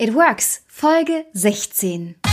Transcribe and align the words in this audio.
It 0.00 0.14
Works, 0.14 0.60
Folge 0.68 1.24
16. 1.34 2.27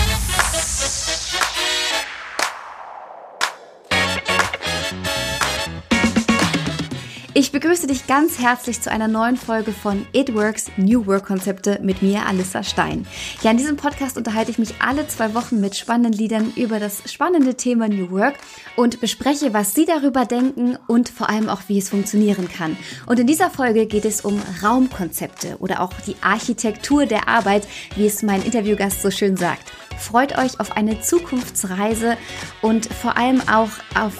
Ich 7.37 7.51
begrüße 7.51 7.85
dich 7.85 8.07
ganz 8.07 8.39
herzlich 8.39 8.79
zu 8.79 8.89
einer 8.89 9.09
neuen 9.09 9.35
Folge 9.35 9.73
von 9.73 10.07
It 10.13 10.33
Works 10.33 10.67
New 10.77 11.05
Work 11.05 11.25
Konzepte 11.25 11.79
mit 11.83 12.01
mir, 12.01 12.25
Alissa 12.25 12.63
Stein. 12.63 13.05
Ja, 13.41 13.51
in 13.51 13.57
diesem 13.57 13.75
Podcast 13.75 14.15
unterhalte 14.15 14.51
ich 14.51 14.57
mich 14.57 14.75
alle 14.79 15.05
zwei 15.09 15.33
Wochen 15.33 15.59
mit 15.59 15.75
spannenden 15.75 16.13
Liedern 16.13 16.53
über 16.55 16.79
das 16.79 17.11
spannende 17.11 17.55
Thema 17.55 17.89
New 17.89 18.09
Work 18.09 18.35
und 18.77 19.01
bespreche, 19.01 19.53
was 19.53 19.75
sie 19.75 19.83
darüber 19.83 20.23
denken 20.23 20.77
und 20.87 21.09
vor 21.09 21.29
allem 21.29 21.49
auch, 21.49 21.63
wie 21.67 21.77
es 21.77 21.89
funktionieren 21.89 22.47
kann. 22.47 22.77
Und 23.05 23.19
in 23.19 23.27
dieser 23.27 23.49
Folge 23.49 23.85
geht 23.85 24.05
es 24.05 24.21
um 24.21 24.41
Raumkonzepte 24.63 25.57
oder 25.59 25.81
auch 25.81 25.91
die 26.07 26.15
Architektur 26.21 27.05
der 27.05 27.27
Arbeit, 27.27 27.67
wie 27.97 28.05
es 28.05 28.23
mein 28.23 28.43
Interviewgast 28.43 29.01
so 29.01 29.11
schön 29.11 29.35
sagt. 29.35 29.73
Freut 29.99 30.37
euch 30.37 30.61
auf 30.61 30.77
eine 30.77 31.01
Zukunftsreise 31.01 32.15
und 32.61 32.85
vor 32.85 33.17
allem 33.17 33.41
auch 33.49 33.71
auf 33.93 34.13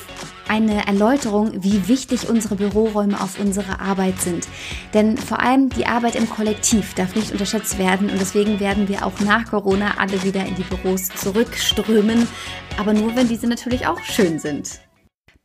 eine 0.48 0.88
Erläuterung, 0.88 1.63
wie 1.63 1.88
wichtig 1.88 2.30
unsere 2.30 2.55
Büroräume 2.55 3.20
auf 3.20 3.40
unsere 3.40 3.80
Arbeit 3.80 4.20
sind. 4.22 4.48
Denn 4.94 5.18
vor 5.18 5.40
allem 5.40 5.70
die 5.70 5.88
Arbeit 5.88 6.16
im 6.16 6.30
Kollektiv 6.30 6.94
darf 6.94 7.16
nicht 7.16 7.31
unterschätzt 7.31 7.77
werden 7.77 8.09
und 8.09 8.20
deswegen 8.20 8.59
werden 8.59 8.88
wir 8.88 9.05
auch 9.05 9.20
nach 9.21 9.45
Corona 9.45 9.98
alle 9.98 10.23
wieder 10.23 10.45
in 10.45 10.55
die 10.55 10.63
Büros 10.63 11.09
zurückströmen, 11.09 12.27
aber 12.77 12.94
nur 12.94 13.16
wenn 13.16 13.27
diese 13.27 13.48
natürlich 13.48 13.88
auch 13.88 13.99
schön 13.99 14.40
sind. 14.40 14.80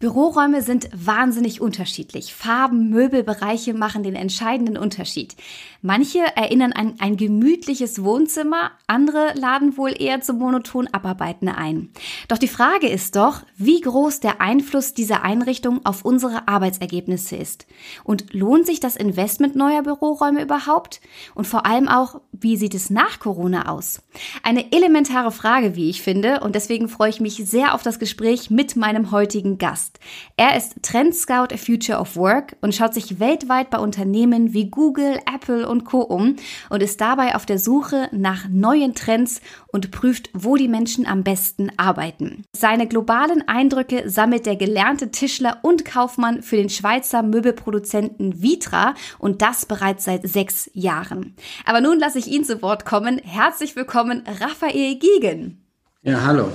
Büroräume 0.01 0.63
sind 0.63 0.89
wahnsinnig 0.95 1.61
unterschiedlich. 1.61 2.33
Farben, 2.35 2.89
Möbelbereiche 2.89 3.75
machen 3.75 4.03
den 4.03 4.15
entscheidenden 4.15 4.79
Unterschied. 4.79 5.37
Manche 5.83 6.19
erinnern 6.37 6.73
an 6.73 6.97
ein 6.98 7.16
gemütliches 7.16 8.05
Wohnzimmer, 8.05 8.73
andere 8.87 9.33
laden 9.34 9.79
wohl 9.79 9.95
eher 9.98 10.20
zum 10.20 10.39
monoton 10.39 10.89
Abarbeiten 10.89 11.48
ein. 11.48 11.91
Doch 12.28 12.36
die 12.36 12.48
Frage 12.48 12.86
ist 12.86 13.17
doch, 13.17 13.42
wie 13.56 13.81
groß 13.81 14.20
der 14.20 14.42
Einfluss 14.42 14.92
dieser 14.92 15.23
Einrichtung 15.23 15.81
auf 15.86 16.05
unsere 16.05 16.48
Arbeitsergebnisse 16.48 17.36
ist. 17.36 17.67
Und 18.05 18.34
lohnt 18.34 18.67
sich 18.67 18.81
das 18.81 18.97
Investment 18.97 19.56
neuer 19.56 19.83
Büroräume 19.83 20.42
überhaupt? 20.42 21.01
Und 21.34 21.47
vor 21.47 21.64
allem 21.64 21.89
auch, 21.89 22.20
wie 22.33 22.58
sieht 22.58 22.75
es 22.75 22.91
nach 22.91 23.19
Corona 23.19 23.69
aus? 23.70 24.03
Eine 24.42 24.73
elementare 24.73 25.33
Frage, 25.33 25.77
wie 25.77 25.89
ich 25.89 26.03
finde, 26.03 26.41
und 26.41 26.55
deswegen 26.55 26.91
freue 26.91 27.11
ich 27.11 27.20
mich 27.20 27.36
sehr 27.36 27.75
auf 27.75 27.83
das 27.83 27.98
Gespräch 27.98 28.51
mit 28.51 28.77
meinem 28.77 29.12
heutigen 29.12 29.56
Gast. 29.56 29.98
Er 30.36 30.58
ist 30.58 30.83
Trend 30.83 31.14
Scout 31.14 31.56
Future 31.56 31.98
of 31.98 32.17
Work 32.17 32.56
und 32.61 32.75
schaut 32.75 32.92
sich 32.92 33.19
weltweit 33.19 33.70
bei 33.70 33.78
Unternehmen 33.78 34.53
wie 34.53 34.69
Google, 34.69 35.19
Apple 35.33 35.70
und 35.71 35.85
Co. 35.85 36.01
um 36.01 36.37
und 36.69 36.83
ist 36.83 37.01
dabei 37.01 37.35
auf 37.35 37.47
der 37.47 37.59
Suche 37.59 38.09
nach 38.13 38.49
neuen 38.49 38.95
Trends 38.95 39.41
und 39.69 39.91
prüft, 39.91 40.31
wo 40.35 40.57
die 40.57 40.69
Menschen 40.69 41.07
am 41.07 41.23
besten 41.25 41.71
arbeiten. 41.77 42.45
Seine 42.55 42.87
globalen 42.87 43.47
Eindrücke 43.49 44.11
sammelt 44.11 44.47
der 44.47 44.57
gelernte 44.57 45.11
Tischler 45.11 45.61
und 45.63 45.85
Kaufmann 45.85 46.43
für 46.43 46.57
den 46.57 46.69
Schweizer 46.69 47.23
Möbelproduzenten 47.23 48.43
Vitra 48.43 48.95
und 49.19 49.41
das 49.41 49.65
bereits 49.65 50.05
seit 50.05 50.29
sechs 50.29 50.71
Jahren. 50.75 51.35
Aber 51.65 51.81
nun 51.81 51.98
lasse 51.98 52.19
ich 52.19 52.27
ihn 52.27 52.45
zu 52.45 52.61
Wort 52.63 52.85
kommen. 52.85 53.19
Herzlich 53.19 53.77
willkommen, 53.77 54.25
Raphael 54.41 54.97
Giegen. 54.97 55.65
Ja, 56.03 56.25
hallo. 56.25 56.51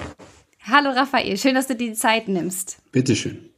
Hallo 0.63 0.89
Raphael, 0.89 1.37
schön, 1.37 1.55
dass 1.55 1.67
du 1.67 1.75
dir 1.75 1.89
die 1.89 1.93
Zeit 1.93 2.27
nimmst. 2.27 2.77
Bitteschön. 2.91 3.49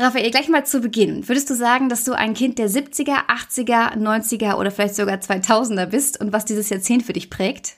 Raphael, 0.00 0.30
gleich 0.30 0.48
mal 0.48 0.64
zu 0.64 0.80
Beginn. 0.80 1.28
Würdest 1.28 1.50
du 1.50 1.54
sagen, 1.54 1.90
dass 1.90 2.04
du 2.04 2.12
ein 2.12 2.32
Kind 2.32 2.58
der 2.58 2.70
70er, 2.70 3.26
80er, 3.28 3.98
90er 3.98 4.54
oder 4.54 4.70
vielleicht 4.70 4.94
sogar 4.94 5.18
2000er 5.18 5.84
bist 5.84 6.18
und 6.18 6.32
was 6.32 6.46
dieses 6.46 6.70
Jahrzehnt 6.70 7.02
für 7.02 7.12
dich 7.12 7.28
prägt? 7.28 7.76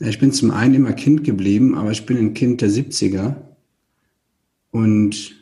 Ich 0.00 0.18
bin 0.18 0.32
zum 0.32 0.50
einen 0.50 0.72
immer 0.72 0.94
Kind 0.94 1.24
geblieben, 1.24 1.76
aber 1.76 1.90
ich 1.90 2.06
bin 2.06 2.16
ein 2.16 2.32
Kind 2.32 2.62
der 2.62 2.70
70er. 2.70 3.36
Und 4.70 5.34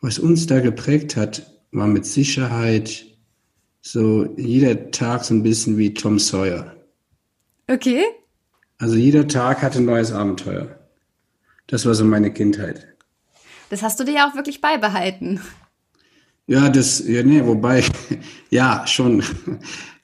was 0.00 0.20
uns 0.20 0.46
da 0.46 0.60
geprägt 0.60 1.16
hat, 1.16 1.50
war 1.72 1.88
mit 1.88 2.06
Sicherheit 2.06 3.04
so 3.80 4.32
jeder 4.36 4.92
Tag 4.92 5.24
so 5.24 5.34
ein 5.34 5.42
bisschen 5.42 5.76
wie 5.76 5.92
Tom 5.92 6.20
Sawyer. 6.20 6.76
Okay. 7.66 8.04
Also 8.78 8.94
jeder 8.94 9.26
Tag 9.26 9.60
hatte 9.60 9.78
ein 9.78 9.86
neues 9.86 10.12
Abenteuer. 10.12 10.78
Das 11.66 11.84
war 11.84 11.94
so 11.94 12.04
meine 12.04 12.32
Kindheit. 12.32 12.93
Das 13.70 13.82
hast 13.82 13.98
du 14.00 14.04
dir 14.04 14.14
ja 14.14 14.28
auch 14.28 14.34
wirklich 14.34 14.60
beibehalten. 14.60 15.40
Ja, 16.46 16.68
das, 16.68 17.02
ja, 17.06 17.22
nee, 17.22 17.44
wobei, 17.44 17.84
ja, 18.50 18.86
schon. 18.86 19.22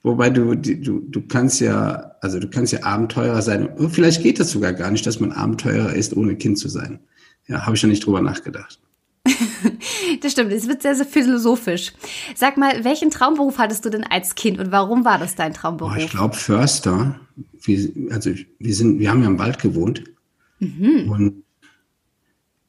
Wobei 0.02 0.30
du, 0.30 0.54
du, 0.54 1.00
du 1.00 1.22
kannst 1.26 1.60
ja, 1.60 2.12
also 2.22 2.40
du 2.40 2.48
kannst 2.48 2.72
ja 2.72 2.82
Abenteurer 2.84 3.42
sein. 3.42 3.68
Vielleicht 3.90 4.22
geht 4.22 4.40
das 4.40 4.50
sogar 4.50 4.72
gar 4.72 4.90
nicht, 4.90 5.06
dass 5.06 5.20
man 5.20 5.32
Abenteurer 5.32 5.92
ist, 5.92 6.16
ohne 6.16 6.36
Kind 6.36 6.58
zu 6.58 6.68
sein. 6.68 7.00
Ja, 7.46 7.66
habe 7.66 7.74
ich 7.74 7.80
schon 7.80 7.90
nicht 7.90 8.06
drüber 8.06 8.22
nachgedacht. 8.22 8.80
das 10.22 10.32
stimmt, 10.32 10.52
es 10.52 10.66
wird 10.66 10.80
sehr, 10.80 10.94
sehr 10.94 11.04
philosophisch. 11.04 11.92
Sag 12.34 12.56
mal, 12.56 12.82
welchen 12.84 13.10
Traumberuf 13.10 13.58
hattest 13.58 13.84
du 13.84 13.90
denn 13.90 14.04
als 14.04 14.34
Kind 14.34 14.58
und 14.58 14.72
warum 14.72 15.04
war 15.04 15.18
das 15.18 15.34
dein 15.34 15.52
Traumberuf? 15.52 15.92
Oh, 15.94 15.98
ich 15.98 16.10
glaube 16.10 16.34
Förster. 16.34 17.20
Wir, 17.62 17.90
also 18.10 18.30
wir 18.58 18.74
sind, 18.74 18.98
wir 19.00 19.10
haben 19.10 19.22
ja 19.22 19.28
im 19.28 19.38
Wald 19.38 19.58
gewohnt. 19.58 20.04
Mhm. 20.60 21.10
Und 21.10 21.42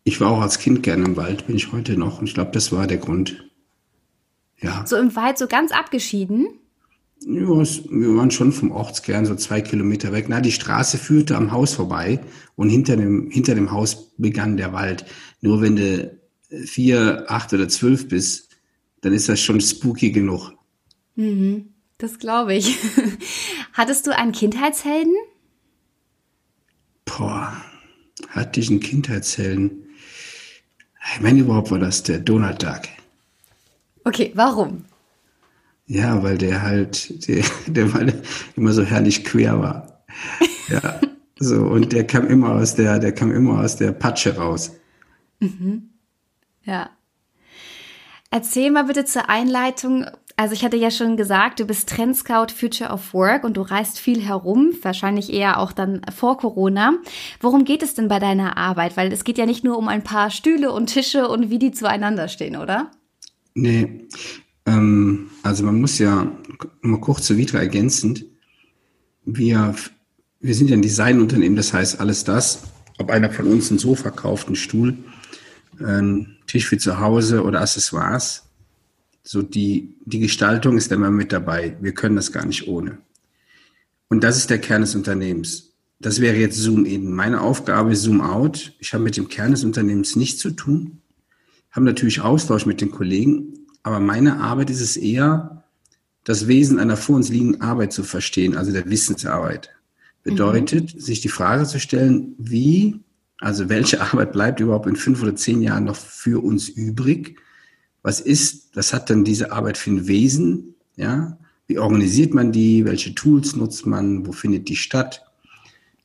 ich 0.03 0.19
war 0.19 0.31
auch 0.31 0.41
als 0.41 0.59
Kind 0.59 0.83
gerne 0.83 1.05
im 1.05 1.17
Wald, 1.17 1.47
bin 1.47 1.55
ich 1.55 1.71
heute 1.71 1.97
noch. 1.97 2.19
Und 2.19 2.27
ich 2.27 2.33
glaube, 2.33 2.51
das 2.51 2.71
war 2.71 2.87
der 2.87 2.97
Grund. 2.97 3.43
Ja. 4.59 4.85
So 4.85 4.97
im 4.97 5.15
Wald, 5.15 5.37
so 5.37 5.47
ganz 5.47 5.71
abgeschieden? 5.71 6.47
Ja, 7.23 7.47
wir 7.47 8.15
waren 8.15 8.31
schon 8.31 8.51
vom 8.51 8.71
Ortskern 8.71 9.27
so 9.27 9.35
zwei 9.35 9.61
Kilometer 9.61 10.11
weg. 10.11 10.25
Na, 10.27 10.41
die 10.41 10.51
Straße 10.51 10.97
führte 10.97 11.35
am 11.35 11.51
Haus 11.51 11.75
vorbei 11.75 12.19
und 12.55 12.69
hinter 12.69 12.97
dem, 12.97 13.29
hinter 13.29 13.53
dem 13.53 13.71
Haus 13.71 14.11
begann 14.17 14.57
der 14.57 14.73
Wald. 14.73 15.05
Nur 15.41 15.61
wenn 15.61 15.75
du 15.75 16.19
vier, 16.65 17.25
acht 17.27 17.53
oder 17.53 17.69
zwölf 17.69 18.07
bist, 18.07 18.49
dann 19.01 19.13
ist 19.13 19.29
das 19.29 19.39
schon 19.39 19.61
spooky 19.61 20.11
genug. 20.11 20.53
Mhm, 21.15 21.73
das 21.99 22.17
glaube 22.17 22.55
ich. 22.55 22.77
Hattest 23.73 24.07
du 24.07 24.15
einen 24.15 24.31
Kindheitshelden? 24.31 25.13
Boah, 27.05 27.55
hatte 28.29 28.59
ich 28.59 28.69
einen 28.69 28.79
Kindheitshelden? 28.79 29.80
Ich 31.13 31.21
meine, 31.21 31.39
überhaupt 31.39 31.71
war 31.71 31.79
das 31.79 32.03
der 32.03 32.19
Donald 32.19 32.61
Duck. 32.63 32.81
Okay, 34.03 34.31
warum? 34.35 34.85
Ja, 35.87 36.23
weil 36.23 36.37
der 36.37 36.61
halt, 36.61 37.27
der, 37.27 37.43
der 37.67 37.93
war 37.93 38.01
immer 38.55 38.71
so 38.71 38.83
herrlich 38.83 39.25
quer 39.25 39.59
war. 39.59 40.03
Ja, 40.69 40.99
so, 41.39 41.63
und 41.63 41.91
der 41.91 42.05
kam 42.07 42.27
immer 42.27 42.51
aus 42.51 42.75
der, 42.75 42.99
der 42.99 43.13
kam 43.13 43.31
immer 43.31 43.59
aus 43.59 43.75
der 43.75 43.91
Patsche 43.91 44.37
raus. 44.37 44.71
Mhm. 45.39 45.89
Ja. 46.63 46.91
Erzähl 48.29 48.71
mal 48.71 48.85
bitte 48.85 49.03
zur 49.03 49.27
Einleitung, 49.27 50.05
also 50.41 50.55
ich 50.55 50.65
hatte 50.65 50.75
ja 50.75 50.89
schon 50.89 51.17
gesagt, 51.17 51.59
du 51.59 51.65
bist 51.65 51.87
Trendscout 51.87 52.47
Future 52.51 52.89
of 52.89 53.13
Work 53.13 53.43
und 53.43 53.57
du 53.57 53.61
reist 53.61 53.99
viel 53.99 54.19
herum, 54.19 54.71
wahrscheinlich 54.81 55.31
eher 55.31 55.59
auch 55.59 55.71
dann 55.71 56.01
vor 56.11 56.39
Corona. 56.39 56.93
Worum 57.39 57.63
geht 57.63 57.83
es 57.83 57.93
denn 57.93 58.07
bei 58.07 58.17
deiner 58.17 58.57
Arbeit? 58.57 58.97
Weil 58.97 59.13
es 59.13 59.23
geht 59.23 59.37
ja 59.37 59.45
nicht 59.45 59.63
nur 59.63 59.77
um 59.77 59.87
ein 59.87 60.03
paar 60.03 60.31
Stühle 60.31 60.71
und 60.71 60.87
Tische 60.87 61.27
und 61.27 61.51
wie 61.51 61.59
die 61.59 61.71
zueinander 61.71 62.27
stehen, 62.27 62.55
oder? 62.55 62.89
Nee, 63.53 64.07
ähm, 64.65 65.29
also 65.43 65.63
man 65.63 65.79
muss 65.79 65.99
ja 65.99 66.31
mal 66.81 66.99
kurz 66.99 67.27
zu 67.27 67.37
Vitra 67.37 67.59
ergänzend. 67.59 68.25
Wir, 69.23 69.75
wir 70.39 70.55
sind 70.55 70.71
ja 70.71 70.75
ein 70.75 70.81
Designunternehmen, 70.81 71.55
das 71.55 71.71
heißt 71.71 71.99
alles 71.99 72.23
das, 72.23 72.63
ob 72.97 73.11
einer 73.11 73.29
von 73.29 73.45
uns 73.45 73.69
ein 73.69 73.77
Sofa 73.77 74.09
kauft, 74.09 74.47
einen 74.47 74.55
Stuhl, 74.55 74.97
einen 75.77 76.39
Tisch 76.47 76.65
für 76.65 76.79
zu 76.79 76.99
Hause 76.99 77.43
oder 77.43 77.61
Accessoires, 77.61 78.50
so 79.23 79.41
die, 79.41 79.95
die 80.05 80.19
Gestaltung 80.19 80.77
ist 80.77 80.91
immer 80.91 81.11
mit 81.11 81.31
dabei. 81.31 81.77
Wir 81.81 81.93
können 81.93 82.15
das 82.15 82.31
gar 82.31 82.45
nicht 82.45 82.67
ohne. 82.67 82.97
Und 84.07 84.23
das 84.23 84.37
ist 84.37 84.49
der 84.49 84.59
Kern 84.59 84.81
des 84.81 84.95
Unternehmens. 84.95 85.73
Das 85.99 86.19
wäre 86.19 86.35
jetzt 86.35 86.57
Zoom 86.57 86.85
in. 86.85 87.13
Meine 87.13 87.41
Aufgabe 87.41 87.91
ist 87.93 88.01
Zoom 88.01 88.21
out. 88.21 88.73
Ich 88.79 88.93
habe 88.93 89.03
mit 89.03 89.17
dem 89.17 89.27
Kern 89.27 89.51
des 89.51 89.63
Unternehmens 89.63 90.15
nichts 90.15 90.41
zu 90.41 90.51
tun. 90.51 91.01
Habe 91.69 91.85
natürlich 91.85 92.21
Austausch 92.21 92.65
mit 92.65 92.81
den 92.81 92.91
Kollegen, 92.91 93.53
aber 93.83 93.99
meine 93.99 94.39
Arbeit 94.41 94.69
ist 94.69 94.81
es 94.81 94.97
eher, 94.97 95.63
das 96.23 96.47
Wesen 96.47 96.79
einer 96.79 96.97
vor 96.97 97.15
uns 97.15 97.29
liegenden 97.29 97.61
Arbeit 97.61 97.93
zu 97.93 98.03
verstehen, 98.03 98.55
also 98.55 98.71
der 98.71 98.89
Wissensarbeit. 98.89 99.69
Bedeutet, 100.23 100.93
mhm. 100.93 100.99
sich 100.99 101.21
die 101.21 101.29
Frage 101.29 101.65
zu 101.65 101.79
stellen, 101.79 102.35
wie, 102.37 102.99
also 103.39 103.69
welche 103.69 104.01
Arbeit 104.01 104.33
bleibt 104.33 104.59
überhaupt 104.59 104.87
in 104.87 104.95
fünf 104.95 105.21
oder 105.21 105.35
zehn 105.35 105.61
Jahren 105.61 105.85
noch 105.85 105.95
für 105.95 106.43
uns 106.43 106.69
übrig? 106.69 107.39
Was 108.03 108.19
ist, 108.19 108.75
was 108.75 108.93
hat 108.93 109.09
denn 109.09 109.23
diese 109.23 109.51
Arbeit 109.51 109.77
für 109.77 109.91
ein 109.91 110.07
Wesen, 110.07 110.75
ja? 110.95 111.37
Wie 111.67 111.79
organisiert 111.79 112.33
man 112.33 112.51
die? 112.51 112.83
Welche 112.83 113.15
Tools 113.15 113.55
nutzt 113.55 113.85
man? 113.85 114.25
Wo 114.27 114.33
findet 114.33 114.67
die 114.67 114.75
statt? 114.75 115.23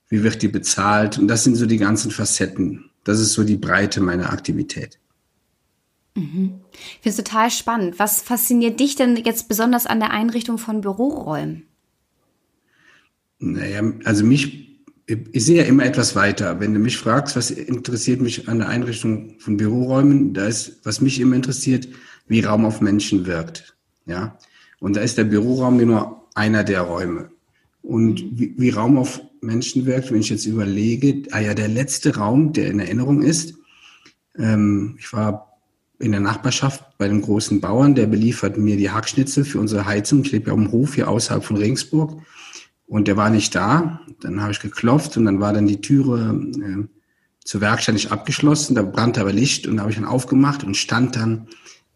Wie 0.08 0.22
wird 0.22 0.42
die 0.42 0.48
bezahlt? 0.48 1.18
Und 1.18 1.26
das 1.26 1.42
sind 1.42 1.56
so 1.56 1.66
die 1.66 1.78
ganzen 1.78 2.12
Facetten. 2.12 2.90
Das 3.02 3.18
ist 3.18 3.32
so 3.32 3.42
die 3.42 3.56
Breite 3.56 4.00
meiner 4.00 4.32
Aktivität. 4.32 5.00
Mhm. 6.14 6.60
Ich 6.72 7.00
finde 7.02 7.08
es 7.08 7.16
total 7.16 7.50
spannend. 7.50 7.98
Was 7.98 8.22
fasziniert 8.22 8.78
dich 8.78 8.94
denn 8.94 9.16
jetzt 9.16 9.48
besonders 9.48 9.86
an 9.86 9.98
der 9.98 10.10
Einrichtung 10.10 10.58
von 10.58 10.80
Büroräumen? 10.80 11.64
Naja, 13.38 13.82
also 14.04 14.24
mich, 14.24 14.65
ich 15.06 15.44
sehe 15.44 15.58
ja 15.58 15.64
immer 15.64 15.84
etwas 15.84 16.16
weiter. 16.16 16.58
Wenn 16.58 16.74
du 16.74 16.80
mich 16.80 16.98
fragst, 16.98 17.36
was 17.36 17.50
interessiert 17.50 18.20
mich 18.20 18.48
an 18.48 18.58
der 18.58 18.68
Einrichtung 18.68 19.36
von 19.38 19.56
Büroräumen, 19.56 20.34
da 20.34 20.46
ist, 20.46 20.80
was 20.84 21.00
mich 21.00 21.20
immer 21.20 21.36
interessiert, 21.36 21.88
wie 22.26 22.40
Raum 22.40 22.64
auf 22.64 22.80
Menschen 22.80 23.26
wirkt. 23.26 23.76
Ja. 24.06 24.36
Und 24.80 24.96
da 24.96 25.00
ist 25.00 25.16
der 25.16 25.24
Büroraum 25.24 25.76
nur 25.76 26.28
einer 26.34 26.64
der 26.64 26.80
Räume. 26.82 27.30
Und 27.82 28.20
wie, 28.32 28.54
wie 28.56 28.70
Raum 28.70 28.98
auf 28.98 29.20
Menschen 29.40 29.86
wirkt, 29.86 30.10
wenn 30.10 30.20
ich 30.20 30.28
jetzt 30.28 30.46
überlege, 30.46 31.22
ah 31.30 31.40
ja, 31.40 31.54
der 31.54 31.68
letzte 31.68 32.16
Raum, 32.16 32.52
der 32.52 32.68
in 32.68 32.80
Erinnerung 32.80 33.22
ist, 33.22 33.54
ähm, 34.36 34.96
ich 34.98 35.12
war 35.12 35.60
in 36.00 36.10
der 36.10 36.20
Nachbarschaft 36.20 36.98
bei 36.98 37.06
einem 37.06 37.22
großen 37.22 37.60
Bauern, 37.60 37.94
der 37.94 38.06
beliefert 38.06 38.58
mir 38.58 38.76
die 38.76 38.90
Hackschnitzel 38.90 39.44
für 39.44 39.60
unsere 39.60 39.86
Heizung. 39.86 40.22
Ich 40.22 40.32
lebe 40.32 40.50
ja 40.50 40.54
dem 40.54 40.72
Hof 40.72 40.96
hier 40.96 41.08
außerhalb 41.08 41.44
von 41.44 41.56
Regensburg. 41.56 42.20
Und 42.86 43.08
der 43.08 43.16
war 43.16 43.30
nicht 43.30 43.54
da. 43.54 44.00
Dann 44.20 44.40
habe 44.40 44.52
ich 44.52 44.60
geklopft 44.60 45.16
und 45.16 45.24
dann 45.24 45.40
war 45.40 45.52
dann 45.52 45.66
die 45.66 45.80
Türe 45.80 46.40
äh, 46.56 46.88
zur 47.44 47.60
Werkstatt 47.60 47.94
nicht 47.94 48.12
abgeschlossen. 48.12 48.74
Da 48.74 48.82
brannte 48.82 49.20
aber 49.20 49.32
Licht 49.32 49.66
und 49.66 49.76
da 49.76 49.82
habe 49.82 49.90
ich 49.90 49.96
dann 49.96 50.06
aufgemacht 50.06 50.64
und 50.64 50.76
stand 50.76 51.16
dann 51.16 51.48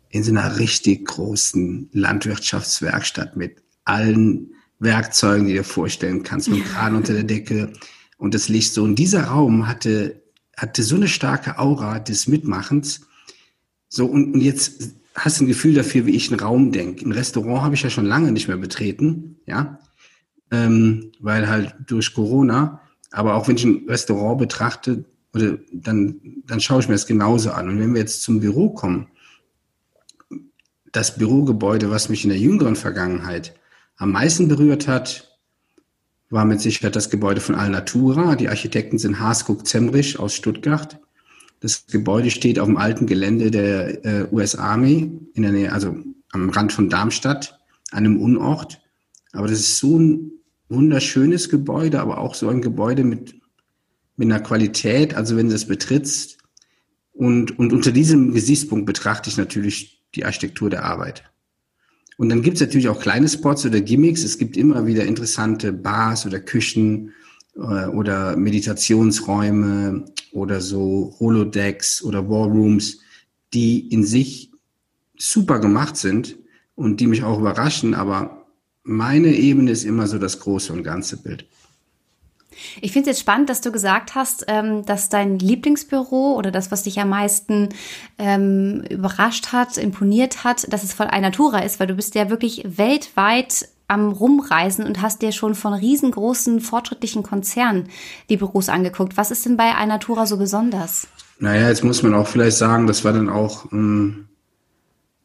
in 0.09 0.25
so 0.25 0.33
einer 0.33 0.59
richtig 0.59 1.07
großen 1.07 1.89
Landwirtschaftswerkstatt 1.93 3.37
mit 3.37 3.63
allen 3.85 4.55
Werkzeugen, 4.81 5.47
die 5.47 5.53
du 5.53 5.59
dir 5.59 5.65
vorstellen 5.65 6.23
kannst, 6.23 6.49
mit 6.49 6.59
dem 6.59 6.65
Kran 6.65 6.97
unter 6.97 7.13
der 7.13 7.25
Decke 7.25 7.73
und 8.19 8.35
das 8.35 8.49
Licht 8.49 8.73
so. 8.73 8.83
Und 8.83 8.97
dieser 8.97 9.25
Raum 9.25 9.69
hatte, 9.69 10.23
hatte 10.57 10.83
so 10.83 10.97
eine 10.97 11.09
starke 11.09 11.59
Aura 11.59 12.01
des 12.01 12.27
Mitmachens. 12.27 13.03
So, 13.89 14.07
und, 14.07 14.35
und 14.35 14.41
jetzt 14.41 14.95
hast 15.15 15.39
du 15.39 15.45
ein 15.45 15.49
Gefühl 15.49 15.75
dafür, 15.75 16.07
wie 16.07 16.17
ich 16.17 16.31
einen 16.31 16.41
Raum 16.41 16.73
denke. 16.73 17.05
Ein 17.05 17.13
Restaurant 17.13 17.63
habe 17.63 17.75
ich 17.75 17.83
ja 17.83 17.91
schon 17.91 18.07
lange 18.07 18.33
nicht 18.33 18.49
mehr 18.49 18.57
betreten, 18.57 19.37
ja, 19.47 19.79
ähm, 20.51 21.13
weil 21.21 21.49
halt 21.49 21.75
durch 21.87 22.15
Corona, 22.15 22.81
aber 23.11 23.35
auch 23.35 23.49
wenn 23.49 23.57
ich 23.57 23.65
ein 23.65 23.85
Restaurant 23.89 24.39
betrachte, 24.39 25.05
oder 25.35 25.59
dann, 25.73 26.21
dann 26.47 26.61
schaue 26.61 26.81
ich 26.81 26.89
mir 26.89 26.95
das 26.95 27.07
genauso 27.07 27.53
an. 27.53 27.69
Und 27.69 27.79
wenn 27.79 27.95
wir 27.95 28.01
jetzt 28.01 28.23
zum 28.23 28.41
Büro 28.41 28.71
kommen, 28.71 29.09
das 30.93 31.17
Bürogebäude, 31.17 31.91
was 31.91 32.09
mich 32.09 32.25
in 32.25 32.31
der 32.31 32.39
jüngeren 32.39 32.75
Vergangenheit 32.75 33.55
am 33.97 34.13
meisten 34.13 34.49
berührt 34.49 34.89
hat, 34.89 35.39
war 36.31 36.45
mit 36.45 36.61
Sicherheit 36.61 36.97
das 36.97 37.11
Gebäude 37.11 37.41
von 37.41 37.55
Alnatura. 37.55 38.37
Die 38.37 38.49
Architekten 38.49 38.99
sind 38.99 39.21
Haskuk 39.21 39.67
Zemrich 39.67 40.19
aus 40.19 40.35
Stuttgart. 40.35 40.99
Das 41.61 41.87
Gebäude 41.87 42.31
steht 42.31 42.59
auf 42.59 42.67
dem 42.67 42.77
alten 42.77 43.07
Gelände 43.07 43.51
der 43.51 44.05
äh, 44.05 44.27
US 44.33 44.55
Army 44.55 45.13
in 45.35 45.43
der 45.43 45.53
Nähe, 45.53 45.73
also 45.73 45.95
am 46.33 46.51
Rand 46.51 46.73
von 46.73 46.89
Darmstadt, 46.89 47.59
an 47.91 47.99
einem 47.99 48.21
Unort. 48.21 48.81
Aber 49.33 49.47
das 49.47 49.61
ist 49.61 49.79
so 49.79 49.99
ein 49.99 50.33
wunderschönes 50.71 51.49
Gebäude, 51.49 52.01
aber 52.01 52.19
auch 52.19 52.35
so 52.35 52.49
ein 52.49 52.63
Gebäude 52.63 53.05
mit, 53.05 53.35
mit 54.17 54.31
einer 54.31 54.41
Qualität. 54.41 55.15
Also 55.15 55.37
wenn 55.37 55.49
du 55.49 55.55
es 55.55 55.67
betrittst 55.67 56.39
und, 57.13 57.59
und 57.59 57.73
unter 57.73 57.93
diesem 57.93 58.33
Gesichtspunkt 58.33 58.87
betrachte 58.87 59.29
ich 59.29 59.37
natürlich 59.37 60.03
die 60.15 60.25
Architektur 60.25 60.71
der 60.71 60.85
Arbeit. 60.85 61.25
Und 62.17 62.29
dann 62.29 62.43
gibt 62.43 62.57
es 62.57 62.61
natürlich 62.61 62.89
auch 62.89 63.01
kleine 63.01 63.29
Spots 63.29 63.65
oder 63.65 63.81
Gimmicks. 63.81 64.25
Es 64.25 64.39
gibt 64.39 64.57
immer 64.57 64.87
wieder 64.87 65.05
interessante 65.05 65.73
Bars 65.73 66.27
oder 66.27 66.39
Küchen 66.39 67.13
äh, 67.57 67.87
oder 67.87 68.37
Meditationsräume 68.37 70.05
oder 70.33 70.61
so 70.61 71.17
Holodecks 71.19 72.03
oder 72.03 72.29
Warrooms, 72.29 73.01
die 73.55 73.89
in 73.89 74.05
sich 74.05 74.53
super 75.19 75.59
gemacht 75.61 75.97
sind 75.97 76.37
und 76.75 77.01
die 77.01 77.07
mich 77.07 77.23
auch 77.23 77.39
überraschen. 77.39 77.95
Aber 77.95 78.40
meine 78.83 79.29
Ebene 79.29 79.71
ist 79.71 79.85
immer 79.85 80.07
so 80.07 80.19
das 80.19 80.41
große 80.41 80.73
und 80.73 80.83
ganze 80.83 81.17
Bild. 81.17 81.47
Ich 82.81 82.93
finde 82.93 83.11
es 83.11 83.17
jetzt 83.17 83.21
spannend, 83.21 83.49
dass 83.49 83.61
du 83.61 83.73
gesagt 83.73 84.15
hast, 84.15 84.45
ähm, 84.49 84.85
dass 84.85 85.09
dein 85.09 85.39
Lieblingsbüro 85.39 86.35
oder 86.37 86.51
das, 86.51 86.71
was 86.71 86.83
dich 86.83 87.01
am 87.01 87.09
meisten 87.09 87.71
ähm, 88.19 88.85
überrascht 88.91 89.53
hat, 89.53 89.77
imponiert 89.79 90.45
hat, 90.45 90.71
dass 90.73 90.83
es 90.83 90.93
voll 90.93 91.07
Natura 91.07 91.61
ist, 91.61 91.81
weil 91.81 91.87
du 91.87 91.95
bist 91.95 92.15
ja 92.15 92.29
wirklich 92.31 92.65
weltweit 92.67 93.69
am 93.89 94.13
Rumreisen 94.13 94.85
und 94.87 95.03
hast 95.03 95.21
dir 95.21 95.33
schon 95.33 95.55
von 95.55 95.73
riesengroßen, 95.73 96.61
fortschrittlichen 96.61 97.23
Konzernen 97.23 97.89
die 98.29 98.37
Büros 98.37 98.69
angeguckt. 98.69 99.17
Was 99.17 99.31
ist 99.31 99.47
denn 99.47 99.57
bei 99.57 99.73
Natura 99.87 100.27
so 100.27 100.37
besonders? 100.37 101.09
Naja, 101.41 101.69
jetzt 101.69 101.83
muss 101.83 102.03
man 102.03 102.15
auch 102.15 102.29
vielleicht 102.29 102.57
sagen, 102.57 102.87
das 102.87 103.05
war 103.05 103.13
dann 103.13 103.29
auch, 103.29 103.73
ähm, 103.73 104.27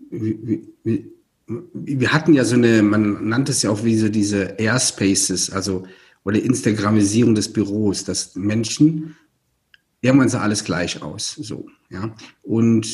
wir, 0.09 0.59
wir, 0.83 1.03
wir 1.47 2.11
hatten 2.11 2.33
ja 2.33 2.43
so 2.43 2.55
eine, 2.55 2.81
man 2.81 3.27
nannte 3.29 3.51
es 3.51 3.61
ja 3.61 3.69
auch 3.69 3.83
wie 3.83 3.97
so 3.97 4.09
diese 4.09 4.55
Airspaces, 4.57 5.51
also 5.51 5.85
oder 6.23 6.41
Instagramisierung 6.41 7.35
des 7.35 7.53
Büros, 7.53 8.03
dass 8.03 8.35
Menschen, 8.35 9.15
irgendwann 10.01 10.29
sah 10.29 10.41
alles 10.41 10.63
gleich 10.63 11.01
aus, 11.03 11.35
so, 11.35 11.67
ja. 11.89 12.15
Und 12.41 12.87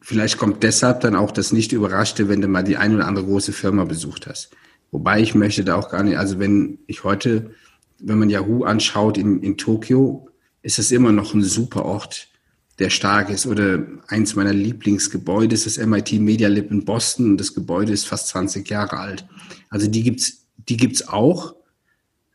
vielleicht 0.00 0.38
kommt 0.38 0.62
deshalb 0.62 1.00
dann 1.00 1.16
auch 1.16 1.32
das 1.32 1.52
nicht 1.52 1.72
überraschte, 1.72 2.28
wenn 2.28 2.40
du 2.40 2.46
mal 2.46 2.62
die 2.62 2.76
ein 2.76 2.94
oder 2.94 3.08
andere 3.08 3.26
große 3.26 3.52
Firma 3.52 3.84
besucht 3.84 4.28
hast. 4.28 4.50
Wobei 4.92 5.20
ich 5.20 5.34
möchte 5.34 5.64
da 5.64 5.74
auch 5.74 5.90
gar 5.90 6.04
nicht, 6.04 6.16
also 6.16 6.38
wenn 6.38 6.78
ich 6.86 7.02
heute, 7.02 7.50
wenn 7.98 8.18
man 8.18 8.30
Yahoo 8.30 8.62
anschaut 8.62 9.18
in, 9.18 9.42
in 9.42 9.56
Tokio, 9.56 10.28
ist 10.62 10.78
das 10.78 10.92
immer 10.92 11.10
noch 11.10 11.34
ein 11.34 11.42
super 11.42 11.84
Ort, 11.84 12.28
der 12.78 12.90
stark 12.90 13.30
ist. 13.30 13.46
Oder 13.46 13.84
eins 14.08 14.34
meiner 14.34 14.52
Lieblingsgebäude 14.52 15.54
ist 15.54 15.66
das 15.66 15.78
MIT 15.78 16.12
Media 16.20 16.48
Lab 16.48 16.70
in 16.70 16.84
Boston 16.84 17.30
und 17.30 17.40
das 17.40 17.54
Gebäude 17.54 17.92
ist 17.92 18.06
fast 18.06 18.28
20 18.28 18.68
Jahre 18.68 18.98
alt. 18.98 19.26
Also 19.70 19.88
die 19.88 20.02
gibt's, 20.02 20.46
die 20.68 20.76
gibt's 20.76 21.08
auch. 21.08 21.54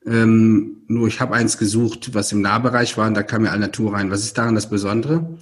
Ähm, 0.06 0.78
nur 0.88 1.08
ich 1.08 1.20
habe 1.20 1.36
eins 1.36 1.58
gesucht, 1.58 2.14
was 2.14 2.32
im 2.32 2.42
Nahbereich 2.42 2.98
war 2.98 3.08
und 3.08 3.14
da 3.14 3.24
kam 3.24 3.44
mir 3.44 3.56
Natur 3.56 3.94
rein. 3.94 4.10
Was 4.10 4.24
ist 4.24 4.38
daran 4.38 4.56
das 4.56 4.70
Besondere? 4.70 5.38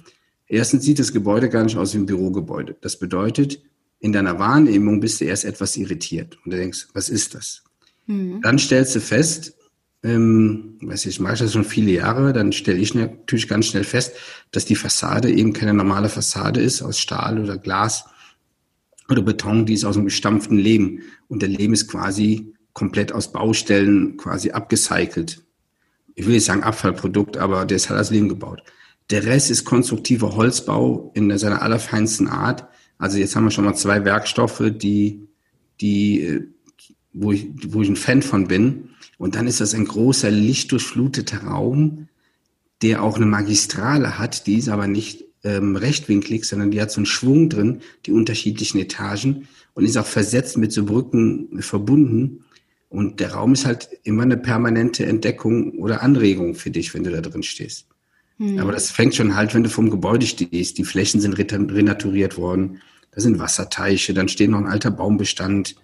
Erstens 0.46 0.84
sieht 0.84 0.98
das 0.98 1.12
Gebäude 1.12 1.48
gar 1.48 1.64
nicht 1.64 1.76
aus 1.76 1.94
wie 1.94 1.98
ein 1.98 2.06
Bürogebäude. 2.06 2.76
Das 2.80 2.98
bedeutet, 2.98 3.62
in 4.00 4.12
deiner 4.12 4.38
Wahrnehmung 4.38 5.00
bist 5.00 5.20
du 5.20 5.26
erst 5.26 5.44
etwas 5.44 5.76
irritiert 5.76 6.38
und 6.44 6.52
du 6.52 6.56
denkst, 6.56 6.88
was 6.92 7.08
ist 7.08 7.34
das? 7.34 7.62
Mhm. 8.06 8.40
Dann 8.42 8.58
stellst 8.58 8.94
du 8.96 9.00
fest, 9.00 9.54
ähm, 10.02 10.78
weiß 10.80 11.06
ich, 11.06 11.16
ich 11.16 11.20
mache 11.20 11.36
das 11.36 11.52
schon 11.52 11.64
viele 11.64 11.90
Jahre, 11.90 12.32
dann 12.32 12.52
stelle 12.52 12.78
ich 12.78 12.94
natürlich 12.94 13.48
ganz 13.48 13.66
schnell 13.66 13.84
fest, 13.84 14.14
dass 14.50 14.64
die 14.64 14.76
Fassade 14.76 15.30
eben 15.30 15.52
keine 15.52 15.74
normale 15.74 16.08
Fassade 16.08 16.60
ist 16.60 16.82
aus 16.82 16.98
Stahl 16.98 17.38
oder 17.38 17.58
Glas 17.58 18.06
oder 19.08 19.22
Beton, 19.22 19.66
die 19.66 19.74
ist 19.74 19.84
aus 19.84 19.96
einem 19.96 20.06
gestampften 20.06 20.56
Lehm. 20.56 21.00
Und 21.28 21.42
der 21.42 21.48
Lehm 21.48 21.72
ist 21.72 21.88
quasi 21.88 22.54
komplett 22.72 23.12
aus 23.12 23.32
Baustellen 23.32 24.16
quasi 24.16 24.52
abgecycelt. 24.52 25.42
Ich 26.14 26.26
will 26.26 26.34
nicht 26.34 26.44
sagen 26.44 26.62
Abfallprodukt, 26.62 27.36
aber 27.36 27.64
der 27.66 27.76
ist 27.76 27.90
halt 27.90 27.98
als 27.98 28.10
Lehm 28.10 28.28
gebaut. 28.28 28.62
Der 29.10 29.24
Rest 29.24 29.50
ist 29.50 29.64
konstruktiver 29.64 30.36
Holzbau 30.36 31.10
in 31.14 31.36
seiner 31.36 31.62
allerfeinsten 31.62 32.28
Art. 32.28 32.66
Also 32.98 33.18
jetzt 33.18 33.34
haben 33.34 33.44
wir 33.44 33.50
schon 33.50 33.64
mal 33.64 33.74
zwei 33.74 34.04
Werkstoffe, 34.04 34.62
die, 34.70 35.26
die, 35.80 36.22
äh, 36.22 36.46
wo 37.12 37.32
ich, 37.32 37.48
wo 37.68 37.82
ich 37.82 37.88
ein 37.88 37.96
Fan 37.96 38.22
von 38.22 38.46
bin. 38.46 38.90
Und 39.20 39.34
dann 39.34 39.46
ist 39.46 39.60
das 39.60 39.74
ein 39.74 39.84
großer, 39.84 40.30
lichtdurchfluteter 40.30 41.42
Raum, 41.42 42.08
der 42.80 43.02
auch 43.02 43.16
eine 43.16 43.26
Magistrale 43.26 44.18
hat, 44.18 44.46
die 44.46 44.56
ist 44.56 44.70
aber 44.70 44.86
nicht 44.86 45.26
ähm, 45.44 45.76
rechtwinklig, 45.76 46.46
sondern 46.46 46.70
die 46.70 46.80
hat 46.80 46.90
so 46.90 47.00
einen 47.00 47.06
Schwung 47.06 47.50
drin, 47.50 47.80
die 48.06 48.12
unterschiedlichen 48.12 48.80
Etagen 48.80 49.46
und 49.74 49.84
ist 49.84 49.98
auch 49.98 50.06
versetzt 50.06 50.56
mit 50.56 50.72
so 50.72 50.86
Brücken 50.86 51.60
verbunden. 51.60 52.46
Und 52.88 53.20
der 53.20 53.32
Raum 53.32 53.52
ist 53.52 53.66
halt 53.66 53.90
immer 54.04 54.22
eine 54.22 54.38
permanente 54.38 55.04
Entdeckung 55.04 55.72
oder 55.72 56.02
Anregung 56.02 56.54
für 56.54 56.70
dich, 56.70 56.94
wenn 56.94 57.04
du 57.04 57.10
da 57.10 57.20
drin 57.20 57.42
stehst. 57.42 57.88
Mhm. 58.38 58.58
Aber 58.58 58.72
das 58.72 58.90
fängt 58.90 59.14
schon 59.16 59.36
halt, 59.36 59.52
wenn 59.52 59.64
du 59.64 59.68
vom 59.68 59.90
Gebäude 59.90 60.24
stehst. 60.24 60.78
Die 60.78 60.84
Flächen 60.84 61.20
sind 61.20 61.34
renaturiert 61.34 62.38
worden. 62.38 62.80
Da 63.10 63.20
sind 63.20 63.38
Wasserteiche, 63.38 64.14
dann 64.14 64.28
steht 64.28 64.48
noch 64.48 64.60
ein 64.60 64.66
alter 64.66 64.90
Baumbestand. 64.90 65.76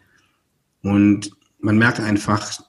Und 0.80 1.32
man 1.58 1.76
merkt 1.76 2.00
einfach, 2.00 2.64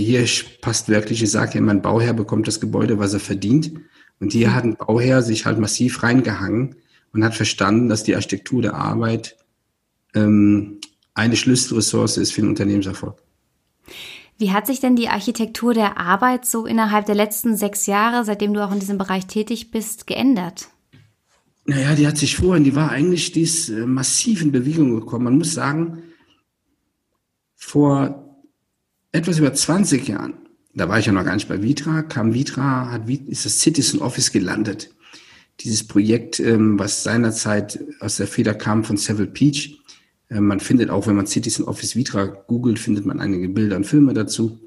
hier 0.00 0.24
passt 0.60 0.88
wirklich, 0.88 1.22
ich 1.22 1.30
sage 1.30 1.54
ja, 1.54 1.60
mein 1.60 1.82
Bauherr 1.82 2.14
bekommt 2.14 2.46
das 2.46 2.60
Gebäude, 2.60 2.98
was 2.98 3.14
er 3.14 3.20
verdient. 3.20 3.72
Und 4.20 4.32
hier 4.32 4.54
hat 4.54 4.64
ein 4.64 4.76
Bauherr 4.76 5.22
sich 5.22 5.44
halt 5.46 5.58
massiv 5.58 6.02
reingehangen 6.02 6.76
und 7.12 7.24
hat 7.24 7.34
verstanden, 7.34 7.88
dass 7.88 8.04
die 8.04 8.14
Architektur 8.14 8.62
der 8.62 8.74
Arbeit 8.74 9.36
ähm, 10.14 10.80
eine 11.14 11.36
Schlüsselressource 11.36 12.16
ist 12.18 12.32
für 12.32 12.42
den 12.42 12.50
Unternehmenserfolg. 12.50 13.22
Wie 14.38 14.52
hat 14.52 14.66
sich 14.66 14.80
denn 14.80 14.96
die 14.96 15.08
Architektur 15.08 15.72
der 15.72 15.98
Arbeit 15.98 16.44
so 16.44 16.66
innerhalb 16.66 17.06
der 17.06 17.14
letzten 17.14 17.56
sechs 17.56 17.86
Jahre, 17.86 18.24
seitdem 18.24 18.52
du 18.52 18.64
auch 18.64 18.72
in 18.72 18.80
diesem 18.80 18.98
Bereich 18.98 19.26
tätig 19.26 19.70
bist, 19.70 20.06
geändert? 20.06 20.68
Naja, 21.64 21.94
die 21.94 22.06
hat 22.06 22.18
sich 22.18 22.36
vorhin, 22.36 22.64
die 22.64 22.76
war 22.76 22.90
eigentlich, 22.90 23.32
die 23.32 23.42
ist 23.42 23.70
äh, 23.70 23.86
massiv 23.86 24.42
in 24.42 24.52
Bewegung 24.52 24.94
gekommen. 24.94 25.24
Man 25.24 25.38
muss 25.38 25.54
sagen, 25.54 26.02
vor 27.54 28.25
etwas 29.16 29.38
über 29.38 29.52
20 29.52 30.08
Jahren, 30.08 30.34
da 30.74 30.88
war 30.88 30.98
ich 30.98 31.06
ja 31.06 31.12
noch 31.12 31.24
gar 31.24 31.34
nicht 31.34 31.48
bei 31.48 31.62
Vitra, 31.62 32.02
kam 32.02 32.34
Vitra, 32.34 32.90
hat, 32.90 33.08
ist 33.08 33.46
das 33.46 33.60
Citizen 33.60 34.00
Office 34.00 34.30
gelandet. 34.30 34.90
Dieses 35.60 35.86
Projekt, 35.86 36.38
ähm, 36.38 36.78
was 36.78 37.02
seinerzeit 37.02 37.80
aus 38.00 38.18
der 38.18 38.26
Feder 38.26 38.52
kam 38.52 38.84
von 38.84 38.98
Seville 38.98 39.28
Peach, 39.28 39.80
äh, 40.28 40.40
man 40.40 40.60
findet 40.60 40.90
auch, 40.90 41.06
wenn 41.06 41.16
man 41.16 41.26
Citizen 41.26 41.64
Office 41.64 41.96
Vitra 41.96 42.26
googelt, 42.26 42.78
findet 42.78 43.06
man 43.06 43.20
einige 43.20 43.48
Bilder 43.48 43.76
und 43.76 43.86
Filme 43.86 44.12
dazu. 44.12 44.60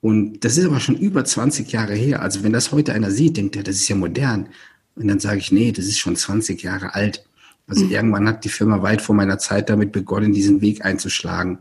Und 0.00 0.44
das 0.44 0.56
ist 0.56 0.64
aber 0.64 0.80
schon 0.80 0.96
über 0.96 1.24
20 1.24 1.70
Jahre 1.70 1.94
her. 1.94 2.22
Also 2.22 2.42
wenn 2.42 2.52
das 2.52 2.72
heute 2.72 2.92
einer 2.92 3.10
sieht, 3.10 3.36
denkt 3.36 3.56
er, 3.56 3.62
das 3.62 3.76
ist 3.76 3.88
ja 3.88 3.94
modern. 3.94 4.48
Und 4.96 5.08
dann 5.08 5.20
sage 5.20 5.38
ich, 5.38 5.52
nee, 5.52 5.70
das 5.70 5.84
ist 5.84 5.98
schon 5.98 6.16
20 6.16 6.62
Jahre 6.62 6.94
alt. 6.94 7.24
Also 7.66 7.84
mhm. 7.84 7.92
irgendwann 7.92 8.28
hat 8.28 8.44
die 8.44 8.48
Firma 8.48 8.82
weit 8.82 9.00
vor 9.02 9.14
meiner 9.14 9.38
Zeit 9.38 9.70
damit 9.70 9.92
begonnen, 9.92 10.32
diesen 10.32 10.60
Weg 10.60 10.84
einzuschlagen. 10.84 11.58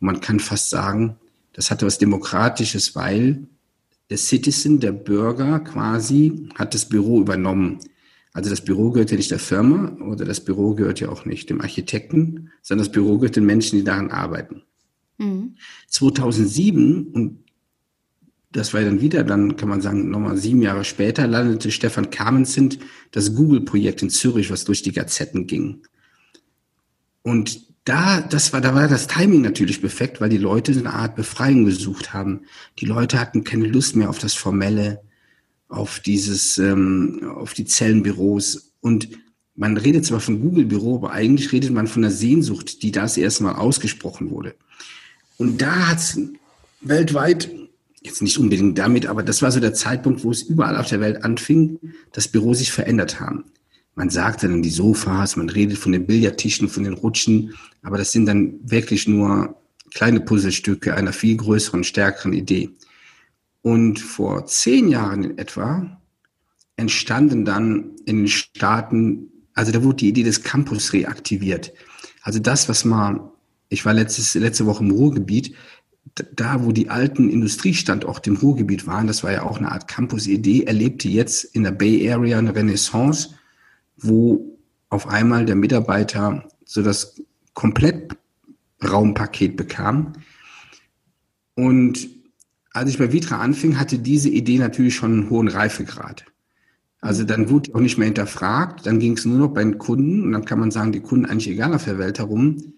Und 0.00 0.06
man 0.06 0.20
kann 0.20 0.40
fast 0.40 0.70
sagen, 0.70 1.16
das 1.54 1.70
hatte 1.70 1.86
was 1.86 1.98
Demokratisches, 1.98 2.94
weil 2.94 3.46
der 4.10 4.18
Citizen, 4.18 4.80
der 4.80 4.92
Bürger 4.92 5.60
quasi, 5.60 6.48
hat 6.54 6.74
das 6.74 6.88
Büro 6.88 7.20
übernommen. 7.20 7.78
Also 8.32 8.50
das 8.50 8.62
Büro 8.62 8.90
gehört 8.90 9.12
ja 9.12 9.16
nicht 9.16 9.30
der 9.30 9.38
Firma 9.38 9.96
oder 10.02 10.24
das 10.24 10.44
Büro 10.44 10.74
gehört 10.74 11.00
ja 11.00 11.08
auch 11.08 11.24
nicht 11.24 11.48
dem 11.48 11.60
Architekten, 11.60 12.50
sondern 12.62 12.84
das 12.86 12.92
Büro 12.92 13.18
gehört 13.18 13.36
den 13.36 13.46
Menschen, 13.46 13.78
die 13.78 13.84
daran 13.84 14.10
arbeiten. 14.10 14.62
Mhm. 15.18 15.54
2007, 15.88 17.06
und 17.12 17.44
das 18.50 18.74
war 18.74 18.82
dann 18.82 19.00
wieder, 19.00 19.22
dann 19.22 19.56
kann 19.56 19.68
man 19.68 19.80
sagen, 19.80 20.10
nochmal 20.10 20.36
sieben 20.36 20.62
Jahre 20.62 20.84
später, 20.84 21.28
landete 21.28 21.70
Stefan 21.70 22.10
Kamenzind 22.10 22.80
das 23.12 23.34
Google-Projekt 23.34 24.02
in 24.02 24.10
Zürich, 24.10 24.50
was 24.50 24.64
durch 24.64 24.82
die 24.82 24.92
Gazetten 24.92 25.46
ging. 25.46 25.82
Und 27.22 27.73
da, 27.84 28.22
das 28.22 28.52
war, 28.52 28.60
da 28.60 28.74
war 28.74 28.88
das 28.88 29.06
Timing 29.06 29.42
natürlich 29.42 29.80
perfekt, 29.80 30.20
weil 30.20 30.30
die 30.30 30.38
Leute 30.38 30.72
eine 30.72 30.94
Art 30.94 31.16
Befreiung 31.16 31.66
gesucht 31.66 32.14
haben. 32.14 32.42
Die 32.78 32.86
Leute 32.86 33.20
hatten 33.20 33.44
keine 33.44 33.66
Lust 33.66 33.94
mehr 33.94 34.08
auf 34.08 34.18
das 34.18 34.34
Formelle, 34.34 35.02
auf 35.68 36.00
dieses, 36.00 36.56
ähm, 36.58 37.20
auf 37.36 37.52
die 37.52 37.66
Zellenbüros. 37.66 38.72
Und 38.80 39.08
man 39.54 39.76
redet 39.76 40.06
zwar 40.06 40.20
von 40.20 40.40
Google-Büro, 40.40 40.96
aber 40.96 41.12
eigentlich 41.12 41.52
redet 41.52 41.72
man 41.72 41.86
von 41.86 42.02
der 42.02 42.10
Sehnsucht, 42.10 42.82
die 42.82 42.90
das 42.90 43.18
erstmal 43.18 43.56
ausgesprochen 43.56 44.30
wurde. 44.30 44.54
Und 45.36 45.60
da 45.60 45.88
hat 45.88 45.98
es 45.98 46.18
weltweit, 46.80 47.50
jetzt 48.02 48.22
nicht 48.22 48.38
unbedingt 48.38 48.78
damit, 48.78 49.06
aber 49.06 49.22
das 49.22 49.42
war 49.42 49.52
so 49.52 49.60
der 49.60 49.74
Zeitpunkt, 49.74 50.24
wo 50.24 50.30
es 50.30 50.42
überall 50.42 50.76
auf 50.76 50.88
der 50.88 51.00
Welt 51.00 51.22
anfing, 51.22 51.78
dass 52.12 52.28
Büros 52.28 52.58
sich 52.58 52.72
verändert 52.72 53.20
haben. 53.20 53.44
Man 53.94 54.10
sagt 54.10 54.42
dann 54.42 54.62
die 54.62 54.70
Sofas, 54.70 55.36
man 55.36 55.48
redet 55.48 55.78
von 55.78 55.92
den 55.92 56.06
Billardtischen, 56.06 56.68
von 56.68 56.84
den 56.84 56.94
Rutschen, 56.94 57.54
aber 57.82 57.98
das 57.98 58.12
sind 58.12 58.26
dann 58.26 58.58
wirklich 58.62 59.06
nur 59.06 59.56
kleine 59.92 60.20
Puzzlestücke 60.20 60.94
einer 60.94 61.12
viel 61.12 61.36
größeren, 61.36 61.84
stärkeren 61.84 62.32
Idee. 62.32 62.70
Und 63.62 64.00
vor 64.00 64.46
zehn 64.46 64.88
Jahren 64.88 65.24
in 65.24 65.38
etwa 65.38 65.98
entstanden 66.76 67.44
dann 67.44 67.92
in 68.04 68.18
den 68.18 68.28
Staaten, 68.28 69.28
also 69.54 69.70
da 69.70 69.82
wurde 69.82 69.98
die 69.98 70.08
Idee 70.08 70.24
des 70.24 70.42
Campus 70.42 70.92
reaktiviert. 70.92 71.72
Also 72.22 72.40
das, 72.40 72.68
was 72.68 72.84
mal, 72.84 73.20
ich 73.68 73.84
war 73.84 73.94
letztes, 73.94 74.34
letzte 74.34 74.66
Woche 74.66 74.82
im 74.82 74.90
Ruhrgebiet, 74.90 75.54
da, 76.36 76.64
wo 76.64 76.72
die 76.72 76.90
alten 76.90 77.30
Industriestandorte 77.30 78.30
im 78.30 78.36
Ruhrgebiet 78.36 78.86
waren, 78.86 79.06
das 79.06 79.22
war 79.24 79.32
ja 79.32 79.42
auch 79.42 79.58
eine 79.58 79.72
Art 79.72 79.88
Campus-Idee, 79.88 80.64
erlebte 80.64 81.08
jetzt 81.08 81.44
in 81.44 81.62
der 81.62 81.72
Bay 81.72 82.10
Area 82.10 82.38
eine 82.38 82.54
Renaissance, 82.54 83.30
wo 83.96 84.58
auf 84.88 85.08
einmal 85.08 85.44
der 85.44 85.56
Mitarbeiter 85.56 86.48
so 86.64 86.82
das 86.82 87.20
Komplettraumpaket 87.54 89.56
bekam. 89.56 90.12
Und 91.54 92.08
als 92.72 92.90
ich 92.90 92.98
bei 92.98 93.12
Vitra 93.12 93.38
anfing, 93.38 93.78
hatte 93.78 93.98
diese 93.98 94.28
Idee 94.28 94.58
natürlich 94.58 94.96
schon 94.96 95.12
einen 95.12 95.30
hohen 95.30 95.48
Reifegrad. 95.48 96.24
Also 97.00 97.24
dann 97.24 97.50
wurde 97.50 97.74
auch 97.74 97.80
nicht 97.80 97.98
mehr 97.98 98.06
hinterfragt, 98.06 98.86
dann 98.86 98.98
ging 98.98 99.12
es 99.12 99.24
nur 99.24 99.38
noch 99.38 99.48
bei 99.48 99.62
den 99.62 99.78
Kunden 99.78 100.24
und 100.24 100.32
dann 100.32 100.46
kann 100.46 100.58
man 100.58 100.70
sagen, 100.70 100.90
die 100.90 101.00
Kunden 101.00 101.26
eigentlich 101.26 101.50
egal 101.50 101.74
auf 101.74 101.84
der 101.84 101.98
Welt 101.98 102.18
herum. 102.18 102.74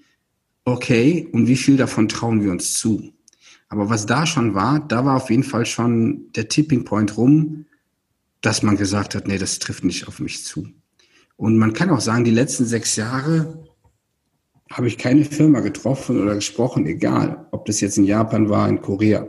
Okay, 0.65 1.29
und 1.33 1.47
wie 1.47 1.57
viel 1.57 1.77
davon 1.77 2.09
trauen 2.09 2.43
wir 2.43 2.51
uns 2.51 2.75
zu? 2.75 3.13
Aber 3.69 3.89
was 3.89 4.05
da 4.05 4.27
schon 4.27 4.55
war, 4.55 4.81
da 4.81 5.05
war 5.05 5.17
auf 5.17 5.31
jeden 5.31 5.45
Fall 5.45 5.65
schon 5.65 6.33
der 6.33 6.49
Tipping 6.49 6.85
Point 6.85 7.17
rum, 7.17 7.67
dass 8.41 8.63
man 8.63 8.77
gesagt 8.77 9.15
hat, 9.15 9.29
nee, 9.29 9.39
das 9.39 9.61
trifft 9.61 9.85
nicht 9.85 10.09
auf 10.09 10.19
mich 10.19 10.45
zu. 10.45 10.69
Und 11.37 11.59
man 11.59 11.73
kann 11.73 11.91
auch 11.91 12.01
sagen, 12.01 12.25
die 12.25 12.31
letzten 12.31 12.65
sechs 12.65 12.97
Jahre 12.97 13.65
habe 14.71 14.89
ich 14.89 14.99
keine 14.99 15.25
Firma 15.25 15.61
getroffen 15.61 16.21
oder 16.21 16.35
gesprochen, 16.35 16.87
egal, 16.87 17.47
ob 17.53 17.67
das 17.67 17.81
jetzt 17.81 17.99
in 17.99 18.05
Japan 18.05 18.49
war, 18.49 18.69
in 18.69 18.81
Korea, 18.81 19.29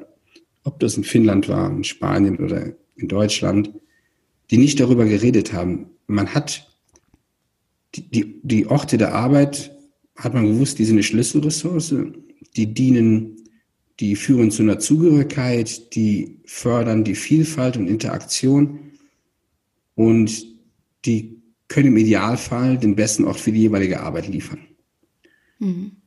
ob 0.64 0.80
das 0.80 0.98
in 0.98 1.04
Finnland 1.04 1.48
war, 1.48 1.70
in 1.70 1.84
Spanien 1.84 2.38
oder 2.38 2.74
in 2.96 3.08
Deutschland, 3.08 3.72
die 4.50 4.58
nicht 4.58 4.80
darüber 4.80 5.06
geredet 5.06 5.54
haben. 5.54 5.92
Man 6.08 6.34
hat 6.34 6.68
die, 7.96 8.10
die, 8.10 8.40
die 8.44 8.68
Orte 8.68 8.98
der 8.98 9.14
Arbeit, 9.14 9.76
hat 10.16 10.34
man 10.34 10.48
gewusst, 10.48 10.80
die 10.80 10.86
sind 10.86 10.96
eine 10.96 11.04
Schlüsselressource, 11.04 11.94
die 12.56 12.74
dienen, 12.74 13.36
die 14.00 14.16
führen 14.16 14.52
zu 14.52 14.64
einer 14.64 14.80
Zugehörigkeit, 14.80 15.96
die 15.96 16.40
fördern 16.46 17.04
die 17.04 17.16
Vielfalt 17.16 17.78
und 17.78 17.88
Interaktion 17.88 18.80
und 19.96 20.46
die 21.06 21.37
können 21.68 21.88
im 21.88 21.98
Idealfall 21.98 22.78
den 22.78 22.96
besten 22.96 23.26
Ort 23.26 23.40
für 23.40 23.52
die 23.52 23.62
jeweilige 23.62 24.02
Arbeit 24.02 24.28
liefern. 24.28 24.68
Mhm. 25.60 25.98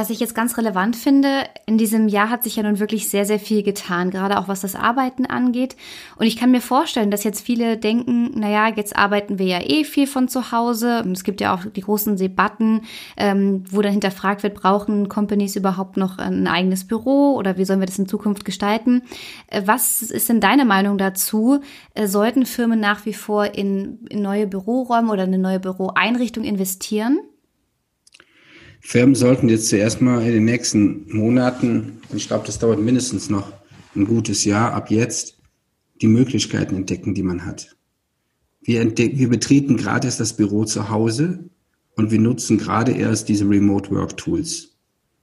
Was 0.00 0.08
ich 0.08 0.18
jetzt 0.18 0.34
ganz 0.34 0.56
relevant 0.56 0.96
finde, 0.96 1.44
in 1.66 1.76
diesem 1.76 2.08
Jahr 2.08 2.30
hat 2.30 2.42
sich 2.42 2.56
ja 2.56 2.62
nun 2.62 2.78
wirklich 2.78 3.10
sehr, 3.10 3.26
sehr 3.26 3.38
viel 3.38 3.62
getan, 3.62 4.10
gerade 4.10 4.38
auch 4.38 4.48
was 4.48 4.62
das 4.62 4.74
Arbeiten 4.74 5.26
angeht. 5.26 5.76
Und 6.16 6.24
ich 6.24 6.38
kann 6.38 6.50
mir 6.50 6.62
vorstellen, 6.62 7.10
dass 7.10 7.22
jetzt 7.22 7.44
viele 7.44 7.76
denken, 7.76 8.30
naja, 8.34 8.72
jetzt 8.74 8.96
arbeiten 8.96 9.38
wir 9.38 9.44
ja 9.44 9.60
eh 9.60 9.84
viel 9.84 10.06
von 10.06 10.26
zu 10.26 10.52
Hause. 10.52 11.02
Und 11.04 11.12
es 11.12 11.22
gibt 11.22 11.42
ja 11.42 11.54
auch 11.54 11.66
die 11.66 11.82
großen 11.82 12.16
Debatten, 12.16 12.80
ähm, 13.18 13.62
wo 13.68 13.82
dann 13.82 13.92
hinterfragt 13.92 14.42
wird, 14.42 14.54
brauchen 14.54 15.10
Companies 15.10 15.54
überhaupt 15.54 15.98
noch 15.98 16.16
ein 16.16 16.46
eigenes 16.46 16.86
Büro 16.86 17.34
oder 17.34 17.58
wie 17.58 17.66
sollen 17.66 17.80
wir 17.80 17.86
das 17.86 17.98
in 17.98 18.08
Zukunft 18.08 18.46
gestalten? 18.46 19.02
Äh, 19.48 19.64
was 19.66 20.00
ist 20.00 20.30
denn 20.30 20.40
deine 20.40 20.64
Meinung 20.64 20.96
dazu? 20.96 21.60
Äh, 21.92 22.06
sollten 22.06 22.46
Firmen 22.46 22.80
nach 22.80 23.04
wie 23.04 23.12
vor 23.12 23.54
in, 23.54 23.98
in 24.08 24.22
neue 24.22 24.46
Büroräume 24.46 25.12
oder 25.12 25.24
eine 25.24 25.36
neue 25.36 25.60
Büroeinrichtung 25.60 26.44
investieren? 26.44 27.20
Firmen 28.80 29.14
sollten 29.14 29.48
jetzt 29.48 29.68
zuerst 29.68 30.00
mal 30.00 30.22
in 30.22 30.32
den 30.32 30.44
nächsten 30.44 31.06
Monaten, 31.14 32.00
ich 32.14 32.26
glaube, 32.26 32.46
das 32.46 32.58
dauert 32.58 32.80
mindestens 32.80 33.30
noch 33.30 33.52
ein 33.94 34.06
gutes 34.06 34.44
Jahr 34.44 34.72
ab 34.72 34.90
jetzt, 34.90 35.38
die 36.00 36.06
Möglichkeiten 36.06 36.74
entdecken, 36.74 37.14
die 37.14 37.22
man 37.22 37.44
hat. 37.44 37.76
Wir, 38.62 38.80
entdecken, 38.80 39.18
wir 39.18 39.28
betreten 39.28 39.76
gerade 39.76 40.06
erst 40.06 40.20
das 40.20 40.32
Büro 40.32 40.64
zu 40.64 40.88
Hause 40.88 41.50
und 41.96 42.10
wir 42.10 42.18
nutzen 42.18 42.58
gerade 42.58 42.92
erst 42.92 43.28
diese 43.28 43.48
Remote 43.48 43.90
Work 43.90 44.16
Tools. 44.16 44.76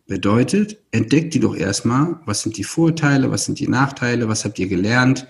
Bedeutet, 0.06 0.78
entdeckt 0.92 1.34
die 1.34 1.40
doch 1.40 1.56
erstmal, 1.56 2.20
was 2.26 2.42
sind 2.42 2.58
die 2.58 2.64
Vorteile, 2.64 3.30
was 3.32 3.46
sind 3.46 3.60
die 3.60 3.68
Nachteile, 3.68 4.28
was 4.30 4.46
habt 4.46 4.58
ihr 4.60 4.68
gelernt 4.68 5.28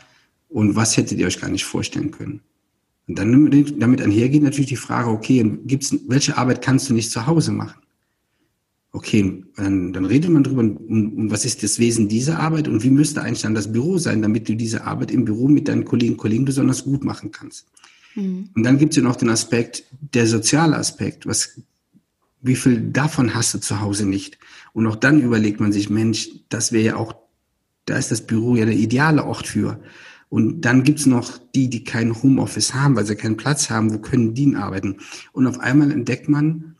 und 0.50 0.75
was 0.75 0.98
hättet 0.98 1.17
ihr 1.17 1.27
euch 1.27 1.39
gar 1.39 1.50
nicht 1.50 1.65
vorstellen 1.65 2.12
können. 2.12 2.41
Und 3.07 3.17
dann 3.17 3.50
damit 3.79 4.01
einhergeht 4.01 4.43
natürlich 4.43 4.69
die 4.69 4.75
Frage, 4.75 5.10
okay, 5.10 5.43
gibt's, 5.65 5.96
welche 6.07 6.38
Arbeit 6.38 6.62
kannst 6.62 6.89
du 6.89 6.93
nicht 6.93 7.10
zu 7.10 7.25
Hause 7.25 7.53
machen? 7.53 7.79
Okay, 8.91 9.44
dann, 9.56 9.94
dann 9.94 10.06
redet 10.06 10.29
man 10.29 10.44
drüber, 10.44 10.62
und, 10.62 10.77
und 10.77 11.32
was 11.32 11.46
ist 11.46 11.63
das 11.63 11.79
Wesen 11.79 12.08
dieser 12.08 12.39
Arbeit 12.39 12.67
und 12.67 12.84
wie 12.84 12.89
müsste 12.89 13.22
eigentlich 13.22 13.41
dann 13.41 13.56
das 13.56 13.72
Büro 13.72 13.98
sein, 13.98 14.22
damit 14.22 14.50
du 14.50 14.56
diese 14.56 14.86
Arbeit 14.86 15.12
im 15.12 15.25
Büro 15.25 15.48
mit 15.48 15.67
deinen 15.67 15.86
Kolleginnen 15.86 16.15
und 16.15 16.22
Kollegen 16.22 16.46
besonders 16.46 16.84
gut 16.84 17.03
machen 17.03 17.32
kannst. 17.32 17.67
Mhm. 18.15 18.50
Und 18.56 18.63
dann 18.63 18.77
gibt 18.77 18.94
es 18.94 18.98
ja 18.98 19.03
noch 19.03 19.15
den 19.15 19.29
Aspekt, 19.29 19.84
der 20.13 20.25
soziale 20.25 20.77
Aspekt, 20.77 21.27
was, 21.27 21.62
wie 22.41 22.56
viel 22.56 22.89
davon 22.91 23.36
hast 23.36 23.53
du 23.53 23.60
zu 23.60 23.82
Hause 23.82 24.06
nicht? 24.06 24.38
Und 24.74 24.88
auch 24.88 24.96
dann 24.96 25.22
überlegt 25.22 25.60
man 25.60 25.72
sich, 25.72 25.89
Mensch, 25.89 26.29
das 26.50 26.72
wäre 26.72 26.86
ja 26.86 26.96
auch, 26.96 27.15
da 27.86 27.98
ist 27.98 28.12
das 28.12 28.25
Büro 28.25 28.56
ja 28.56 28.65
der 28.65 28.75
ideale 28.75 29.25
Ort 29.25 29.48
für. 29.48 29.79
Und 30.29 30.62
dann 30.62 30.84
gibt's 30.84 31.06
noch 31.06 31.38
die, 31.56 31.70
die 31.70 31.84
kein 31.84 32.22
Homeoffice 32.22 32.74
haben, 32.74 32.96
weil 32.96 33.06
sie 33.06 33.15
keinen 33.15 33.38
Platz 33.38 33.70
haben, 33.70 33.94
wo 33.94 34.00
können 34.00 34.34
die 34.34 34.56
arbeiten? 34.56 34.98
Und 35.32 35.48
auf 35.48 35.60
einmal 35.60 35.91
entdeckt 35.91 36.27
man, 36.27 36.75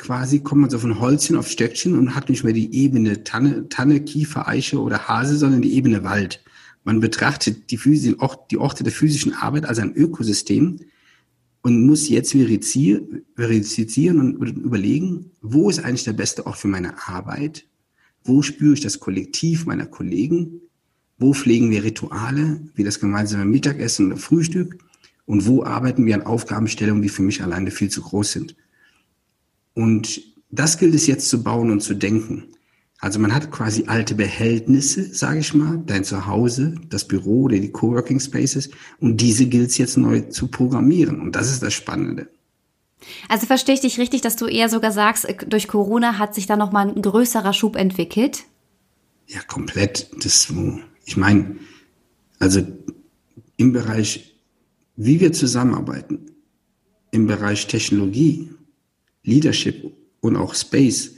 quasi 0.00 0.40
kommt 0.40 0.62
man 0.62 0.70
so 0.70 0.78
von 0.78 0.98
Holzchen 0.98 1.36
auf 1.36 1.48
Stöckchen 1.48 1.96
und 1.96 2.14
hat 2.14 2.30
nicht 2.30 2.42
mehr 2.42 2.54
die 2.54 2.74
Ebene 2.74 3.22
Tanne, 3.22 3.68
Tanne, 3.68 4.00
Kiefer, 4.00 4.48
Eiche 4.48 4.80
oder 4.80 5.06
Hase, 5.08 5.36
sondern 5.36 5.62
die 5.62 5.74
Ebene 5.74 6.02
Wald. 6.02 6.42
Man 6.84 7.00
betrachtet 7.00 7.70
die, 7.70 7.76
Physi 7.76 8.16
die 8.50 8.58
Orte 8.58 8.82
der 8.82 8.92
physischen 8.92 9.34
Arbeit 9.34 9.66
als 9.66 9.78
ein 9.78 9.94
Ökosystem 9.94 10.80
und 11.62 11.86
muss 11.86 12.08
jetzt 12.08 12.32
verifizieren 12.32 14.20
und 14.20 14.58
überlegen, 14.58 15.32
wo 15.42 15.68
ist 15.68 15.80
eigentlich 15.80 16.04
der 16.04 16.14
beste 16.14 16.46
Ort 16.46 16.56
für 16.56 16.68
meine 16.68 17.06
Arbeit? 17.06 17.66
Wo 18.24 18.40
spüre 18.40 18.74
ich 18.74 18.80
das 18.80 19.00
Kollektiv 19.00 19.66
meiner 19.66 19.86
Kollegen? 19.86 20.62
Wo 21.18 21.34
pflegen 21.34 21.70
wir 21.70 21.84
Rituale, 21.84 22.62
wie 22.74 22.84
das 22.84 23.00
gemeinsame 23.00 23.44
Mittagessen 23.44 24.06
oder 24.06 24.16
Frühstück? 24.16 24.78
Und 25.26 25.46
wo 25.46 25.62
arbeiten 25.62 26.06
wir 26.06 26.14
an 26.14 26.22
Aufgabenstellungen, 26.22 27.02
die 27.02 27.10
für 27.10 27.22
mich 27.22 27.42
alleine 27.42 27.70
viel 27.70 27.90
zu 27.90 28.00
groß 28.00 28.32
sind? 28.32 28.56
Und 29.80 30.20
das 30.50 30.76
gilt 30.76 30.94
es 30.94 31.06
jetzt 31.06 31.30
zu 31.30 31.42
bauen 31.42 31.70
und 31.70 31.80
zu 31.80 31.94
denken. 31.94 32.48
Also 32.98 33.18
man 33.18 33.34
hat 33.34 33.50
quasi 33.50 33.84
alte 33.86 34.14
Behältnisse, 34.14 35.14
sage 35.14 35.38
ich 35.38 35.54
mal, 35.54 35.82
dein 35.86 36.04
Zuhause, 36.04 36.74
das 36.90 37.08
Büro 37.08 37.44
oder 37.44 37.58
die 37.58 37.72
Coworking 37.72 38.20
Spaces 38.20 38.68
und 38.98 39.22
diese 39.22 39.46
gilt 39.46 39.70
es 39.70 39.78
jetzt 39.78 39.96
neu 39.96 40.20
zu 40.20 40.48
programmieren 40.48 41.18
und 41.22 41.34
das 41.34 41.50
ist 41.50 41.62
das 41.62 41.72
Spannende. 41.72 42.28
Also 43.30 43.46
verstehe 43.46 43.74
ich 43.74 43.80
dich 43.80 43.98
richtig, 43.98 44.20
dass 44.20 44.36
du 44.36 44.48
eher 44.48 44.68
sogar 44.68 44.92
sagst, 44.92 45.26
durch 45.48 45.66
Corona 45.66 46.18
hat 46.18 46.34
sich 46.34 46.46
da 46.46 46.56
noch 46.56 46.72
mal 46.72 46.86
ein 46.86 47.00
größerer 47.00 47.54
Schub 47.54 47.76
entwickelt? 47.76 48.44
Ja, 49.28 49.40
komplett. 49.46 50.10
Das, 50.22 50.52
ich 51.06 51.16
meine, 51.16 51.56
also 52.38 52.60
im 53.56 53.72
Bereich, 53.72 54.34
wie 54.96 55.20
wir 55.20 55.32
zusammenarbeiten, 55.32 56.26
im 57.12 57.26
Bereich 57.26 57.66
Technologie, 57.66 58.50
Leadership 59.22 59.92
und 60.20 60.36
auch 60.36 60.54
Space, 60.54 61.16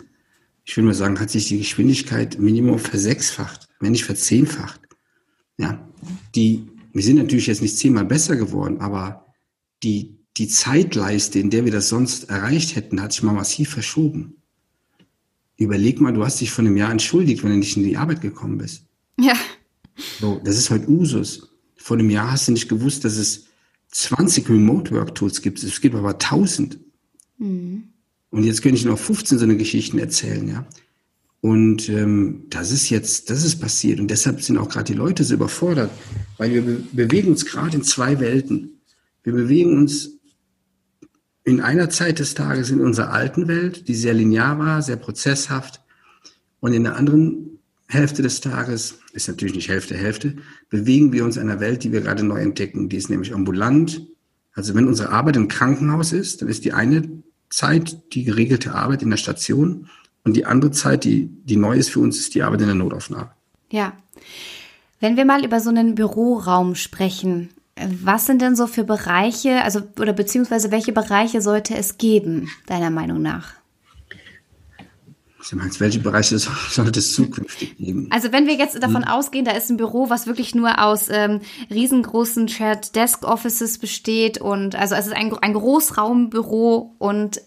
ich 0.65 0.77
würde 0.77 0.87
mal 0.87 0.95
sagen, 0.95 1.19
hat 1.19 1.31
sich 1.31 1.49
die 1.49 1.59
Geschwindigkeit 1.59 2.39
Minimum 2.39 2.79
versechsfacht, 2.79 3.69
wenn 3.81 3.93
nicht 3.93 4.05
verzehnfacht. 4.05 4.81
Ja, 5.59 5.89
die, 6.35 6.67
wir 6.93 7.03
sind 7.03 7.17
natürlich 7.17 7.47
jetzt 7.47 7.63
nicht 7.63 7.77
zehnmal 7.77 8.05
besser 8.05 8.37
geworden, 8.37 8.81
aber 8.81 9.27
die, 9.83 10.19
die 10.37 10.49
Zeitleiste, 10.49 11.39
in 11.39 11.51
der 11.51 11.65
wir 11.65 11.73
das 11.73 11.89
sonst 11.89 12.31
erreicht 12.31 12.77
hätten, 12.77 13.03
hat 13.03 13.13
sich 13.13 13.23
mal 13.23 13.33
massiv 13.33 13.71
verschoben. 13.71 14.37
Überleg 15.57 16.01
mal, 16.01 16.13
du 16.13 16.25
hast 16.25 16.41
dich 16.41 16.51
vor 16.51 16.65
einem 16.65 16.77
Jahr 16.77 16.91
entschuldigt, 16.91 17.43
wenn 17.43 17.51
du 17.51 17.59
nicht 17.59 17.77
in 17.77 17.85
die 17.85 17.97
Arbeit 17.97 18.21
gekommen 18.21 18.59
bist. 18.59 18.85
Ja. 19.19 19.35
So, 20.21 20.41
das 20.45 20.57
ist 20.57 20.71
heute 20.71 20.89
Usus. 20.89 21.51
Vor 21.77 21.99
einem 21.99 22.11
Jahr 22.11 22.33
hast 22.33 22.49
du 22.49 22.53
nicht 22.53 22.69
gewusst, 22.69 23.05
dass 23.05 23.17
es 23.17 23.47
20 23.89 24.49
Remote 24.49 24.93
Work 24.93 25.15
Tools 25.15 25.43
gibt. 25.43 25.63
Es 25.63 25.81
gibt 25.81 25.95
aber 25.95 26.13
1000. 26.13 26.79
Mhm. 27.39 27.92
Und 28.33 28.45
jetzt 28.45 28.63
könnte 28.63 28.79
ich 28.79 28.87
noch 28.87 28.99
15 28.99 29.39
so 29.39 29.45
eine 29.45 29.59
Geschichten 29.59 29.99
erzählen, 29.99 30.49
ja. 30.49 30.67
Und 31.43 31.89
ähm, 31.89 32.47
das 32.49 32.71
ist 32.71 32.89
jetzt, 32.89 33.29
das 33.29 33.45
ist 33.45 33.61
passiert. 33.61 34.01
Und 34.01 34.11
deshalb 34.11 34.43
sind 34.43 34.57
auch 34.59 34.69
gerade 34.69 34.93
die 34.93 34.99
Leute 34.99 35.23
so 35.23 35.35
überfordert, 35.35 35.91
weil 36.39 36.55
wir 36.55 36.63
be 36.63 36.83
bewegen 36.93 37.31
uns 37.31 37.45
gerade 37.45 37.77
in 37.77 37.83
zwei 37.83 38.21
Welten. 38.21 38.81
Wir 39.23 39.35
bewegen 39.35 39.77
uns 39.77 40.19
in 41.45 41.61
einer 41.61 41.91
Zeit 41.91 42.21
des 42.21 42.35
Tages 42.35 42.71
in 42.71 42.81
unserer 42.81 43.13
alten 43.13 43.49
Welt, 43.49 43.89
die 43.89 43.95
sehr 43.95 44.15
linear 44.15 44.59
war, 44.59 44.81
sehr 44.83 44.97
prozesshaft. 44.97 45.83
Und 46.61 46.73
in 46.73 46.85
der 46.85 46.97
anderen 46.97 47.59
Hälfte 47.89 48.23
des 48.23 48.41
Tages, 48.41 49.01
ist 49.13 49.29
natürlich 49.29 49.57
nicht 49.57 49.69
Hälfte, 49.69 49.95
Hälfte, 49.95 50.37
bewegen 50.71 51.13
wir 51.13 51.25
uns 51.25 51.37
in 51.37 51.43
einer 51.43 51.61
Welt, 51.61 51.85
die 51.85 51.93
wir 51.93 52.01
gerade 52.01 52.23
neu 52.23 52.41
entdecken. 52.41 52.89
Die 52.89 52.97
ist 52.97 53.11
nämlich 53.11 53.35
ambulant. 53.35 54.07
Also 54.55 54.75
wenn 54.75 54.87
unsere 54.87 55.11
Arbeit 55.11 55.37
im 55.37 55.49
Krankenhaus 55.49 56.13
ist, 56.13 56.41
dann 56.41 56.49
ist 56.49 56.65
die 56.65 56.73
eine 56.73 57.23
Zeit 57.53 58.15
die 58.15 58.25
geregelte 58.25 58.75
Arbeit 58.75 59.03
in 59.03 59.11
der 59.11 59.19
Station 59.19 59.89
und 60.25 60.37
die 60.37 60.47
andere 60.47 60.71
Zeit, 60.71 61.05
die, 61.05 61.29
die 61.45 61.57
neu 61.57 61.77
ist 61.77 61.91
für 61.91 62.01
uns, 62.01 62.19
ist 62.19 62.35
die 62.35 62.43
Arbeit 62.43 62.63
in 62.63 62.67
der 62.67 62.75
Notaufnahme. 62.75 63.31
Ja. 63.71 63.93
Wenn 65.01 65.17
wir 65.17 65.25
mal 65.25 65.45
über 65.45 65.61
so 65.61 65.71
einen 65.71 65.95
Büroraum 65.95 66.75
sprechen, 66.75 67.51
was 67.77 68.27
sind 68.27 68.41
denn 68.41 68.57
so 68.57 68.67
für 68.67 68.85
Bereiche, 68.85 69.63
also 69.63 69.83
oder 69.99 70.13
beziehungsweise 70.13 70.71
welche 70.71 70.93
Bereiche 70.93 71.41
sollte 71.41 71.77
es 71.77 71.99
geben, 71.99 72.49
deiner 72.67 72.91
Meinung 72.91 73.21
nach? 73.21 73.55
Sie 75.43 75.57
meinst, 75.57 75.81
welche 75.81 75.99
Bereiche 75.99 76.39
sollte 76.39 77.01
es 77.01 77.15
zukünftig 77.15 77.77
geben? 77.77 78.07
Also 78.11 78.31
wenn 78.33 78.47
wir 78.47 78.55
jetzt 78.55 78.81
davon 78.83 79.05
hm. 79.05 79.13
ausgehen, 79.13 79.45
da 79.45 79.53
ist 79.53 79.71
ein 79.71 79.77
Büro, 79.77 80.09
was 80.09 80.27
wirklich 80.27 80.55
nur 80.55 80.83
aus 80.83 81.09
ähm, 81.11 81.41
riesengroßen 81.71 82.49
Shared 82.49 82.95
Desk 82.95 83.25
Offices 83.25 83.79
besteht 83.79 84.41
und 84.41 84.77
also 84.77 84.95
es 84.95 85.07
ist 85.07 85.13
ein, 85.13 85.33
ein 85.35 85.53
Großraumbüro 85.55 86.95
und 86.99 87.43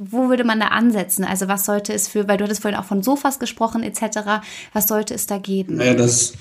wo 0.00 0.28
würde 0.28 0.44
man 0.44 0.60
da 0.60 0.68
ansetzen? 0.68 1.24
Also 1.24 1.48
was 1.48 1.64
sollte 1.64 1.92
es 1.92 2.06
für, 2.06 2.28
weil 2.28 2.36
du 2.36 2.44
hattest 2.44 2.62
vorhin 2.62 2.78
auch 2.78 2.84
von 2.84 3.02
Sofas 3.02 3.38
gesprochen 3.38 3.82
etc., 3.82 4.42
was 4.72 4.86
sollte 4.86 5.14
es 5.14 5.26
da 5.26 5.38
geben? 5.38 5.76
Naja, 5.76 5.94
das 5.94 6.34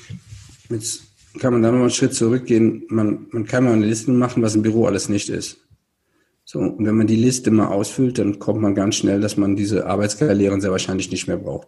jetzt 0.70 1.04
kann 1.40 1.54
man 1.54 1.62
da 1.62 1.70
nochmal 1.70 1.84
einen 1.84 1.92
Schritt 1.92 2.14
zurückgehen. 2.14 2.84
Man, 2.90 3.28
man 3.32 3.46
kann 3.46 3.64
mal 3.64 3.74
eine 3.74 3.86
Liste 3.86 4.12
machen, 4.12 4.44
was 4.44 4.56
ein 4.56 4.62
Büro 4.62 4.86
alles 4.86 5.10
nicht 5.10 5.30
ist. 5.30 5.58
So, 6.52 6.58
und 6.58 6.84
wenn 6.84 6.96
man 6.96 7.06
die 7.06 7.16
Liste 7.16 7.52
mal 7.52 7.68
ausfüllt, 7.68 8.18
dann 8.18 8.40
kommt 8.40 8.60
man 8.60 8.74
ganz 8.74 8.96
schnell, 8.96 9.22
dass 9.22 9.38
man 9.38 9.56
diese 9.56 9.86
Arbeitskarrieren 9.86 10.62
sehr 10.62 10.72
wahrscheinlich 10.72 11.12
nicht 11.12 11.28
mehr 11.28 11.38
braucht. 11.38 11.68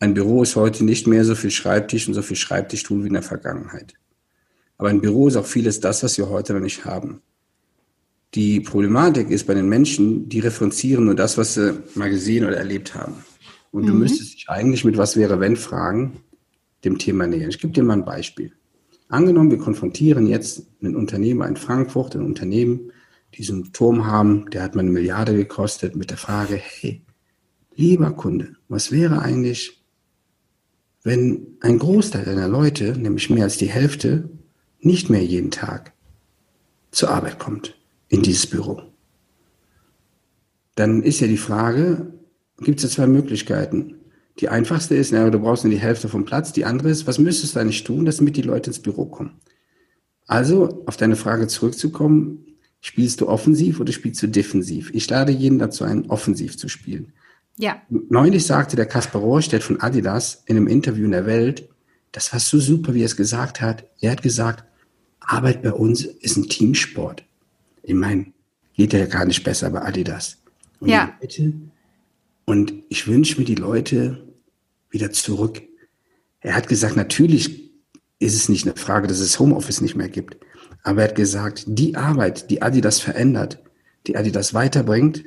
Ein 0.00 0.12
Büro 0.12 0.42
ist 0.42 0.54
heute 0.54 0.84
nicht 0.84 1.06
mehr 1.06 1.24
so 1.24 1.34
viel 1.34 1.50
Schreibtisch 1.50 2.08
und 2.08 2.12
so 2.12 2.20
viel 2.20 2.36
Schreibtisch 2.36 2.82
tun 2.82 3.04
wie 3.04 3.06
in 3.06 3.14
der 3.14 3.22
Vergangenheit. 3.22 3.94
Aber 4.76 4.90
ein 4.90 5.00
Büro 5.00 5.28
ist 5.28 5.36
auch 5.36 5.46
vieles 5.46 5.80
das, 5.80 6.02
was 6.02 6.18
wir 6.18 6.28
heute 6.28 6.52
noch 6.52 6.60
nicht 6.60 6.84
haben. 6.84 7.22
Die 8.34 8.60
Problematik 8.60 9.30
ist 9.30 9.46
bei 9.46 9.54
den 9.54 9.70
Menschen, 9.70 10.28
die 10.28 10.40
referenzieren 10.40 11.06
nur 11.06 11.14
das, 11.14 11.38
was 11.38 11.54
sie 11.54 11.78
mal 11.94 12.10
gesehen 12.10 12.44
oder 12.44 12.58
erlebt 12.58 12.94
haben. 12.94 13.14
Und 13.70 13.84
mhm. 13.84 13.86
du 13.86 13.94
müsstest 13.94 14.34
dich 14.34 14.50
eigentlich 14.50 14.84
mit 14.84 14.98
was 14.98 15.16
wäre 15.16 15.40
wenn 15.40 15.56
fragen, 15.56 16.18
dem 16.84 16.98
Thema 16.98 17.26
nähern. 17.26 17.48
Ich 17.48 17.60
gebe 17.60 17.72
dir 17.72 17.82
mal 17.82 17.94
ein 17.94 18.04
Beispiel. 18.04 18.52
Angenommen, 19.08 19.50
wir 19.50 19.56
konfrontieren 19.56 20.26
jetzt 20.26 20.66
einen 20.82 20.96
Unternehmer 20.96 21.48
in 21.48 21.56
Frankfurt, 21.56 22.14
ein 22.14 22.26
Unternehmen, 22.26 22.92
diesen 23.34 23.72
Turm 23.72 24.06
haben, 24.06 24.50
der 24.50 24.62
hat 24.62 24.74
mal 24.74 24.82
eine 24.82 24.90
Milliarde 24.90 25.34
gekostet, 25.34 25.96
mit 25.96 26.10
der 26.10 26.18
Frage, 26.18 26.56
hey, 26.56 27.02
lieber 27.74 28.10
Kunde, 28.12 28.56
was 28.68 28.92
wäre 28.92 29.20
eigentlich, 29.20 29.82
wenn 31.02 31.56
ein 31.60 31.78
Großteil 31.78 32.24
deiner 32.24 32.48
Leute, 32.48 32.96
nämlich 32.96 33.30
mehr 33.30 33.44
als 33.44 33.56
die 33.56 33.70
Hälfte, 33.70 34.28
nicht 34.80 35.10
mehr 35.10 35.24
jeden 35.24 35.50
Tag 35.50 35.92
zur 36.90 37.10
Arbeit 37.10 37.38
kommt, 37.38 37.76
in 38.08 38.22
dieses 38.22 38.46
Büro? 38.46 38.82
Dann 40.74 41.02
ist 41.02 41.20
ja 41.20 41.26
die 41.26 41.36
Frage, 41.36 42.12
gibt 42.58 42.78
es 42.78 42.84
ja 42.84 42.90
zwei 42.90 43.06
Möglichkeiten. 43.06 43.96
Die 44.38 44.48
einfachste 44.48 44.94
ist, 44.94 45.12
na, 45.12 45.28
du 45.28 45.38
brauchst 45.38 45.64
nur 45.64 45.72
die 45.72 45.80
Hälfte 45.80 46.08
vom 46.08 46.24
Platz. 46.24 46.52
Die 46.52 46.64
andere 46.64 46.90
ist, 46.90 47.06
was 47.06 47.18
müsstest 47.18 47.56
du 47.56 47.60
eigentlich 47.60 47.84
tun, 47.84 48.04
damit 48.04 48.36
die 48.36 48.42
Leute 48.42 48.70
ins 48.70 48.80
Büro 48.80 49.06
kommen? 49.06 49.40
Also, 50.26 50.82
auf 50.86 50.96
deine 50.96 51.16
Frage 51.16 51.48
zurückzukommen, 51.48 52.46
Spielst 52.84 53.20
du 53.20 53.28
offensiv 53.28 53.78
oder 53.78 53.92
spielst 53.92 54.20
du 54.24 54.26
defensiv? 54.26 54.90
Ich 54.92 55.08
lade 55.08 55.30
jeden 55.30 55.60
dazu 55.60 55.84
ein, 55.84 56.10
offensiv 56.10 56.58
zu 56.58 56.68
spielen. 56.68 57.12
Ja. 57.56 57.80
Neulich 57.88 58.44
sagte 58.44 58.74
der 58.74 58.86
Kaspar 58.86 59.22
Rohrstedt 59.22 59.62
von 59.62 59.80
Adidas 59.80 60.42
in 60.46 60.56
einem 60.56 60.66
Interview 60.66 61.04
in 61.04 61.12
der 61.12 61.24
Welt, 61.24 61.68
das 62.10 62.32
war 62.32 62.40
so 62.40 62.58
super, 62.58 62.92
wie 62.92 63.02
er 63.02 63.06
es 63.06 63.16
gesagt 63.16 63.60
hat. 63.60 63.84
Er 64.00 64.10
hat 64.10 64.22
gesagt, 64.22 64.64
Arbeit 65.20 65.62
bei 65.62 65.72
uns 65.72 66.04
ist 66.04 66.36
ein 66.36 66.48
Teamsport. 66.48 67.24
Ich 67.84 67.94
meine, 67.94 68.32
geht 68.74 68.92
ja 68.92 69.06
gar 69.06 69.26
nicht 69.26 69.44
besser 69.44 69.70
bei 69.70 69.82
Adidas. 69.82 70.38
Und 70.80 70.88
ja. 70.88 71.16
Leute, 71.20 71.52
und 72.46 72.72
ich 72.88 73.06
wünsche 73.06 73.38
mir 73.38 73.44
die 73.44 73.54
Leute 73.54 74.26
wieder 74.90 75.12
zurück. 75.12 75.62
Er 76.40 76.56
hat 76.56 76.66
gesagt, 76.66 76.96
natürlich 76.96 77.70
ist 78.18 78.34
es 78.34 78.48
nicht 78.48 78.66
eine 78.66 78.74
Frage, 78.74 79.06
dass 79.06 79.20
es 79.20 79.38
Homeoffice 79.38 79.82
nicht 79.82 79.94
mehr 79.94 80.08
gibt. 80.08 80.36
Aber 80.82 81.02
er 81.02 81.08
hat 81.08 81.14
gesagt, 81.14 81.64
die 81.66 81.96
Arbeit, 81.96 82.50
die 82.50 82.62
Adidas 82.62 83.00
verändert, 83.00 83.62
die 84.06 84.16
Adidas 84.16 84.52
weiterbringt 84.54 85.24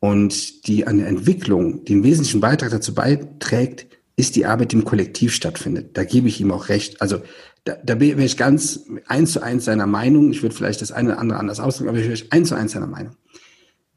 und 0.00 0.66
die 0.66 0.86
an 0.86 0.98
der 0.98 1.08
Entwicklung 1.08 1.84
den 1.84 2.02
wesentlichen 2.02 2.40
Beitrag 2.40 2.70
dazu 2.70 2.94
beiträgt, 2.94 3.86
ist 4.16 4.36
die 4.36 4.46
Arbeit, 4.46 4.72
die 4.72 4.76
im 4.76 4.84
Kollektiv 4.84 5.34
stattfindet. 5.34 5.96
Da 5.96 6.04
gebe 6.04 6.28
ich 6.28 6.40
ihm 6.40 6.52
auch 6.52 6.68
recht. 6.68 7.02
Also 7.02 7.22
da, 7.64 7.76
da 7.84 7.96
bin 7.96 8.18
ich 8.20 8.36
ganz 8.36 8.80
eins 9.06 9.32
zu 9.32 9.42
eins 9.42 9.64
seiner 9.64 9.86
Meinung. 9.86 10.30
Ich 10.30 10.42
würde 10.42 10.54
vielleicht 10.54 10.82
das 10.82 10.92
eine 10.92 11.10
oder 11.10 11.18
andere 11.18 11.38
anders 11.38 11.60
ausdrücken, 11.60 11.90
aber 11.90 11.98
ich 11.98 12.08
bin 12.08 12.32
eins 12.32 12.48
zu 12.48 12.54
eins 12.54 12.72
seiner 12.72 12.86
Meinung. 12.86 13.16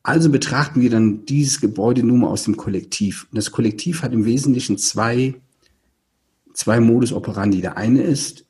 Also 0.04 0.30
betrachten 0.30 0.82
wir 0.82 0.90
dann 0.90 1.26
dieses 1.26 1.60
Gebäude 1.60 2.02
nur 2.02 2.18
mal 2.18 2.30
aus 2.30 2.44
dem 2.44 2.56
Kollektiv. 2.56 3.28
Und 3.30 3.38
das 3.38 3.52
Kollektiv 3.52 4.04
hat 4.04 4.14
im 4.14 4.24
Wesentlichen 4.24 4.78
zwei, 4.78 5.36
zwei 6.54 6.80
Modus 6.80 7.12
operandi. 7.12 7.60
Der 7.60 7.76
eine 7.78 8.02
ist, 8.04 8.46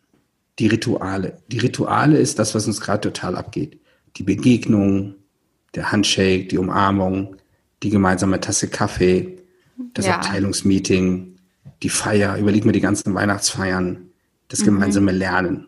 die 0.59 0.67
Rituale. 0.67 1.37
Die 1.47 1.59
Rituale 1.59 2.17
ist 2.17 2.39
das, 2.39 2.55
was 2.55 2.67
uns 2.67 2.81
gerade 2.81 3.01
total 3.01 3.35
abgeht. 3.35 3.79
Die 4.17 4.23
Begegnung, 4.23 5.15
der 5.75 5.91
Handshake, 5.91 6.47
die 6.47 6.57
Umarmung, 6.57 7.35
die 7.83 7.89
gemeinsame 7.89 8.39
Tasse 8.39 8.67
Kaffee, 8.67 9.37
das 9.93 10.07
ja. 10.07 10.15
Abteilungsmeeting, 10.15 11.35
die 11.83 11.89
Feier, 11.89 12.37
überleg 12.37 12.65
mir 12.65 12.71
die 12.71 12.81
ganzen 12.81 13.13
Weihnachtsfeiern, 13.13 14.09
das 14.47 14.61
mhm. 14.61 14.65
gemeinsame 14.65 15.13
mhm. 15.13 15.17
Lernen. 15.19 15.67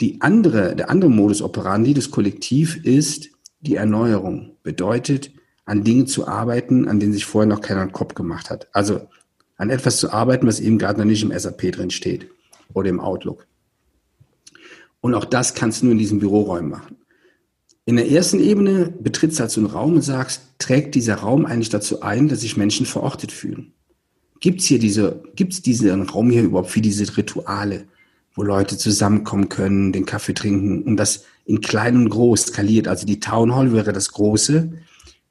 Die 0.00 0.20
andere, 0.20 0.76
der 0.76 0.90
andere 0.90 1.10
Modus 1.10 1.42
operandi 1.42 1.94
des 1.94 2.10
Kollektiv 2.10 2.84
ist 2.84 3.30
die 3.60 3.76
Erneuerung. 3.76 4.56
Bedeutet, 4.62 5.30
an 5.64 5.84
Dingen 5.84 6.06
zu 6.06 6.26
arbeiten, 6.26 6.88
an 6.88 7.00
denen 7.00 7.12
sich 7.12 7.26
vorher 7.26 7.48
noch 7.48 7.60
keiner 7.60 7.82
einen 7.82 7.92
Kopf 7.92 8.14
gemacht 8.14 8.50
hat. 8.50 8.68
Also 8.72 9.08
an 9.56 9.70
etwas 9.70 9.98
zu 9.98 10.10
arbeiten, 10.10 10.46
was 10.46 10.58
eben 10.58 10.78
gerade 10.78 10.98
noch 10.98 11.04
nicht 11.06 11.22
im 11.22 11.38
SAP 11.38 11.72
drin 11.72 11.90
steht 11.90 12.28
oder 12.72 12.88
im 12.88 12.98
Outlook. 12.98 13.46
Und 15.00 15.14
auch 15.14 15.24
das 15.24 15.54
kannst 15.54 15.80
du 15.80 15.86
nur 15.86 15.92
in 15.92 15.98
diesen 15.98 16.18
Büroräumen 16.18 16.70
machen. 16.70 16.96
In 17.86 17.96
der 17.96 18.10
ersten 18.10 18.38
Ebene 18.40 18.92
betrittst 19.00 19.38
du 19.38 19.40
halt 19.42 19.50
so 19.50 19.60
einen 19.60 19.70
Raum 19.70 19.94
und 19.94 20.02
sagst, 20.02 20.42
trägt 20.58 20.94
dieser 20.94 21.16
Raum 21.16 21.46
eigentlich 21.46 21.70
dazu 21.70 22.02
ein, 22.02 22.28
dass 22.28 22.42
sich 22.42 22.56
Menschen 22.56 22.86
verortet 22.86 23.32
fühlen? 23.32 23.72
Gibt's 24.40 24.66
hier 24.66 24.78
diese, 24.78 25.22
gibt's 25.34 25.62
diesen 25.62 26.02
Raum 26.02 26.30
hier 26.30 26.42
überhaupt 26.42 26.70
für 26.70 26.80
diese 26.80 27.16
Rituale, 27.16 27.84
wo 28.34 28.42
Leute 28.42 28.78
zusammenkommen 28.78 29.48
können, 29.48 29.92
den 29.92 30.06
Kaffee 30.06 30.34
trinken 30.34 30.82
und 30.82 30.96
das 30.96 31.24
in 31.46 31.60
klein 31.60 31.96
und 31.96 32.10
groß 32.10 32.46
skaliert? 32.46 32.86
Also 32.86 33.06
die 33.06 33.20
Town 33.20 33.54
Hall 33.54 33.72
wäre 33.72 33.92
das 33.92 34.12
Große, 34.12 34.72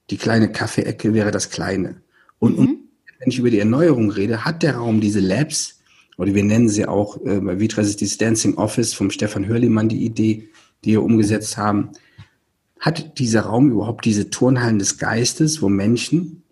die 0.09 0.17
kleine 0.17 0.51
Kaffeeecke 0.51 1.13
wäre 1.13 1.31
das 1.31 1.49
Kleine. 1.49 2.01
Und, 2.39 2.57
mhm. 2.57 2.65
und 2.65 2.79
wenn 3.19 3.29
ich 3.29 3.39
über 3.39 3.51
die 3.51 3.59
Erneuerung 3.59 4.11
rede, 4.11 4.43
hat 4.43 4.63
der 4.63 4.77
Raum 4.77 5.01
diese 5.01 5.19
Labs, 5.19 5.78
oder 6.19 6.35
wir 6.35 6.43
nennen 6.43 6.67
sie 6.67 6.85
auch 6.85 7.17
äh, 7.25 7.39
bei 7.39 7.55
ist 7.55 8.01
dieses 8.01 8.17
Dancing 8.17 8.55
Office 8.55 8.93
vom 8.93 9.09
Stefan 9.09 9.47
Hörlimann 9.47 9.87
die 9.87 10.03
Idee, 10.03 10.49
die 10.83 10.91
wir 10.91 11.03
umgesetzt 11.03 11.57
haben. 11.57 11.91
Hat 12.77 13.17
dieser 13.19 13.41
Raum 13.43 13.71
überhaupt 13.71 14.03
diese 14.03 14.29
Turnhallen 14.29 14.79
des 14.79 14.97
Geistes, 14.97 15.61
wo 15.61 15.69
Menschen 15.69 16.43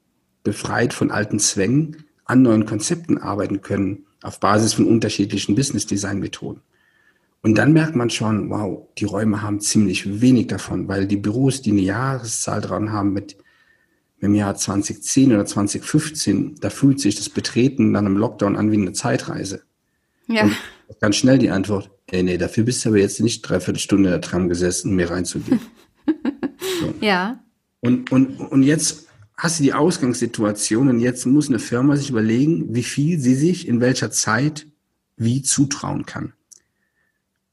befreit 0.43 0.93
von 0.93 1.11
alten 1.11 1.37
Zwängen 1.37 2.05
an 2.23 2.43
neuen 2.43 2.65
Konzepten 2.65 3.17
arbeiten 3.17 3.59
können 3.59 4.05
auf 4.23 4.39
Basis 4.39 4.73
von 4.73 4.85
unterschiedlichen 4.85 5.55
Business 5.55 5.85
Design 5.85 6.19
Methoden. 6.19 6.61
Und 7.43 7.57
dann 7.57 7.73
merkt 7.73 7.95
man 7.95 8.09
schon, 8.09 8.49
wow, 8.49 8.87
die 8.97 9.05
Räume 9.05 9.41
haben 9.41 9.59
ziemlich 9.59 10.21
wenig 10.21 10.47
davon, 10.47 10.87
weil 10.87 11.07
die 11.07 11.17
Büros, 11.17 11.61
die 11.61 11.71
eine 11.71 11.81
Jahreszahl 11.81 12.61
dran 12.61 12.93
haben 12.93 13.11
mit 13.11 13.35
im 14.19 14.33
Jahr 14.33 14.55
2010 14.55 15.33
oder 15.33 15.45
2015, 15.45 16.55
da 16.59 16.69
fühlt 16.69 16.99
sich 16.99 17.15
das 17.15 17.29
Betreten 17.29 17.93
dann 17.93 18.05
im 18.05 18.17
Lockdown 18.17 18.55
an 18.55 18.71
wie 18.71 18.77
eine 18.77 18.93
Zeitreise. 18.93 19.63
Ja. 20.27 20.43
Und 20.43 20.99
ganz 20.99 21.15
schnell 21.17 21.37
die 21.37 21.49
Antwort, 21.49 21.91
ey, 22.07 22.23
nee, 22.23 22.37
dafür 22.37 22.63
bist 22.63 22.83
du 22.83 22.89
aber 22.89 22.97
jetzt 22.97 23.19
nicht 23.19 23.41
dreiviertel 23.41 23.79
Stunde 23.79 24.09
in 24.09 24.13
der 24.13 24.21
Tram 24.21 24.49
gesessen, 24.49 24.89
um 24.89 24.95
mir 24.95 25.09
reinzugehen. 25.09 25.59
so. 26.79 26.93
Ja. 27.01 27.43
Und, 27.79 28.11
und, 28.11 28.39
und 28.39 28.63
jetzt 28.63 29.07
hast 29.35 29.59
du 29.59 29.63
die 29.63 29.73
Ausgangssituation 29.73 30.89
und 30.89 30.99
jetzt 30.99 31.25
muss 31.25 31.47
eine 31.47 31.59
Firma 31.59 31.95
sich 31.95 32.09
überlegen, 32.09 32.73
wie 32.73 32.83
viel 32.83 33.19
sie 33.19 33.35
sich 33.35 33.67
in 33.67 33.79
welcher 33.81 34.09
Zeit 34.09 34.65
wie 35.15 35.43
zutrauen 35.43 36.05
kann. 36.05 36.33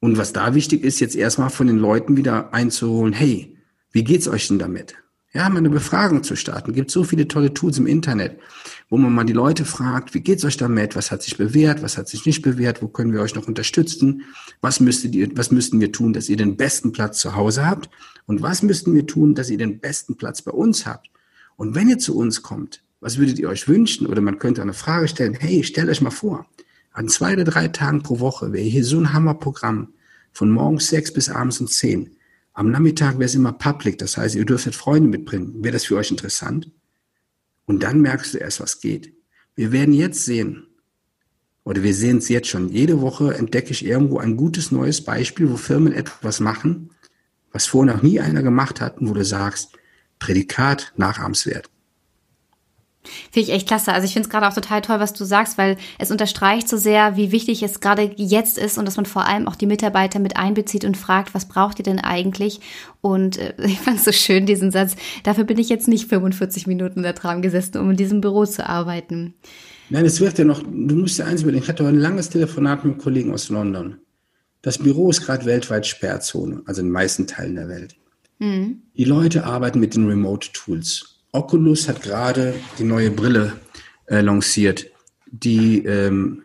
Und 0.01 0.19
was 0.19 0.33
da 0.33 0.55
wichtig 0.55 0.83
ist, 0.83 1.01
jetzt 1.01 1.17
erstmal 1.17 1.51
von 1.51 1.67
den 1.67 1.79
Leuten 1.79 2.17
wieder 2.17 2.53
einzuholen, 2.53 3.13
hey, 3.13 3.57
wie 3.91 4.05
geht's 4.05 4.29
euch 4.29 4.49
denn 4.49 4.59
damit? 4.59 4.95
Ja, 5.37 5.49
mal 5.49 5.59
eine 5.59 5.71
Befragung 5.71 6.23
zu 6.23 6.37
starten. 6.37 6.73
Gibt 6.75 6.93
so 6.93 7.03
viele 7.03 7.27
tolle 7.27 7.53
Tools 7.53 7.77
im 7.79 7.89
Internet, 7.89 8.39
wo 8.89 8.97
man 8.97 9.13
mal 9.13 9.25
die 9.25 9.33
Leute 9.33 9.65
fragt, 9.65 10.15
wie 10.15 10.21
geht's 10.21 10.45
euch 10.45 10.57
damit? 10.57 10.95
Was 10.95 11.11
hat 11.11 11.25
sich 11.25 11.37
bewährt? 11.37 11.83
Was 11.83 11.99
hat 11.99 12.09
sich 12.09 12.25
nicht 12.25 12.41
bewährt? 12.41 12.83
Wo 12.83 12.87
können 12.87 13.13
wir 13.13 13.21
euch 13.21 13.35
noch 13.35 13.49
unterstützen? 13.49 14.23
Was 14.61 14.79
müsstet 14.79 15.13
ihr, 15.17 15.37
was 15.37 15.51
müssten 15.51 15.81
wir 15.81 15.91
tun, 15.91 16.13
dass 16.13 16.29
ihr 16.29 16.37
den 16.37 16.57
besten 16.57 16.93
Platz 16.93 17.19
zu 17.19 17.35
Hause 17.35 17.67
habt? 17.67 17.91
Und 18.27 18.43
was 18.43 18.63
müssten 18.63 18.95
wir 18.95 19.09
tun, 19.09 19.35
dass 19.35 19.51
ihr 19.51 19.59
den 19.59 19.81
besten 19.81 20.17
Platz 20.17 20.41
bei 20.41 20.53
uns 20.53 20.87
habt? 20.87 21.11
Und 21.57 21.75
wenn 21.75 21.89
ihr 21.89 21.99
zu 21.99 22.17
uns 22.17 22.43
kommt, 22.43 22.85
was 23.01 23.19
würdet 23.19 23.41
ihr 23.41 23.49
euch 23.49 23.67
wünschen? 23.67 24.07
Oder 24.07 24.21
man 24.21 24.39
könnte 24.39 24.63
eine 24.63 24.73
Frage 24.73 25.09
stellen, 25.09 25.35
hey, 25.35 25.65
stellt 25.65 25.89
euch 25.89 26.01
mal 26.01 26.11
vor, 26.11 26.47
an 26.93 27.09
zwei 27.09 27.33
oder 27.33 27.45
drei 27.45 27.67
Tagen 27.67 28.05
pro 28.05 28.21
Woche 28.21 28.53
wäre 28.53 28.65
hier 28.65 28.85
so 28.85 29.01
ein 29.01 29.13
Hammerprogramm 29.13 29.95
von 30.31 30.49
morgens 30.49 30.87
sechs 30.87 31.13
bis 31.13 31.29
abends 31.29 31.61
um 31.61 31.67
zehn. 31.67 32.14
Am 32.55 32.71
Nachmittag 32.71 33.15
wäre 33.15 33.25
es 33.25 33.35
immer 33.35 33.53
public, 33.53 33.99
das 33.99 34.17
heißt, 34.17 34.37
ihr 34.37 34.47
dürftet 34.47 34.77
Freunde 34.77 35.09
mitbringen. 35.09 35.63
Wäre 35.63 35.73
das 35.73 35.87
für 35.87 35.97
euch 35.97 36.13
interessant? 36.13 36.71
Und 37.67 37.83
dann 37.83 38.01
merkst 38.01 38.35
du 38.35 38.39
erst, 38.39 38.61
was 38.61 38.81
geht. 38.81 39.13
Wir 39.57 39.73
werden 39.73 39.93
jetzt 39.93 40.25
sehen, 40.25 40.69
oder 41.65 41.83
wir 41.83 41.95
sehen 41.95 42.19
es 42.19 42.29
jetzt 42.29 42.49
schon, 42.49 42.69
jede 42.69 43.01
Woche 43.01 43.35
entdecke 43.35 43.73
ich 43.73 43.85
irgendwo 43.85 44.19
ein 44.19 44.37
gutes 44.37 44.71
neues 44.71 45.03
Beispiel, 45.03 45.51
wo 45.51 45.57
Firmen 45.57 45.93
etwas 45.93 46.39
machen, 46.39 46.91
was 47.53 47.67
vorher 47.67 47.95
noch 47.95 48.03
nie 48.03 48.21
einer 48.21 48.43
gemacht 48.43 48.81
hat 48.81 48.99
und 48.99 49.09
wo 49.09 49.15
du 49.15 49.25
sagst, 49.25 49.73
Prädikat 50.21 50.93
nachahmenswert. 50.97 51.71
Finde 53.31 53.49
ich 53.49 53.55
echt 53.55 53.69
klasse. 53.69 53.93
Also 53.93 54.07
ich 54.07 54.13
finde 54.13 54.27
es 54.27 54.31
gerade 54.31 54.49
auch 54.49 54.55
total 54.55 54.81
toll, 54.81 55.01
was 55.01 55.13
du 55.13 55.25
sagst, 55.25 55.59
weil 55.59 55.77
es 55.99 56.11
unterstreicht 56.11 56.69
so 56.69 56.77
sehr, 56.77 57.17
wie 57.17 57.33
wichtig 57.33 57.63
es 57.63 57.81
gerade 57.81 58.11
jetzt 58.17 58.59
ist 58.59 58.79
und 58.79 58.87
dass 58.87 58.97
man 58.97 59.07
vor 59.07 59.27
allem 59.27 59.47
auch 59.47 59.57
die 59.57 59.67
Mitarbeiter 59.67 60.19
mit 60.19 60.37
einbezieht 60.37 60.85
und 60.85 60.97
fragt, 60.97 61.35
was 61.35 61.47
braucht 61.47 61.79
ihr 61.79 61.85
denn 61.85 62.01
eigentlich? 62.01 62.61
Und 63.01 63.39
äh, 63.39 63.55
ich 63.65 63.81
fand 63.81 63.99
es 63.99 64.05
so 64.05 64.13
schön, 64.13 64.47
diesen 64.47 64.71
Satz. 64.71 64.97
Dafür 65.23 65.45
bin 65.45 65.59
ich 65.59 65.69
jetzt 65.69 65.89
nicht 65.89 66.09
45 66.09 66.67
Minuten 66.67 67.01
in 67.01 67.03
der 67.05 67.15
Tram 67.15 67.43
gesessen, 67.43 67.79
um 67.79 67.91
in 67.91 67.97
diesem 67.97 68.21
Büro 68.21 68.47
zu 68.47 68.67
arbeiten. 68.67 69.35
Nein, 69.91 70.07
es 70.07 70.21
wird 70.21 70.39
ja 70.39 70.45
noch, 70.45 70.63
du 70.63 70.95
musst 70.97 71.19
ja 71.19 71.27
eins 71.27 71.43
überlegen, 71.43 71.63
ich 71.63 71.69
hatte 71.69 71.87
ein 71.87 71.99
langes 71.99 72.31
Telefonat 72.31 72.85
mit 72.85 72.95
einem 72.95 73.03
Kollegen 73.03 73.33
aus 73.33 73.51
London. 73.51 73.99
Das 74.63 74.79
Büro 74.79 75.11
ist 75.11 75.21
gerade 75.21 75.45
weltweit 75.45 75.87
Sperrzone, 75.87 76.63
also 76.65 76.81
in 76.81 76.87
den 76.87 76.93
meisten 76.93 77.27
Teilen 77.27 77.57
der 77.57 77.69
Welt. 77.69 77.97
Mhm. 78.39 78.83
Die 78.97 79.05
Leute 79.05 79.45
arbeiten 79.45 79.79
mit 79.79 79.95
den 79.95 80.07
Remote 80.07 80.53
Tools. 80.53 81.14
Oculus 81.35 81.89
hat 81.89 82.01
gerade 82.03 82.55
die 82.79 82.85
neue 82.85 83.11
Brille 83.11 83.55
äh, 84.07 84.21
lanciert, 84.21 84.87
die, 85.27 85.85
ähm, 85.85 86.45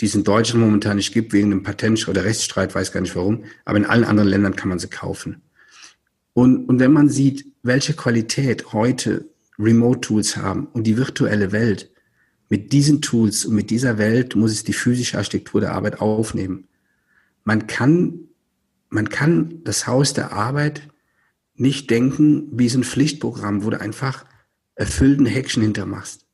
die 0.00 0.06
es 0.06 0.14
in 0.16 0.24
Deutschland 0.24 0.64
momentan 0.64 0.96
nicht 0.96 1.14
gibt, 1.14 1.32
wegen 1.32 1.52
einem 1.52 1.62
Patent- 1.62 2.08
oder 2.08 2.24
Rechtsstreit, 2.24 2.74
weiß 2.74 2.90
gar 2.90 3.00
nicht 3.00 3.14
warum, 3.14 3.44
aber 3.64 3.78
in 3.78 3.86
allen 3.86 4.04
anderen 4.04 4.28
Ländern 4.28 4.56
kann 4.56 4.68
man 4.68 4.80
sie 4.80 4.88
kaufen. 4.88 5.42
Und, 6.32 6.68
und 6.68 6.80
wenn 6.80 6.92
man 6.92 7.08
sieht, 7.08 7.46
welche 7.62 7.94
Qualität 7.94 8.72
heute 8.72 9.28
Remote-Tools 9.56 10.36
haben 10.36 10.66
und 10.66 10.84
die 10.84 10.96
virtuelle 10.96 11.52
Welt, 11.52 11.92
mit 12.48 12.72
diesen 12.72 13.00
Tools 13.00 13.44
und 13.44 13.54
mit 13.54 13.70
dieser 13.70 13.98
Welt 13.98 14.34
muss 14.34 14.50
es 14.50 14.64
die 14.64 14.72
physische 14.72 15.16
Architektur 15.16 15.60
der 15.60 15.72
Arbeit 15.72 16.00
aufnehmen. 16.00 16.66
Man 17.44 17.66
kann, 17.66 18.18
man 18.90 19.08
kann 19.08 19.62
das 19.64 19.86
Haus 19.86 20.12
der 20.12 20.32
Arbeit 20.32 20.88
nicht 21.56 21.90
denken 21.90 22.48
wie 22.52 22.68
so 22.68 22.78
ein 22.78 22.84
Pflichtprogramm, 22.84 23.64
wo 23.64 23.70
du 23.70 23.80
einfach 23.80 24.24
erfüllten 24.74 25.26
Häkchen 25.26 25.62
hintermachst. 25.62 26.26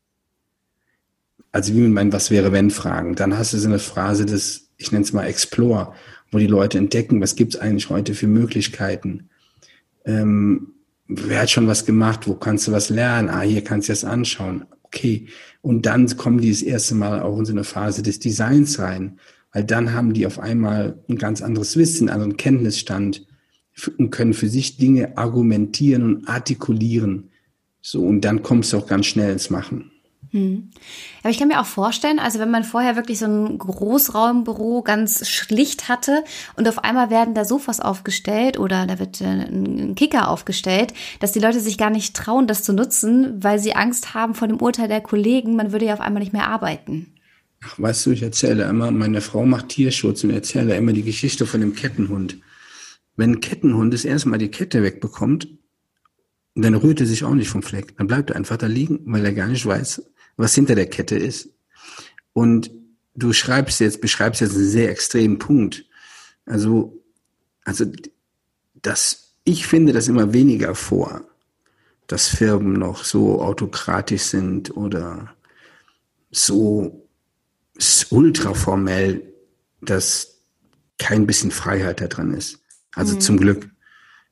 Also 1.52 1.74
wie 1.74 1.80
mit 1.80 1.92
meinen 1.92 2.12
Was 2.12 2.30
wäre 2.30 2.52
wenn 2.52 2.70
Fragen. 2.70 3.16
Dann 3.16 3.36
hast 3.36 3.52
du 3.52 3.58
so 3.58 3.68
eine 3.68 3.78
Phrase 3.78 4.24
des, 4.24 4.70
ich 4.76 4.92
nenne 4.92 5.04
es 5.04 5.12
mal 5.12 5.26
Explore, 5.26 5.92
wo 6.30 6.38
die 6.38 6.46
Leute 6.46 6.78
entdecken, 6.78 7.20
was 7.20 7.34
gibt 7.34 7.54
es 7.54 7.60
eigentlich 7.60 7.90
heute 7.90 8.14
für 8.14 8.28
Möglichkeiten. 8.28 9.28
Ähm, 10.04 10.74
wer 11.08 11.42
hat 11.42 11.50
schon 11.50 11.66
was 11.66 11.84
gemacht? 11.84 12.26
Wo 12.26 12.34
kannst 12.34 12.68
du 12.68 12.72
was 12.72 12.88
lernen? 12.88 13.28
Ah, 13.28 13.40
hier 13.40 13.64
kannst 13.64 13.88
du 13.88 13.92
das 13.92 14.04
anschauen. 14.04 14.64
Okay. 14.84 15.26
Und 15.60 15.86
dann 15.86 16.16
kommen 16.16 16.40
die 16.40 16.50
das 16.50 16.62
erste 16.62 16.94
Mal 16.94 17.20
auch 17.20 17.38
in 17.38 17.44
so 17.44 17.52
eine 17.52 17.64
Phase 17.64 18.02
des 18.02 18.20
Designs 18.20 18.78
rein, 18.78 19.18
weil 19.52 19.64
dann 19.64 19.92
haben 19.92 20.14
die 20.14 20.26
auf 20.26 20.38
einmal 20.38 21.02
ein 21.08 21.18
ganz 21.18 21.42
anderes 21.42 21.76
Wissen, 21.76 22.08
einen 22.08 22.14
anderen 22.14 22.36
Kenntnisstand 22.36 23.26
und 23.98 24.10
können 24.10 24.34
für 24.34 24.48
sich 24.48 24.76
Dinge 24.76 25.16
argumentieren 25.16 26.02
und 26.02 26.28
artikulieren. 26.28 27.30
So, 27.80 28.02
und 28.02 28.22
dann 28.22 28.42
kommst 28.42 28.72
du 28.72 28.78
auch 28.78 28.86
ganz 28.86 29.06
schnell 29.06 29.32
ins 29.32 29.50
Machen. 29.50 29.90
Hm. 30.32 30.70
Aber 31.22 31.30
ich 31.30 31.38
kann 31.38 31.48
mir 31.48 31.60
auch 31.60 31.66
vorstellen, 31.66 32.20
also 32.20 32.38
wenn 32.38 32.52
man 32.52 32.62
vorher 32.62 32.94
wirklich 32.94 33.18
so 33.18 33.26
ein 33.26 33.58
Großraumbüro 33.58 34.82
ganz 34.82 35.28
schlicht 35.28 35.88
hatte 35.88 36.22
und 36.54 36.68
auf 36.68 36.84
einmal 36.84 37.10
werden 37.10 37.34
da 37.34 37.44
Sofas 37.44 37.80
aufgestellt 37.80 38.58
oder 38.58 38.86
da 38.86 39.00
wird 39.00 39.20
äh, 39.20 39.24
ein 39.24 39.94
Kicker 39.96 40.28
aufgestellt, 40.28 40.94
dass 41.18 41.32
die 41.32 41.40
Leute 41.40 41.58
sich 41.58 41.78
gar 41.78 41.90
nicht 41.90 42.14
trauen, 42.14 42.46
das 42.46 42.62
zu 42.62 42.72
nutzen, 42.72 43.42
weil 43.42 43.58
sie 43.58 43.74
Angst 43.74 44.14
haben 44.14 44.34
vor 44.34 44.46
dem 44.46 44.60
Urteil 44.60 44.86
der 44.86 45.00
Kollegen, 45.00 45.56
man 45.56 45.72
würde 45.72 45.86
ja 45.86 45.94
auf 45.94 46.00
einmal 46.00 46.22
nicht 46.22 46.32
mehr 46.32 46.46
arbeiten. 46.46 47.12
Ach, 47.64 47.78
weißt 47.78 48.06
du, 48.06 48.10
ich 48.12 48.22
erzähle 48.22 48.64
immer, 48.64 48.92
meine 48.92 49.20
Frau 49.20 49.44
macht 49.44 49.70
Tierschutz 49.70 50.22
und 50.22 50.30
erzähle 50.30 50.76
immer 50.76 50.92
die 50.92 51.02
Geschichte 51.02 51.44
von 51.44 51.60
dem 51.60 51.74
Kettenhund. 51.74 52.36
Wenn 53.16 53.32
ein 53.32 53.40
Kettenhund 53.40 53.92
das 53.92 54.04
erste 54.04 54.28
Mal 54.28 54.38
die 54.38 54.50
Kette 54.50 54.82
wegbekommt, 54.82 55.48
dann 56.54 56.74
rührt 56.74 57.00
er 57.00 57.06
sich 57.06 57.24
auch 57.24 57.34
nicht 57.34 57.48
vom 57.48 57.62
Fleck. 57.62 57.96
Dann 57.96 58.06
bleibt 58.06 58.30
er 58.30 58.36
einfach 58.36 58.56
da 58.56 58.66
liegen, 58.66 59.00
weil 59.06 59.24
er 59.24 59.32
gar 59.32 59.48
nicht 59.48 59.64
weiß, 59.64 60.02
was 60.36 60.54
hinter 60.54 60.74
der 60.74 60.88
Kette 60.88 61.16
ist. 61.16 61.50
Und 62.32 62.70
du 63.14 63.32
schreibst 63.32 63.80
jetzt, 63.80 64.00
beschreibst 64.00 64.40
jetzt 64.40 64.56
einen 64.56 64.68
sehr 64.68 64.90
extremen 64.90 65.38
Punkt. 65.38 65.84
Also, 66.46 67.02
also, 67.64 67.84
das, 68.74 69.34
ich 69.44 69.66
finde 69.66 69.92
das 69.92 70.08
immer 70.08 70.32
weniger 70.32 70.74
vor, 70.74 71.22
dass 72.06 72.28
Firmen 72.28 72.72
noch 72.72 73.04
so 73.04 73.40
autokratisch 73.40 74.22
sind 74.22 74.76
oder 74.76 75.34
so 76.30 77.06
ultraformell, 78.10 79.32
dass 79.80 80.40
kein 80.98 81.26
bisschen 81.26 81.50
Freiheit 81.50 82.00
da 82.00 82.08
dran 82.08 82.34
ist. 82.34 82.59
Also 82.94 83.14
mhm. 83.14 83.20
zum 83.20 83.36
Glück. 83.38 83.70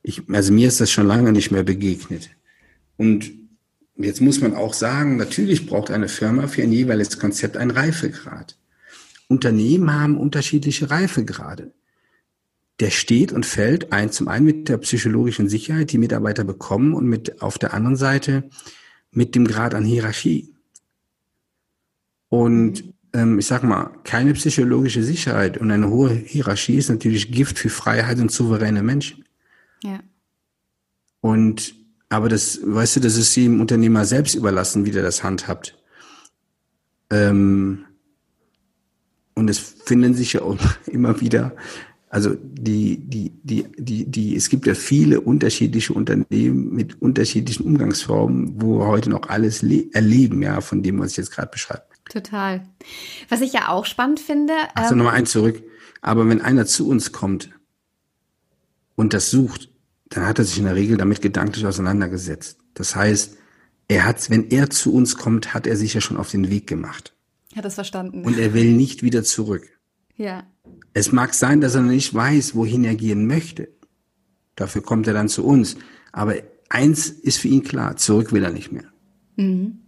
Ich, 0.02 0.22
also 0.28 0.52
mir 0.52 0.68
ist 0.68 0.80
das 0.80 0.90
schon 0.90 1.06
lange 1.06 1.32
nicht 1.32 1.50
mehr 1.50 1.64
begegnet. 1.64 2.30
Und 2.96 3.30
jetzt 3.96 4.20
muss 4.20 4.40
man 4.40 4.54
auch 4.54 4.74
sagen, 4.74 5.16
natürlich 5.16 5.66
braucht 5.66 5.90
eine 5.90 6.08
Firma 6.08 6.46
für 6.46 6.62
ein 6.62 6.72
jeweiliges 6.72 7.18
Konzept 7.18 7.56
einen 7.56 7.70
Reifegrad. 7.70 8.56
Unternehmen 9.28 9.92
haben 9.92 10.16
unterschiedliche 10.16 10.90
Reifegrade. 10.90 11.72
Der 12.80 12.90
steht 12.90 13.32
und 13.32 13.44
fällt 13.44 13.92
ein 13.92 14.12
zum 14.12 14.28
einen 14.28 14.46
mit 14.46 14.68
der 14.68 14.78
psychologischen 14.78 15.48
Sicherheit, 15.48 15.92
die 15.92 15.98
Mitarbeiter 15.98 16.44
bekommen 16.44 16.94
und 16.94 17.06
mit 17.06 17.42
auf 17.42 17.58
der 17.58 17.74
anderen 17.74 17.96
Seite 17.96 18.48
mit 19.10 19.34
dem 19.34 19.46
Grad 19.46 19.74
an 19.74 19.84
Hierarchie. 19.84 20.54
Und 22.28 22.94
ich 23.38 23.46
sag 23.46 23.62
mal, 23.62 23.90
keine 24.04 24.33
psychologische 24.35 25.02
Sicherheit 25.02 25.59
und 25.59 25.70
eine 25.70 25.88
hohe 25.88 26.11
Hierarchie 26.11 26.76
ist 26.76 26.88
natürlich 26.88 27.31
Gift 27.31 27.59
für 27.59 27.70
Freiheit 27.70 28.18
und 28.18 28.31
souveräne 28.31 28.83
Menschen. 28.83 29.24
Ja. 29.83 30.00
Und, 31.20 31.74
aber 32.09 32.28
das, 32.28 32.61
weißt 32.62 32.96
du, 32.96 33.00
das 33.00 33.16
ist 33.16 33.35
jedem 33.35 33.61
Unternehmer 33.61 34.04
selbst 34.04 34.35
überlassen, 34.35 34.85
wie 34.85 34.90
der 34.90 35.02
das 35.02 35.22
handhabt. 35.22 35.76
Ähm, 37.11 37.85
und 39.35 39.48
es 39.48 39.59
finden 39.59 40.14
sich 40.14 40.35
ja 40.35 40.42
auch 40.42 40.59
immer 40.87 41.20
wieder, 41.20 41.54
also 42.11 42.35
die, 42.35 42.98
die, 42.98 43.33
die, 43.42 43.66
die, 43.76 44.07
die, 44.07 44.37
es 44.37 44.48
gibt 44.48 44.66
ja 44.66 44.74
viele 44.74 45.20
unterschiedliche 45.20 45.92
Unternehmen 45.92 46.74
mit 46.74 47.00
unterschiedlichen 47.02 47.64
Umgangsformen, 47.66 48.61
wo 48.61 48.78
wir 48.78 48.87
heute 48.87 49.11
noch 49.11 49.28
alles 49.28 49.62
erleben, 49.62 50.42
ja, 50.42 50.61
von 50.61 50.83
dem, 50.83 50.98
was 51.00 51.12
ich 51.12 51.18
jetzt 51.18 51.33
gerade 51.33 51.50
beschreibe. 51.50 51.83
Total. 52.08 52.66
Was 53.28 53.40
ich 53.40 53.52
ja 53.52 53.68
auch 53.68 53.86
spannend 53.86 54.20
finde. 54.20 54.54
Also 54.74 54.92
ähm, 54.92 54.98
nochmal 54.98 55.14
eins 55.14 55.30
zurück. 55.30 55.62
Aber 56.00 56.28
wenn 56.28 56.40
einer 56.40 56.66
zu 56.66 56.88
uns 56.88 57.12
kommt 57.12 57.50
und 58.94 59.12
das 59.12 59.30
sucht, 59.30 59.70
dann 60.08 60.26
hat 60.26 60.38
er 60.38 60.44
sich 60.44 60.58
in 60.58 60.64
der 60.64 60.74
Regel 60.74 60.96
damit 60.96 61.20
gedanklich 61.20 61.66
auseinandergesetzt. 61.66 62.58
Das 62.74 62.96
heißt, 62.96 63.36
er 63.88 64.04
hat, 64.04 64.30
wenn 64.30 64.50
er 64.50 64.70
zu 64.70 64.94
uns 64.94 65.16
kommt, 65.16 65.54
hat 65.54 65.66
er 65.66 65.76
sich 65.76 65.94
ja 65.94 66.00
schon 66.00 66.16
auf 66.16 66.30
den 66.30 66.50
Weg 66.50 66.66
gemacht. 66.66 67.14
Hat 67.56 67.64
das 67.64 67.74
verstanden. 67.74 68.24
Und 68.24 68.38
er 68.38 68.54
will 68.54 68.72
nicht 68.72 69.02
wieder 69.02 69.24
zurück. 69.24 69.66
Ja. 70.16 70.46
Es 70.94 71.12
mag 71.12 71.34
sein, 71.34 71.60
dass 71.60 71.74
er 71.74 71.82
nicht 71.82 72.14
weiß, 72.14 72.54
wohin 72.54 72.84
er 72.84 72.94
gehen 72.94 73.26
möchte. 73.26 73.68
Dafür 74.56 74.82
kommt 74.82 75.06
er 75.06 75.14
dann 75.14 75.28
zu 75.28 75.44
uns. 75.44 75.76
Aber 76.12 76.34
eins 76.68 77.08
ist 77.08 77.38
für 77.38 77.48
ihn 77.48 77.62
klar, 77.62 77.96
zurück 77.96 78.32
will 78.32 78.44
er 78.44 78.50
nicht 78.50 78.72
mehr. 78.72 78.84
Mhm. 79.36 79.80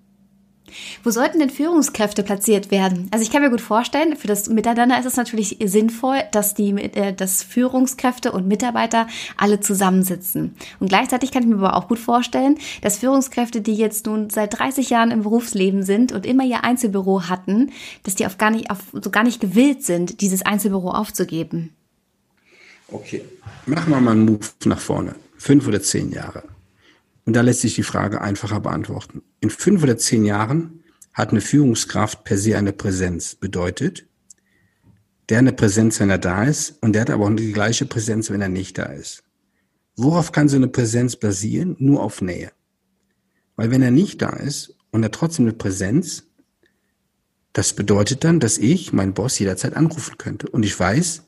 Wo 1.03 1.11
sollten 1.11 1.39
denn 1.39 1.51
Führungskräfte 1.51 2.23
platziert 2.23 2.71
werden? 2.71 3.09
Also 3.11 3.23
ich 3.23 3.31
kann 3.31 3.43
mir 3.43 3.51
gut 3.51 3.61
vorstellen, 3.61 4.17
für 4.17 4.27
das 4.27 4.49
Miteinander 4.49 4.99
ist 4.99 5.07
es 5.07 5.17
natürlich 5.17 5.59
sinnvoll, 5.65 6.23
dass 6.33 6.55
die, 6.55 6.71
äh, 6.71 7.13
dass 7.13 7.43
Führungskräfte 7.43 8.33
und 8.33 8.47
Mitarbeiter 8.47 9.07
alle 9.37 9.61
zusammensitzen. 9.61 10.55
Und 10.79 10.89
gleichzeitig 10.89 11.33
kann 11.33 11.43
ich 11.43 11.49
mir 11.49 11.57
aber 11.57 11.77
auch 11.77 11.89
gut 11.89 11.99
vorstellen, 11.99 12.59
dass 12.83 12.99
Führungskräfte, 12.99 13.61
die 13.61 13.75
jetzt 13.75 14.07
nun 14.07 14.31
seit 14.31 14.59
30 14.59 14.91
Jahren 14.91 15.11
im 15.11 15.23
Berufsleben 15.23 15.83
sind 15.83 16.13
und 16.13 16.27
immer 16.27 16.45
ihr 16.45 16.65
Einzelbüro 16.65 17.29
hatten, 17.29 17.71
dass 18.03 18.15
die 18.15 18.27
auf 18.27 18.39
gar 18.39 18.51
nicht, 18.51 18.71
auf, 18.71 18.79
so 18.93 19.11
gar 19.11 19.25
nicht 19.25 19.41
gewillt 19.41 19.85
sind, 19.85 20.21
dieses 20.21 20.43
Einzelbüro 20.43 20.91
aufzugeben. 20.91 21.75
Okay, 22.89 23.23
machen 23.67 23.93
wir 23.93 24.01
mal 24.01 24.13
einen 24.13 24.25
Move 24.25 24.47
nach 24.65 24.81
vorne. 24.81 25.15
Fünf 25.37 25.67
oder 25.67 25.81
zehn 25.81 26.11
Jahre. 26.11 26.43
Und 27.31 27.35
da 27.35 27.43
lässt 27.43 27.61
sich 27.61 27.77
die 27.77 27.85
Frage 27.85 28.23
einfacher 28.23 28.59
beantworten. 28.59 29.23
In 29.39 29.51
fünf 29.51 29.85
oder 29.85 29.97
zehn 29.97 30.25
Jahren 30.25 30.83
hat 31.13 31.31
eine 31.31 31.41
Führungskraft 31.41 32.25
per 32.25 32.37
se 32.37 32.59
eine 32.59 32.73
Präsenz. 32.73 33.37
Bedeutet, 33.37 34.09
der 35.29 35.39
eine 35.39 35.53
Präsenz, 35.53 36.01
wenn 36.01 36.11
er 36.11 36.19
da 36.19 36.43
ist, 36.43 36.83
und 36.83 36.93
der 36.93 37.03
hat 37.03 37.11
aber 37.11 37.27
auch 37.27 37.37
die 37.37 37.53
gleiche 37.53 37.87
Präsenz, 37.87 38.31
wenn 38.31 38.41
er 38.41 38.49
nicht 38.49 38.79
da 38.79 38.87
ist. 38.87 39.23
Worauf 39.95 40.33
kann 40.33 40.49
so 40.49 40.57
eine 40.57 40.67
Präsenz 40.67 41.15
basieren? 41.15 41.77
Nur 41.79 42.03
auf 42.03 42.21
Nähe. 42.21 42.51
Weil 43.55 43.71
wenn 43.71 43.83
er 43.83 43.93
nicht 43.93 44.23
da 44.23 44.31
ist 44.31 44.75
und 44.91 45.05
er 45.05 45.13
trotzdem 45.13 45.45
eine 45.45 45.53
Präsenz, 45.53 46.25
das 47.53 47.75
bedeutet 47.75 48.25
dann, 48.25 48.41
dass 48.41 48.59
ich 48.59 48.93
meinen 48.93 49.15
Boss 49.15 49.39
jederzeit 49.39 49.77
anrufen 49.77 50.19
könnte. 50.19 50.49
Und 50.49 50.65
ich 50.65 50.77
weiß, 50.81 51.23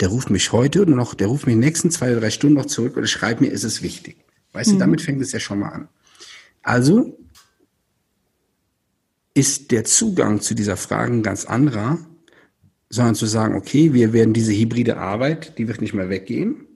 der 0.00 0.08
ruft 0.08 0.30
mich 0.30 0.50
heute 0.50 0.82
oder 0.82 0.96
noch, 0.96 1.14
der 1.14 1.28
ruft 1.28 1.46
mich 1.46 1.52
in 1.52 1.60
den 1.60 1.68
nächsten 1.68 1.92
zwei 1.92 2.10
oder 2.10 2.22
drei 2.22 2.30
Stunden 2.30 2.56
noch 2.56 2.66
zurück 2.66 2.96
oder 2.96 3.06
schreibt 3.06 3.40
mir, 3.40 3.52
ist 3.52 3.62
es 3.62 3.82
wichtig. 3.82 4.23
Weißt 4.54 4.70
mhm. 4.70 4.74
du, 4.74 4.78
damit 4.78 5.02
fängt 5.02 5.20
es 5.20 5.32
ja 5.32 5.40
schon 5.40 5.58
mal 5.58 5.68
an. 5.68 5.88
Also 6.62 7.18
ist 9.34 9.72
der 9.72 9.84
Zugang 9.84 10.40
zu 10.40 10.54
dieser 10.54 10.76
Frage 10.78 11.12
ein 11.12 11.22
ganz 11.22 11.44
anderer, 11.44 11.98
sondern 12.88 13.16
zu 13.16 13.26
sagen, 13.26 13.56
okay, 13.56 13.92
wir 13.92 14.12
werden 14.12 14.32
diese 14.32 14.52
hybride 14.52 14.96
Arbeit, 14.96 15.58
die 15.58 15.68
wird 15.68 15.80
nicht 15.80 15.92
mehr 15.92 16.08
weggehen. 16.08 16.66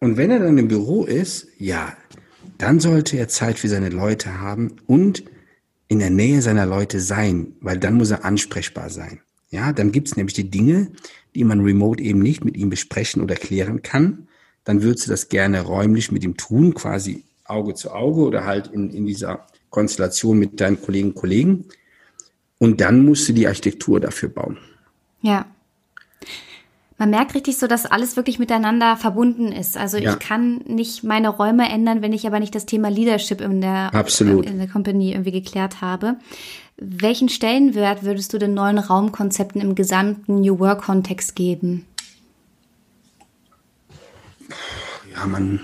Und 0.00 0.16
wenn 0.16 0.30
er 0.30 0.40
dann 0.40 0.58
im 0.58 0.68
Büro 0.68 1.04
ist, 1.04 1.46
ja, 1.58 1.96
dann 2.58 2.80
sollte 2.80 3.18
er 3.18 3.28
Zeit 3.28 3.58
für 3.58 3.68
seine 3.68 3.90
Leute 3.90 4.40
haben 4.40 4.76
und 4.86 5.22
in 5.88 5.98
der 5.98 6.10
Nähe 6.10 6.40
seiner 6.40 6.64
Leute 6.64 7.00
sein, 7.00 7.54
weil 7.60 7.78
dann 7.78 7.94
muss 7.94 8.10
er 8.10 8.24
ansprechbar 8.24 8.88
sein. 8.88 9.20
Ja, 9.50 9.72
dann 9.72 9.92
gibt 9.92 10.08
es 10.08 10.16
nämlich 10.16 10.34
die 10.34 10.50
Dinge, 10.50 10.90
die 11.34 11.44
man 11.44 11.60
remote 11.60 12.02
eben 12.02 12.20
nicht 12.20 12.44
mit 12.44 12.56
ihm 12.56 12.70
besprechen 12.70 13.22
oder 13.22 13.34
klären 13.34 13.82
kann 13.82 14.26
dann 14.64 14.82
würdest 14.82 15.06
du 15.06 15.10
das 15.10 15.28
gerne 15.28 15.62
räumlich 15.62 16.12
mit 16.12 16.24
ihm 16.24 16.36
tun, 16.36 16.74
quasi 16.74 17.24
Auge 17.44 17.74
zu 17.74 17.90
Auge 17.90 18.22
oder 18.22 18.44
halt 18.44 18.68
in, 18.68 18.90
in 18.90 19.06
dieser 19.06 19.46
Konstellation 19.70 20.38
mit 20.38 20.60
deinen 20.60 20.80
Kollegen 20.80 21.08
und 21.08 21.14
Kollegen. 21.14 21.64
Und 22.58 22.80
dann 22.80 23.04
musst 23.04 23.28
du 23.28 23.32
die 23.32 23.46
Architektur 23.46 23.98
dafür 23.98 24.28
bauen. 24.28 24.58
Ja. 25.20 25.46
Man 26.98 27.10
merkt 27.10 27.34
richtig 27.34 27.58
so, 27.58 27.66
dass 27.66 27.86
alles 27.86 28.14
wirklich 28.14 28.38
miteinander 28.38 28.96
verbunden 28.96 29.50
ist. 29.50 29.76
Also 29.76 29.98
ja. 29.98 30.12
ich 30.12 30.18
kann 30.20 30.60
nicht 30.68 31.02
meine 31.02 31.30
Räume 31.30 31.68
ändern, 31.68 32.00
wenn 32.00 32.12
ich 32.12 32.24
aber 32.28 32.38
nicht 32.38 32.54
das 32.54 32.64
Thema 32.64 32.88
Leadership 32.88 33.40
in 33.40 33.60
der, 33.60 33.92
Absolut. 33.92 34.46
in 34.46 34.58
der 34.58 34.68
Company 34.68 35.10
irgendwie 35.10 35.32
geklärt 35.32 35.80
habe. 35.80 36.16
Welchen 36.76 37.28
Stellenwert 37.28 38.04
würdest 38.04 38.32
du 38.32 38.38
den 38.38 38.54
neuen 38.54 38.78
Raumkonzepten 38.78 39.60
im 39.60 39.74
gesamten 39.74 40.42
New 40.42 40.60
Work 40.60 40.82
Kontext 40.82 41.34
geben? 41.34 41.86
Ja, 45.22 45.28
man, 45.28 45.60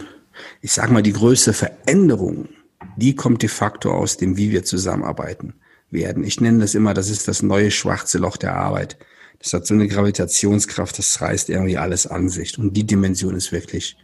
ich 0.61 0.73
sag 0.73 0.90
mal, 0.90 1.03
die 1.03 1.12
größte 1.12 1.53
Veränderung, 1.53 2.49
die 2.97 3.14
kommt 3.14 3.42
de 3.42 3.49
facto 3.49 3.92
aus 3.92 4.16
dem, 4.16 4.37
wie 4.37 4.51
wir 4.51 4.64
zusammenarbeiten 4.64 5.55
werden. 5.90 6.25
Ich 6.25 6.40
nenne 6.40 6.61
das 6.61 6.75
immer, 6.75 6.94
das 6.94 7.11
ist 7.11 7.29
das 7.29 7.42
neue 7.42 7.71
schwarze 7.71 8.18
Loch 8.18 8.37
der 8.37 8.55
Arbeit. 8.55 8.99
Das 9.40 9.53
hat 9.53 9.66
so 9.66 9.75
eine 9.75 9.88
Gravitationskraft, 9.88 10.99
das 10.99 11.21
reißt 11.21 11.49
irgendwie 11.49 11.79
alles 11.79 12.07
an 12.07 12.29
sich. 12.29 12.59
Und 12.59 12.75
die 12.75 12.87
Dimension 12.87 13.35
ist 13.35 13.53
wirklich, 13.53 13.97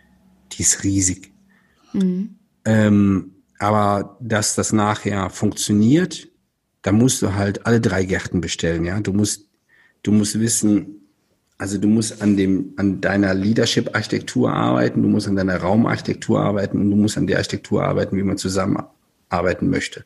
die 0.52 0.62
ist 0.62 0.84
riesig. 0.84 1.32
Mhm. 1.92 2.36
Ähm, 2.64 3.32
aber 3.58 4.16
dass 4.20 4.54
das 4.54 4.72
nachher 4.72 5.30
funktioniert, 5.30 6.28
da 6.82 6.92
musst 6.92 7.22
du 7.22 7.34
halt 7.34 7.66
alle 7.66 7.80
drei 7.80 8.04
Gärten 8.04 8.40
bestellen, 8.40 8.84
ja. 8.84 9.00
Du 9.00 9.12
musst, 9.12 9.48
du 10.02 10.12
musst 10.12 10.38
wissen, 10.38 11.03
also 11.64 11.78
du 11.78 11.88
musst 11.88 12.20
an 12.20 12.36
dem, 12.36 12.74
an 12.76 13.00
deiner 13.00 13.32
Leadership-Architektur 13.32 14.52
arbeiten, 14.52 15.00
du 15.00 15.08
musst 15.08 15.28
an 15.28 15.36
deiner 15.36 15.56
Raumarchitektur 15.56 16.38
arbeiten 16.38 16.78
und 16.78 16.90
du 16.90 16.96
musst 16.96 17.16
an 17.16 17.26
der 17.26 17.38
Architektur 17.38 17.82
arbeiten, 17.82 18.18
wie 18.18 18.22
man 18.22 18.36
zusammenarbeiten 18.36 19.70
möchte. 19.70 20.04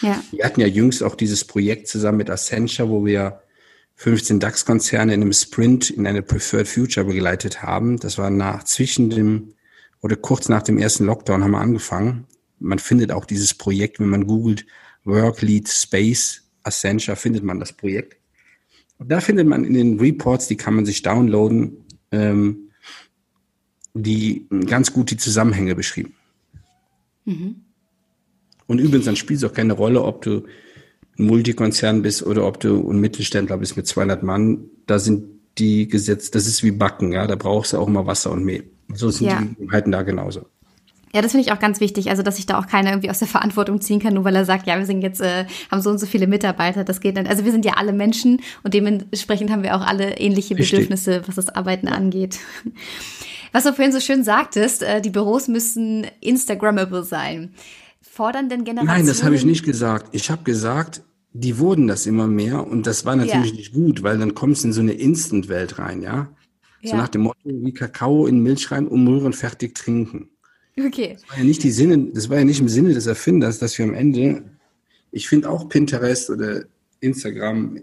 Ja. 0.00 0.24
Wir 0.30 0.46
hatten 0.46 0.62
ja 0.62 0.66
jüngst 0.66 1.02
auch 1.02 1.14
dieses 1.14 1.44
Projekt 1.44 1.88
zusammen 1.88 2.16
mit 2.16 2.30
Accenture, 2.30 2.88
wo 2.88 3.04
wir 3.04 3.42
15 3.96 4.40
DAX-Konzerne 4.40 5.12
in 5.12 5.20
einem 5.20 5.34
Sprint 5.34 5.90
in 5.90 6.06
eine 6.06 6.22
Preferred 6.22 6.68
Future 6.68 7.04
begleitet 7.04 7.62
haben. 7.62 7.98
Das 7.98 8.16
war 8.16 8.30
nach 8.30 8.64
zwischen 8.64 9.10
dem 9.10 9.52
oder 10.00 10.16
kurz 10.16 10.48
nach 10.48 10.62
dem 10.62 10.78
ersten 10.78 11.04
Lockdown 11.04 11.44
haben 11.44 11.50
wir 11.50 11.60
angefangen. 11.60 12.26
Man 12.60 12.78
findet 12.78 13.12
auch 13.12 13.26
dieses 13.26 13.52
Projekt, 13.52 14.00
wenn 14.00 14.08
man 14.08 14.26
googelt 14.26 14.64
Work 15.04 15.42
Lead 15.42 15.68
Space 15.68 16.44
Accenture, 16.62 17.16
findet 17.16 17.44
man 17.44 17.60
das 17.60 17.74
Projekt. 17.74 18.16
Und 19.04 19.10
da 19.10 19.20
findet 19.20 19.46
man 19.46 19.66
in 19.66 19.74
den 19.74 20.00
Reports, 20.00 20.48
die 20.48 20.56
kann 20.56 20.74
man 20.74 20.86
sich 20.86 21.02
downloaden, 21.02 21.76
ähm, 22.10 22.70
die 23.92 24.46
ganz 24.64 24.94
gut 24.94 25.10
die 25.10 25.18
Zusammenhänge 25.18 25.74
beschrieben. 25.74 26.14
Mhm. 27.26 27.56
Und 28.66 28.78
übrigens, 28.78 29.04
dann 29.04 29.16
spielt 29.16 29.40
es 29.40 29.44
auch 29.44 29.52
keine 29.52 29.74
Rolle, 29.74 30.02
ob 30.02 30.22
du 30.22 30.46
ein 31.18 31.26
Multikonzern 31.26 32.00
bist 32.00 32.22
oder 32.22 32.46
ob 32.46 32.60
du 32.60 32.90
ein 32.90 32.98
Mittelständler 32.98 33.58
bist 33.58 33.76
mit 33.76 33.86
200 33.86 34.22
Mann. 34.22 34.70
Da 34.86 34.98
sind 34.98 35.26
die 35.58 35.86
Gesetze, 35.86 36.30
das 36.30 36.46
ist 36.46 36.62
wie 36.62 36.70
Backen, 36.70 37.12
ja, 37.12 37.26
da 37.26 37.36
brauchst 37.36 37.74
du 37.74 37.76
auch 37.76 37.88
mal 37.88 38.06
Wasser 38.06 38.30
und 38.32 38.42
Mehl. 38.42 38.64
So 38.94 39.10
sind 39.10 39.26
ja. 39.26 39.38
die 39.38 39.48
Gegebenheiten 39.48 39.92
da 39.92 40.00
genauso. 40.00 40.46
Ja, 41.14 41.22
das 41.22 41.30
finde 41.30 41.46
ich 41.46 41.52
auch 41.52 41.60
ganz 41.60 41.78
wichtig, 41.78 42.10
also 42.10 42.24
dass 42.24 42.36
sich 42.36 42.46
da 42.46 42.58
auch 42.58 42.66
keiner 42.66 42.90
irgendwie 42.90 43.08
aus 43.08 43.20
der 43.20 43.28
Verantwortung 43.28 43.80
ziehen 43.80 44.00
kann, 44.00 44.14
nur 44.14 44.24
weil 44.24 44.34
er 44.34 44.44
sagt, 44.44 44.66
ja, 44.66 44.76
wir 44.76 44.84
sind 44.84 45.00
jetzt, 45.00 45.20
äh, 45.20 45.46
haben 45.70 45.80
so 45.80 45.90
und 45.90 45.98
so 45.98 46.06
viele 46.06 46.26
Mitarbeiter, 46.26 46.82
das 46.82 47.00
geht 47.00 47.16
dann. 47.16 47.28
Also 47.28 47.44
wir 47.44 47.52
sind 47.52 47.64
ja 47.64 47.74
alle 47.74 47.92
Menschen 47.92 48.40
und 48.64 48.74
dementsprechend 48.74 49.52
haben 49.52 49.62
wir 49.62 49.76
auch 49.76 49.86
alle 49.86 50.18
ähnliche 50.18 50.56
Richtig. 50.56 50.72
Bedürfnisse, 50.72 51.22
was 51.26 51.36
das 51.36 51.48
Arbeiten 51.50 51.86
angeht. 51.86 52.40
Was 53.52 53.62
du 53.62 53.72
vorhin 53.72 53.92
so 53.92 54.00
schön 54.00 54.24
sagtest, 54.24 54.82
äh, 54.82 55.00
die 55.00 55.10
Büros 55.10 55.46
müssen 55.46 56.08
Instagrammable 56.20 57.04
sein. 57.04 57.54
Fordern 58.02 58.48
denn 58.48 58.64
Generationen? 58.64 58.98
Nein, 58.98 59.06
das 59.06 59.22
habe 59.22 59.36
ich 59.36 59.44
nicht 59.44 59.64
gesagt. 59.64 60.08
Ich 60.10 60.28
habe 60.28 60.42
gesagt, 60.42 61.02
die 61.32 61.58
wurden 61.58 61.86
das 61.86 62.06
immer 62.06 62.26
mehr 62.26 62.66
und 62.66 62.88
das 62.88 63.04
war 63.04 63.14
natürlich 63.14 63.52
ja. 63.52 63.56
nicht 63.56 63.72
gut, 63.72 64.02
weil 64.02 64.18
dann 64.18 64.34
kommst 64.34 64.64
du 64.64 64.68
in 64.68 64.72
so 64.72 64.80
eine 64.80 64.94
Instant-Welt 64.94 65.78
rein, 65.78 66.02
ja? 66.02 66.26
So 66.82 66.90
ja. 66.90 66.96
nach 66.96 67.08
dem 67.08 67.22
Motto, 67.22 67.38
wie 67.44 67.72
Kakao 67.72 68.26
in 68.26 68.40
Milch 68.40 68.72
rein, 68.72 68.88
umrühren, 68.88 69.32
fertig 69.32 69.76
trinken. 69.76 70.30
Okay. 70.78 71.16
Das 71.20 71.30
war 71.30 71.38
ja 71.38 71.44
nicht 71.44 71.62
die 71.62 71.70
Sinne, 71.70 72.10
das 72.12 72.28
war 72.28 72.38
ja 72.38 72.44
nicht 72.44 72.60
im 72.60 72.68
Sinne 72.68 72.94
des 72.94 73.06
Erfinders, 73.06 73.58
dass 73.58 73.78
wir 73.78 73.84
am 73.84 73.94
Ende, 73.94 74.42
ich 75.12 75.28
finde 75.28 75.48
auch 75.48 75.68
Pinterest 75.68 76.30
oder 76.30 76.64
Instagram 77.00 77.80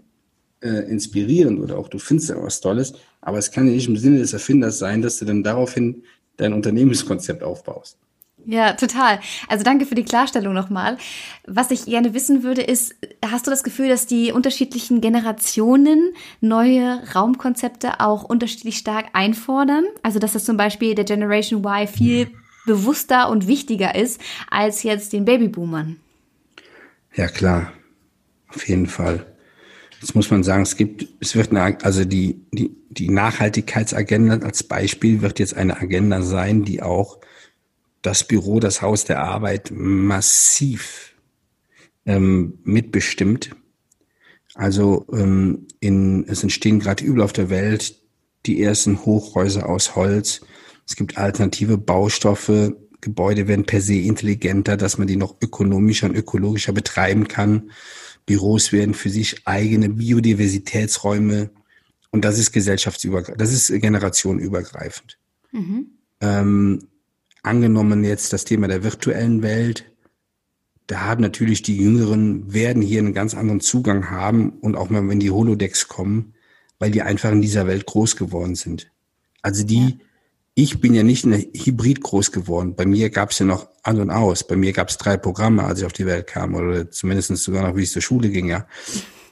äh, 0.60 0.90
inspirierend 0.90 1.60
oder 1.60 1.78
auch 1.78 1.88
du 1.88 1.98
findest 1.98 2.30
ja 2.30 2.42
was 2.42 2.60
Tolles, 2.60 2.92
aber 3.20 3.38
es 3.38 3.50
kann 3.50 3.66
ja 3.66 3.72
nicht 3.72 3.88
im 3.88 3.96
Sinne 3.96 4.18
des 4.18 4.32
Erfinders 4.32 4.78
sein, 4.78 5.02
dass 5.02 5.18
du 5.18 5.24
dann 5.24 5.42
daraufhin 5.42 6.02
dein 6.36 6.52
Unternehmenskonzept 6.52 7.42
aufbaust. 7.42 7.98
Ja, 8.44 8.72
total. 8.72 9.20
Also 9.48 9.62
danke 9.62 9.86
für 9.86 9.94
die 9.94 10.04
Klarstellung 10.04 10.52
nochmal. 10.52 10.98
Was 11.46 11.70
ich 11.70 11.84
gerne 11.84 12.12
wissen 12.12 12.42
würde, 12.42 12.62
ist, 12.62 12.94
hast 13.24 13.46
du 13.46 13.50
das 13.50 13.62
Gefühl, 13.62 13.88
dass 13.88 14.06
die 14.06 14.32
unterschiedlichen 14.32 15.00
Generationen 15.00 16.12
neue 16.40 17.00
Raumkonzepte 17.14 18.00
auch 18.00 18.24
unterschiedlich 18.24 18.78
stark 18.78 19.06
einfordern? 19.12 19.84
Also 20.02 20.18
dass 20.18 20.32
das 20.32 20.44
zum 20.44 20.56
Beispiel 20.56 20.96
der 20.96 21.04
Generation 21.04 21.64
Y 21.64 21.86
viel 21.86 22.30
bewusster 22.66 23.28
und 23.28 23.46
wichtiger 23.46 23.94
ist 23.94 24.20
als 24.50 24.82
jetzt 24.82 25.12
den 25.12 25.24
Babyboomern. 25.24 25.96
Ja, 27.14 27.28
klar. 27.28 27.72
Auf 28.48 28.68
jeden 28.68 28.86
Fall. 28.86 29.26
Jetzt 30.00 30.14
muss 30.14 30.30
man 30.30 30.42
sagen, 30.42 30.62
es 30.62 30.76
gibt, 30.76 31.06
es 31.20 31.36
wird 31.36 31.50
eine, 31.50 31.78
also 31.84 32.04
die, 32.04 32.40
die, 32.52 32.74
die 32.90 33.08
Nachhaltigkeitsagenda 33.08 34.38
als 34.38 34.62
Beispiel 34.64 35.22
wird 35.22 35.38
jetzt 35.38 35.54
eine 35.54 35.80
Agenda 35.80 36.22
sein, 36.22 36.64
die 36.64 36.82
auch 36.82 37.18
das 38.02 38.26
Büro, 38.26 38.58
das 38.58 38.82
Haus 38.82 39.04
der 39.04 39.22
Arbeit 39.22 39.70
massiv 39.72 41.14
ähm, 42.04 42.58
mitbestimmt. 42.64 43.54
Also 44.54 45.06
ähm, 45.12 45.68
in, 45.80 46.26
es 46.28 46.42
entstehen 46.42 46.80
gerade 46.80 47.04
überall 47.04 47.24
auf 47.24 47.32
der 47.32 47.48
Welt 47.48 47.96
die 48.44 48.60
ersten 48.60 49.04
Hochhäuser 49.04 49.68
aus 49.68 49.94
Holz, 49.94 50.40
es 50.86 50.96
gibt 50.96 51.18
alternative 51.18 51.78
Baustoffe, 51.78 52.76
Gebäude 53.00 53.48
werden 53.48 53.66
per 53.66 53.80
se 53.80 53.94
intelligenter, 53.94 54.76
dass 54.76 54.96
man 54.96 55.08
die 55.08 55.16
noch 55.16 55.36
ökonomischer 55.40 56.08
und 56.08 56.16
ökologischer 56.16 56.72
betreiben 56.72 57.26
kann. 57.28 57.70
Büros 58.26 58.72
werden 58.72 58.94
für 58.94 59.10
sich 59.10 59.46
eigene 59.46 59.88
Biodiversitätsräume 59.88 61.50
und 62.10 62.24
das 62.24 62.38
ist 62.38 62.52
gesellschaftsübergreifend, 62.52 63.40
das 63.40 63.52
ist 63.52 63.68
generationenübergreifend. 63.80 65.18
Mhm. 65.50 65.86
Ähm, 66.20 66.86
angenommen 67.42 68.04
jetzt 68.04 68.32
das 68.32 68.44
Thema 68.44 68.68
der 68.68 68.84
virtuellen 68.84 69.42
Welt, 69.42 69.90
da 70.86 71.00
haben 71.00 71.22
natürlich 71.22 71.62
die 71.62 71.76
Jüngeren, 71.76 72.52
werden 72.52 72.82
hier 72.82 73.00
einen 73.00 73.14
ganz 73.14 73.34
anderen 73.34 73.60
Zugang 73.60 74.10
haben 74.10 74.50
und 74.60 74.76
auch 74.76 74.90
mal, 74.90 75.08
wenn 75.08 75.20
die 75.20 75.30
Holodecks 75.30 75.88
kommen, 75.88 76.34
weil 76.78 76.90
die 76.90 77.02
einfach 77.02 77.32
in 77.32 77.42
dieser 77.42 77.66
Welt 77.66 77.86
groß 77.86 78.16
geworden 78.16 78.54
sind. 78.54 78.90
Also 79.40 79.64
die, 79.64 79.90
ja. 79.90 79.96
Ich 80.54 80.80
bin 80.80 80.92
ja 80.94 81.02
nicht 81.02 81.24
in 81.24 81.30
der 81.30 81.40
Hybrid 81.40 82.02
groß 82.02 82.30
geworden. 82.30 82.74
Bei 82.76 82.84
mir 82.84 83.08
gab 83.10 83.30
es 83.30 83.38
ja 83.38 83.46
noch 83.46 83.68
an 83.82 84.00
und 84.00 84.10
aus. 84.10 84.46
Bei 84.46 84.56
mir 84.56 84.72
gab 84.72 84.90
es 84.90 84.98
drei 84.98 85.16
Programme, 85.16 85.64
als 85.64 85.80
ich 85.80 85.86
auf 85.86 85.94
die 85.94 86.06
Welt 86.06 86.26
kam, 86.26 86.54
oder 86.54 86.90
zumindest 86.90 87.34
sogar 87.36 87.66
noch, 87.66 87.76
wie 87.76 87.82
ich 87.82 87.90
zur 87.90 88.02
Schule 88.02 88.28
ging, 88.28 88.48
ja. 88.48 88.66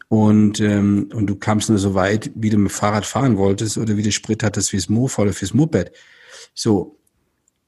Und, 0.08 0.60
ähm, 0.60 1.08
und 1.14 1.26
du 1.26 1.36
kamst 1.36 1.68
nur 1.68 1.78
so 1.78 1.94
weit, 1.94 2.32
wie 2.34 2.50
du 2.50 2.56
mit 2.58 2.72
Fahrrad 2.72 3.06
fahren 3.06 3.36
wolltest 3.36 3.78
oder 3.78 3.96
wie 3.96 4.02
du 4.02 4.10
Sprit 4.10 4.42
hattest 4.42 4.70
fürs 4.70 4.88
Mofa 4.88 5.22
oder 5.22 5.32
fürs 5.32 5.54
Moped. 5.54 5.92
So. 6.54 6.98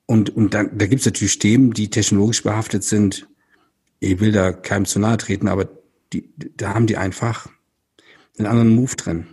Und, 0.07 0.31
und 0.31 0.53
dann, 0.53 0.77
da 0.77 0.87
gibt's 0.87 1.05
natürlich 1.05 1.39
Themen, 1.39 1.73
die 1.73 1.89
technologisch 1.89 2.43
behaftet 2.43 2.83
sind. 2.83 3.29
Ich 4.01 4.19
will 4.19 4.33
da 4.33 4.51
keinem 4.53 4.87
zu 4.87 4.99
nahe 4.99 5.19
treten, 5.19 5.47
aber 5.47 5.69
die, 6.13 6.33
da 6.57 6.75
haben 6.75 6.89
die 6.89 6.97
einfach 6.97 7.49
einen 8.37 8.49
anderen 8.49 8.75
Move 8.75 8.97
drin. 8.97 9.27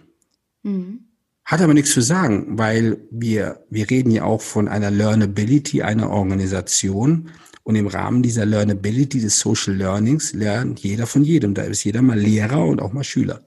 Mhm. 0.62 1.09
Hat 1.50 1.62
aber 1.64 1.74
nichts 1.74 1.94
zu 1.94 2.02
sagen, 2.02 2.46
weil 2.60 3.00
wir, 3.10 3.66
wir 3.72 3.90
reden 3.90 4.12
ja 4.12 4.24
auch 4.24 4.40
von 4.40 4.68
einer 4.68 4.92
Learnability 4.92 5.82
einer 5.82 6.12
Organisation. 6.12 7.32
Und 7.64 7.76
im 7.76 7.88
Rahmen 7.88 8.22
dieser 8.22 8.46
Learnability 8.46 9.20
des 9.20 9.40
Social 9.40 9.74
Learnings 9.74 10.34
lernt 10.34 10.80
jeder 10.82 11.08
von 11.08 11.24
jedem. 11.24 11.56
Da 11.56 11.64
ist 11.64 11.84
jeder 11.84 12.04
mal 12.04 12.20
Lehrer 12.20 12.64
und 12.64 12.80
auch 12.80 12.94
mal 12.94 13.04
Schüler. 13.04 13.42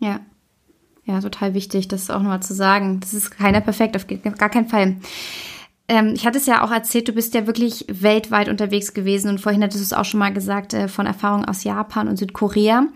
Ja. 0.00 0.18
Ja, 1.04 1.20
total 1.20 1.54
wichtig, 1.54 1.86
das 1.86 2.10
auch 2.10 2.18
nochmal 2.18 2.42
zu 2.42 2.52
sagen. 2.52 2.98
Das 2.98 3.14
ist 3.14 3.30
keiner 3.30 3.60
perfekt, 3.60 3.96
auf 3.96 4.08
gar 4.08 4.50
keinen 4.50 4.66
Fall. 4.66 4.96
Ähm, 5.86 6.14
ich 6.16 6.26
hatte 6.26 6.38
es 6.38 6.46
ja 6.46 6.64
auch 6.64 6.72
erzählt, 6.72 7.06
du 7.06 7.12
bist 7.12 7.32
ja 7.34 7.46
wirklich 7.46 7.84
weltweit 7.88 8.48
unterwegs 8.48 8.92
gewesen 8.92 9.30
und 9.30 9.40
vorhin 9.40 9.62
hattest 9.62 9.82
du 9.82 9.84
es 9.84 9.92
auch 9.92 10.04
schon 10.04 10.18
mal 10.18 10.32
gesagt, 10.32 10.74
äh, 10.74 10.88
von 10.88 11.06
Erfahrungen 11.06 11.44
aus 11.44 11.62
Japan 11.62 12.08
und 12.08 12.16
Südkorea. 12.16 12.88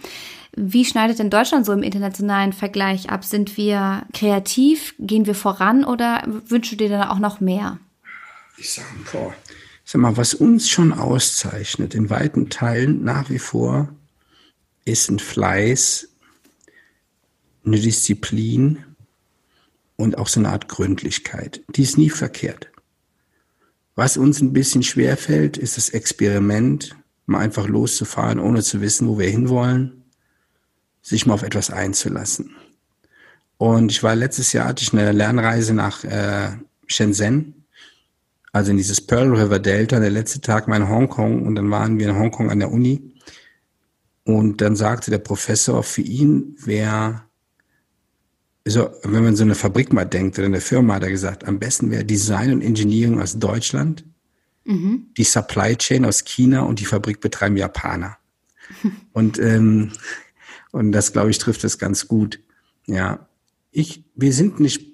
Wie 0.57 0.85
schneidet 0.85 1.19
denn 1.19 1.31
Deutschland 1.31 1.65
so 1.65 1.73
im 1.73 1.83
internationalen 1.83 2.53
Vergleich 2.53 3.11
ab? 3.11 3.25
Sind 3.25 3.57
wir 3.57 4.03
kreativ? 4.13 4.95
Gehen 4.99 5.27
wir 5.27 5.35
voran 5.35 5.85
oder 5.85 6.25
wünschst 6.27 6.73
du 6.73 6.77
dir 6.77 6.89
dann 6.89 7.09
auch 7.09 7.21
noch 7.21 7.41
mehr? 7.41 7.79
Ich 8.59 8.73
sag, 8.73 8.85
boah, 9.13 9.33
sag 9.85 10.01
mal, 10.01 10.17
was 10.17 10.35
uns 10.35 10.69
schon 10.69 10.93
auszeichnet, 10.93 11.95
in 11.95 12.11
weiten 12.11 12.51
Teilen 12.51 13.05
nach 13.05 13.31
wie 13.31 13.39
vor, 13.39 13.89
ist 14.85 15.09
ein 15.09 15.21
Fleiß, 15.21 16.09
eine 17.65 17.79
Disziplin 17.79 18.85
und 19.97 20.19
auch 20.19 20.29
so 20.29 20.41
eine 20.41 20.49
Art 20.49 20.69
Gründlichkeit. 20.69 21.63
Die 21.69 21.83
ist 21.83 21.97
nie 21.97 22.11
verkehrt. 22.11 22.69
Was 23.95 24.17
uns 24.17 24.41
ein 24.41 24.53
bisschen 24.53 24.83
schwerfällt, 24.83 25.59
ist 25.59 25.77
das 25.77 25.91
Experiment, 25.91 26.97
mal 27.27 27.39
einfach 27.39 27.69
loszufahren, 27.69 28.41
ohne 28.41 28.63
zu 28.63 28.81
wissen, 28.81 29.07
wo 29.07 29.19
wir 29.19 29.29
hinwollen 29.29 30.00
sich 31.03 31.27
mal 31.27 31.35
auf 31.35 31.43
etwas 31.43 31.71
einzulassen. 31.71 32.55
Und 33.57 33.93
ich 33.93 34.03
war 34.03 34.15
letztes 34.15 34.53
Jahr, 34.53 34.69
hatte 34.69 34.83
ich 34.83 34.93
eine 34.93 35.13
Lernreise 35.13 35.75
nach 35.75 36.05
äh, 36.05 36.51
Shenzhen, 36.87 37.61
also 38.53 38.71
in 38.71 38.77
dieses 38.77 39.01
Pearl 39.01 39.35
River 39.35 39.59
Delta, 39.59 40.01
der 40.01 40.11
letzte 40.11 40.41
Tag 40.41 40.67
war 40.67 40.77
in 40.77 40.89
Hongkong 40.89 41.47
und 41.47 41.55
dann 41.55 41.71
waren 41.71 41.99
wir 41.99 42.09
in 42.09 42.17
Hongkong 42.17 42.51
an 42.51 42.59
der 42.59 42.73
Uni. 42.73 43.15
Und 44.25 44.61
dann 44.61 44.77
sagte 44.77 45.11
der 45.11 45.19
Professor, 45.19 45.83
für 45.83 46.03
ihn 46.03 46.57
wäre, 46.59 47.23
so, 48.67 48.91
wenn 49.03 49.25
man 49.25 49.37
so 49.37 49.45
eine 49.45 49.55
Fabrik 49.55 49.93
mal 49.93 50.05
denkt 50.05 50.39
oder 50.39 50.47
eine 50.47 50.61
Firma, 50.61 50.95
hat 50.95 51.05
er 51.05 51.11
gesagt, 51.11 51.47
am 51.47 51.59
besten 51.59 51.91
wäre 51.91 52.05
Design 52.05 52.53
und 52.53 52.63
Engineering 52.63 53.21
aus 53.21 53.39
Deutschland, 53.39 54.05
mhm. 54.65 55.07
die 55.17 55.25
Supply 55.25 55.77
Chain 55.77 56.05
aus 56.05 56.25
China 56.25 56.63
und 56.63 56.81
die 56.81 56.85
Fabrik 56.85 57.21
betreiben 57.21 57.57
Japaner. 57.57 58.19
und 59.13 59.39
ähm, 59.39 59.93
und 60.73 60.93
das, 60.93 61.13
glaube 61.13 61.31
ich, 61.31 61.39
trifft 61.39 61.65
es 61.65 61.79
ganz 61.79 62.09
gut. 62.09 62.41
Ja, 62.87 63.29
ich, 63.71 64.05
wir 64.15 64.33
sind 64.33 64.61
nicht, 64.61 64.87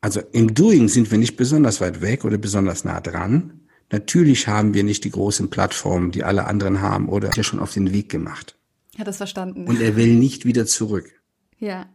also 0.00 0.20
im 0.32 0.54
Doing 0.54 0.88
sind 0.88 1.10
wir 1.10 1.18
nicht 1.18 1.36
besonders 1.36 1.80
weit 1.80 2.00
weg 2.00 2.24
oder 2.24 2.38
besonders 2.38 2.84
nah 2.84 3.00
dran. 3.00 3.60
Natürlich 3.90 4.48
haben 4.48 4.74
wir 4.74 4.84
nicht 4.84 5.04
die 5.04 5.10
großen 5.10 5.50
Plattformen, 5.50 6.10
die 6.10 6.24
alle 6.24 6.46
anderen 6.46 6.80
haben 6.80 7.08
oder 7.08 7.30
ja 7.34 7.42
schon 7.42 7.60
auf 7.60 7.72
den 7.72 7.92
Weg 7.92 8.08
gemacht. 8.10 8.56
Hat 8.98 9.06
das 9.06 9.16
verstanden. 9.16 9.66
Und 9.66 9.80
er 9.80 9.96
will 9.96 10.14
nicht 10.14 10.44
wieder 10.44 10.66
zurück. 10.66 11.10
Ja. 11.58 11.86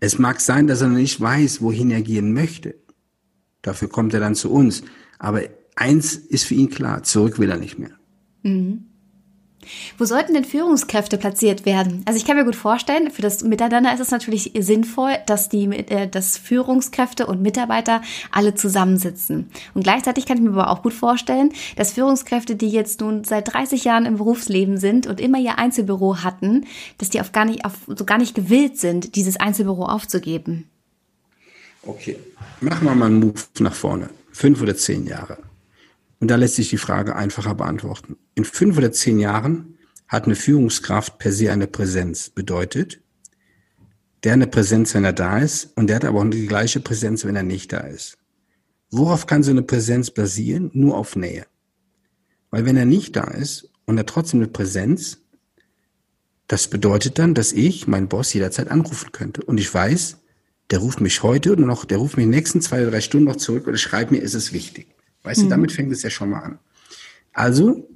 Es 0.00 0.18
mag 0.18 0.40
sein, 0.40 0.66
dass 0.66 0.80
er 0.80 0.88
nicht 0.88 1.20
weiß, 1.20 1.60
wohin 1.60 1.90
er 1.90 2.02
gehen 2.02 2.32
möchte. 2.32 2.76
Dafür 3.62 3.88
kommt 3.88 4.14
er 4.14 4.20
dann 4.20 4.34
zu 4.34 4.50
uns. 4.50 4.82
Aber 5.18 5.42
eins 5.76 6.14
ist 6.14 6.44
für 6.44 6.54
ihn 6.54 6.70
klar, 6.70 7.02
zurück 7.02 7.38
will 7.38 7.50
er 7.50 7.58
nicht 7.58 7.78
mehr. 7.78 7.92
Mhm. 8.42 8.86
Wo 9.98 10.04
sollten 10.04 10.34
denn 10.34 10.44
Führungskräfte 10.44 11.18
platziert 11.18 11.66
werden? 11.66 12.02
Also 12.06 12.18
ich 12.18 12.24
kann 12.24 12.36
mir 12.36 12.44
gut 12.44 12.56
vorstellen, 12.56 13.10
für 13.10 13.22
das 13.22 13.42
Miteinander 13.42 13.92
ist 13.92 14.00
es 14.00 14.10
natürlich 14.10 14.52
sinnvoll, 14.58 15.12
dass 15.26 15.48
die, 15.48 15.64
äh, 15.64 16.08
dass 16.08 16.38
Führungskräfte 16.38 17.26
und 17.26 17.42
Mitarbeiter 17.42 18.02
alle 18.30 18.54
zusammensitzen. 18.54 19.50
Und 19.74 19.82
gleichzeitig 19.82 20.26
kann 20.26 20.38
ich 20.38 20.42
mir 20.42 20.50
aber 20.50 20.70
auch 20.70 20.82
gut 20.82 20.94
vorstellen, 20.94 21.52
dass 21.76 21.92
Führungskräfte, 21.92 22.56
die 22.56 22.70
jetzt 22.70 23.00
nun 23.00 23.24
seit 23.24 23.52
30 23.52 23.84
Jahren 23.84 24.06
im 24.06 24.16
Berufsleben 24.16 24.78
sind 24.78 25.06
und 25.06 25.20
immer 25.20 25.38
ihr 25.38 25.58
Einzelbüro 25.58 26.18
hatten, 26.18 26.66
dass 26.98 27.10
die 27.10 27.20
auf 27.20 27.32
gar 27.32 27.44
nicht, 27.44 27.64
auf, 27.64 27.74
so 27.86 28.04
gar 28.04 28.18
nicht 28.18 28.34
gewillt 28.34 28.78
sind, 28.78 29.16
dieses 29.16 29.38
Einzelbüro 29.38 29.84
aufzugeben. 29.84 30.68
Okay, 31.84 32.16
machen 32.60 32.86
wir 32.86 32.94
mal 32.94 33.06
einen 33.06 33.20
Move 33.20 33.40
nach 33.58 33.74
vorne. 33.74 34.10
Fünf 34.32 34.62
oder 34.62 34.76
zehn 34.76 35.06
Jahre. 35.06 35.38
Und 36.22 36.28
da 36.28 36.36
lässt 36.36 36.54
sich 36.54 36.70
die 36.70 36.78
Frage 36.78 37.16
einfacher 37.16 37.56
beantworten. 37.56 38.16
In 38.36 38.44
fünf 38.44 38.78
oder 38.78 38.92
zehn 38.92 39.18
Jahren 39.18 39.76
hat 40.06 40.26
eine 40.26 40.36
Führungskraft 40.36 41.18
per 41.18 41.32
se 41.32 41.50
eine 41.50 41.66
Präsenz. 41.66 42.30
Bedeutet, 42.30 43.00
der 44.22 44.34
eine 44.34 44.46
Präsenz, 44.46 44.94
wenn 44.94 45.04
er 45.04 45.14
da 45.14 45.38
ist, 45.38 45.76
und 45.76 45.88
der 45.88 45.96
hat 45.96 46.04
aber 46.04 46.20
auch 46.20 46.30
die 46.30 46.46
gleiche 46.46 46.78
Präsenz, 46.78 47.24
wenn 47.24 47.34
er 47.34 47.42
nicht 47.42 47.72
da 47.72 47.80
ist. 47.80 48.18
Worauf 48.92 49.26
kann 49.26 49.42
so 49.42 49.50
eine 49.50 49.62
Präsenz 49.62 50.12
basieren? 50.12 50.70
Nur 50.74 50.96
auf 50.96 51.16
Nähe. 51.16 51.44
Weil 52.50 52.66
wenn 52.66 52.76
er 52.76 52.84
nicht 52.84 53.16
da 53.16 53.24
ist 53.24 53.72
und 53.86 53.98
er 53.98 54.06
trotzdem 54.06 54.38
eine 54.38 54.48
Präsenz, 54.48 55.18
das 56.46 56.68
bedeutet 56.68 57.18
dann, 57.18 57.34
dass 57.34 57.50
ich 57.50 57.88
meinen 57.88 58.06
Boss 58.06 58.32
jederzeit 58.32 58.70
anrufen 58.70 59.10
könnte. 59.10 59.42
Und 59.42 59.58
ich 59.58 59.74
weiß, 59.74 60.18
der 60.70 60.78
ruft 60.78 61.00
mich 61.00 61.24
heute 61.24 61.56
und 61.56 61.66
noch, 61.66 61.84
der 61.84 61.98
ruft 61.98 62.16
mich 62.16 62.26
in 62.26 62.30
den 62.30 62.38
nächsten 62.38 62.60
zwei 62.60 62.82
oder 62.82 62.92
drei 62.92 63.00
Stunden 63.00 63.26
noch 63.26 63.38
zurück 63.38 63.66
oder 63.66 63.76
schreibt 63.76 64.12
mir, 64.12 64.18
ist 64.18 64.34
es 64.34 64.52
wichtig. 64.52 64.94
Weißt 65.22 65.40
mhm. 65.40 65.44
du, 65.44 65.50
damit 65.50 65.72
fängt 65.72 65.92
es 65.92 66.02
ja 66.02 66.10
schon 66.10 66.30
mal 66.30 66.40
an. 66.40 66.58
Also 67.32 67.88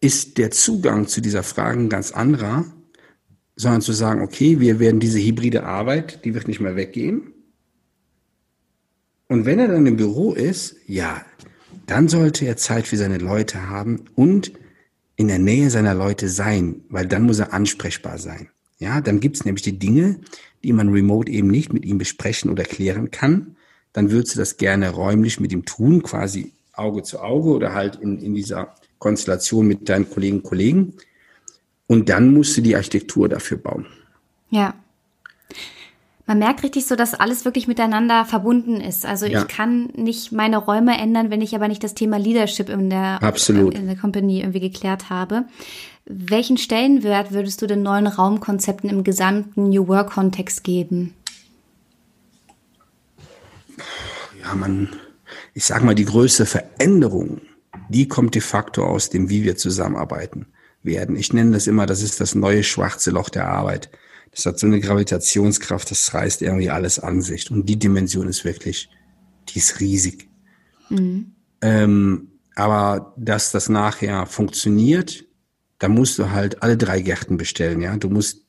ist 0.00 0.38
der 0.38 0.50
Zugang 0.50 1.08
zu 1.08 1.20
dieser 1.20 1.42
Frage 1.42 1.80
ein 1.80 1.88
ganz 1.88 2.12
anderer, 2.12 2.64
sondern 3.56 3.82
zu 3.82 3.92
sagen, 3.92 4.22
okay, 4.22 4.60
wir 4.60 4.78
werden 4.78 5.00
diese 5.00 5.18
hybride 5.18 5.64
Arbeit, 5.64 6.24
die 6.24 6.34
wird 6.34 6.46
nicht 6.46 6.60
mehr 6.60 6.76
weggehen. 6.76 7.34
Und 9.26 9.44
wenn 9.44 9.58
er 9.58 9.68
dann 9.68 9.86
im 9.86 9.96
Büro 9.96 10.32
ist, 10.32 10.76
ja, 10.86 11.24
dann 11.86 12.08
sollte 12.08 12.46
er 12.46 12.56
Zeit 12.56 12.86
für 12.86 12.96
seine 12.96 13.18
Leute 13.18 13.68
haben 13.68 14.04
und 14.14 14.52
in 15.16 15.28
der 15.28 15.40
Nähe 15.40 15.70
seiner 15.70 15.94
Leute 15.94 16.28
sein, 16.28 16.82
weil 16.88 17.06
dann 17.06 17.24
muss 17.24 17.40
er 17.40 17.52
ansprechbar 17.52 18.18
sein. 18.18 18.48
Ja, 18.78 19.00
dann 19.00 19.18
gibt's 19.18 19.44
nämlich 19.44 19.62
die 19.62 19.78
Dinge, 19.78 20.20
die 20.62 20.72
man 20.72 20.90
remote 20.90 21.30
eben 21.30 21.48
nicht 21.48 21.72
mit 21.72 21.84
ihm 21.84 21.98
besprechen 21.98 22.50
oder 22.50 22.62
klären 22.62 23.10
kann 23.10 23.56
dann 23.92 24.10
würdest 24.10 24.34
du 24.34 24.38
das 24.38 24.56
gerne 24.56 24.90
räumlich 24.90 25.40
mit 25.40 25.52
ihm 25.52 25.64
tun, 25.64 26.02
quasi 26.02 26.52
Auge 26.74 27.02
zu 27.02 27.20
Auge 27.20 27.50
oder 27.50 27.74
halt 27.74 27.96
in, 27.96 28.18
in 28.18 28.34
dieser 28.34 28.74
Konstellation 28.98 29.66
mit 29.66 29.88
deinen 29.88 30.08
Kollegen 30.08 30.38
und 30.38 30.44
Kollegen. 30.44 30.94
Und 31.86 32.08
dann 32.08 32.32
musst 32.32 32.56
du 32.56 32.60
die 32.60 32.76
Architektur 32.76 33.28
dafür 33.28 33.58
bauen. 33.58 33.86
Ja. 34.50 34.74
Man 36.26 36.40
merkt 36.40 36.62
richtig 36.62 36.86
so, 36.86 36.94
dass 36.94 37.14
alles 37.14 37.46
wirklich 37.46 37.68
miteinander 37.68 38.26
verbunden 38.26 38.82
ist. 38.82 39.06
Also 39.06 39.24
ja. 39.24 39.40
ich 39.40 39.48
kann 39.48 39.86
nicht 39.96 40.30
meine 40.30 40.58
Räume 40.58 40.98
ändern, 40.98 41.30
wenn 41.30 41.40
ich 41.40 41.54
aber 41.54 41.68
nicht 41.68 41.82
das 41.82 41.94
Thema 41.94 42.18
Leadership 42.18 42.68
in 42.68 42.90
der, 42.90 43.22
Absolut. 43.22 43.74
in 43.74 43.86
der 43.86 43.96
Company 43.96 44.40
irgendwie 44.40 44.60
geklärt 44.60 45.08
habe. 45.08 45.46
Welchen 46.04 46.58
Stellenwert 46.58 47.32
würdest 47.32 47.62
du 47.62 47.66
den 47.66 47.82
neuen 47.82 48.06
Raumkonzepten 48.06 48.90
im 48.90 49.04
gesamten 49.04 49.70
New 49.70 49.88
Work 49.88 50.10
Kontext 50.10 50.64
geben? 50.64 51.14
Ja, 54.48 54.54
man, 54.54 54.88
ich 55.54 55.64
sag 55.64 55.82
mal, 55.82 55.94
die 55.94 56.04
größte 56.04 56.46
Veränderung, 56.46 57.40
die 57.88 58.08
kommt 58.08 58.34
de 58.34 58.42
facto 58.42 58.84
aus 58.84 59.10
dem, 59.10 59.28
wie 59.28 59.44
wir 59.44 59.56
zusammenarbeiten 59.56 60.46
werden. 60.82 61.16
Ich 61.16 61.32
nenne 61.32 61.52
das 61.52 61.66
immer, 61.66 61.86
das 61.86 62.02
ist 62.02 62.20
das 62.20 62.34
neue 62.34 62.64
schwarze 62.64 63.10
Loch 63.10 63.28
der 63.28 63.48
Arbeit. 63.48 63.90
Das 64.30 64.46
hat 64.46 64.58
so 64.58 64.66
eine 64.66 64.80
Gravitationskraft, 64.80 65.90
das 65.90 66.14
reißt 66.14 66.42
irgendwie 66.42 66.70
alles 66.70 66.98
an 66.98 67.22
sich. 67.22 67.50
Und 67.50 67.66
die 67.66 67.78
Dimension 67.78 68.28
ist 68.28 68.44
wirklich, 68.44 68.88
die 69.48 69.58
ist 69.58 69.80
riesig. 69.80 70.28
Mhm. 70.90 71.32
Ähm, 71.60 72.28
aber 72.54 73.14
dass 73.16 73.52
das 73.52 73.68
nachher 73.68 74.26
funktioniert, 74.26 75.24
da 75.78 75.88
musst 75.88 76.18
du 76.18 76.30
halt 76.30 76.62
alle 76.62 76.76
drei 76.76 77.00
Gärten 77.00 77.36
bestellen, 77.36 77.80
ja. 77.80 77.96
Du 77.96 78.10
musst, 78.10 78.46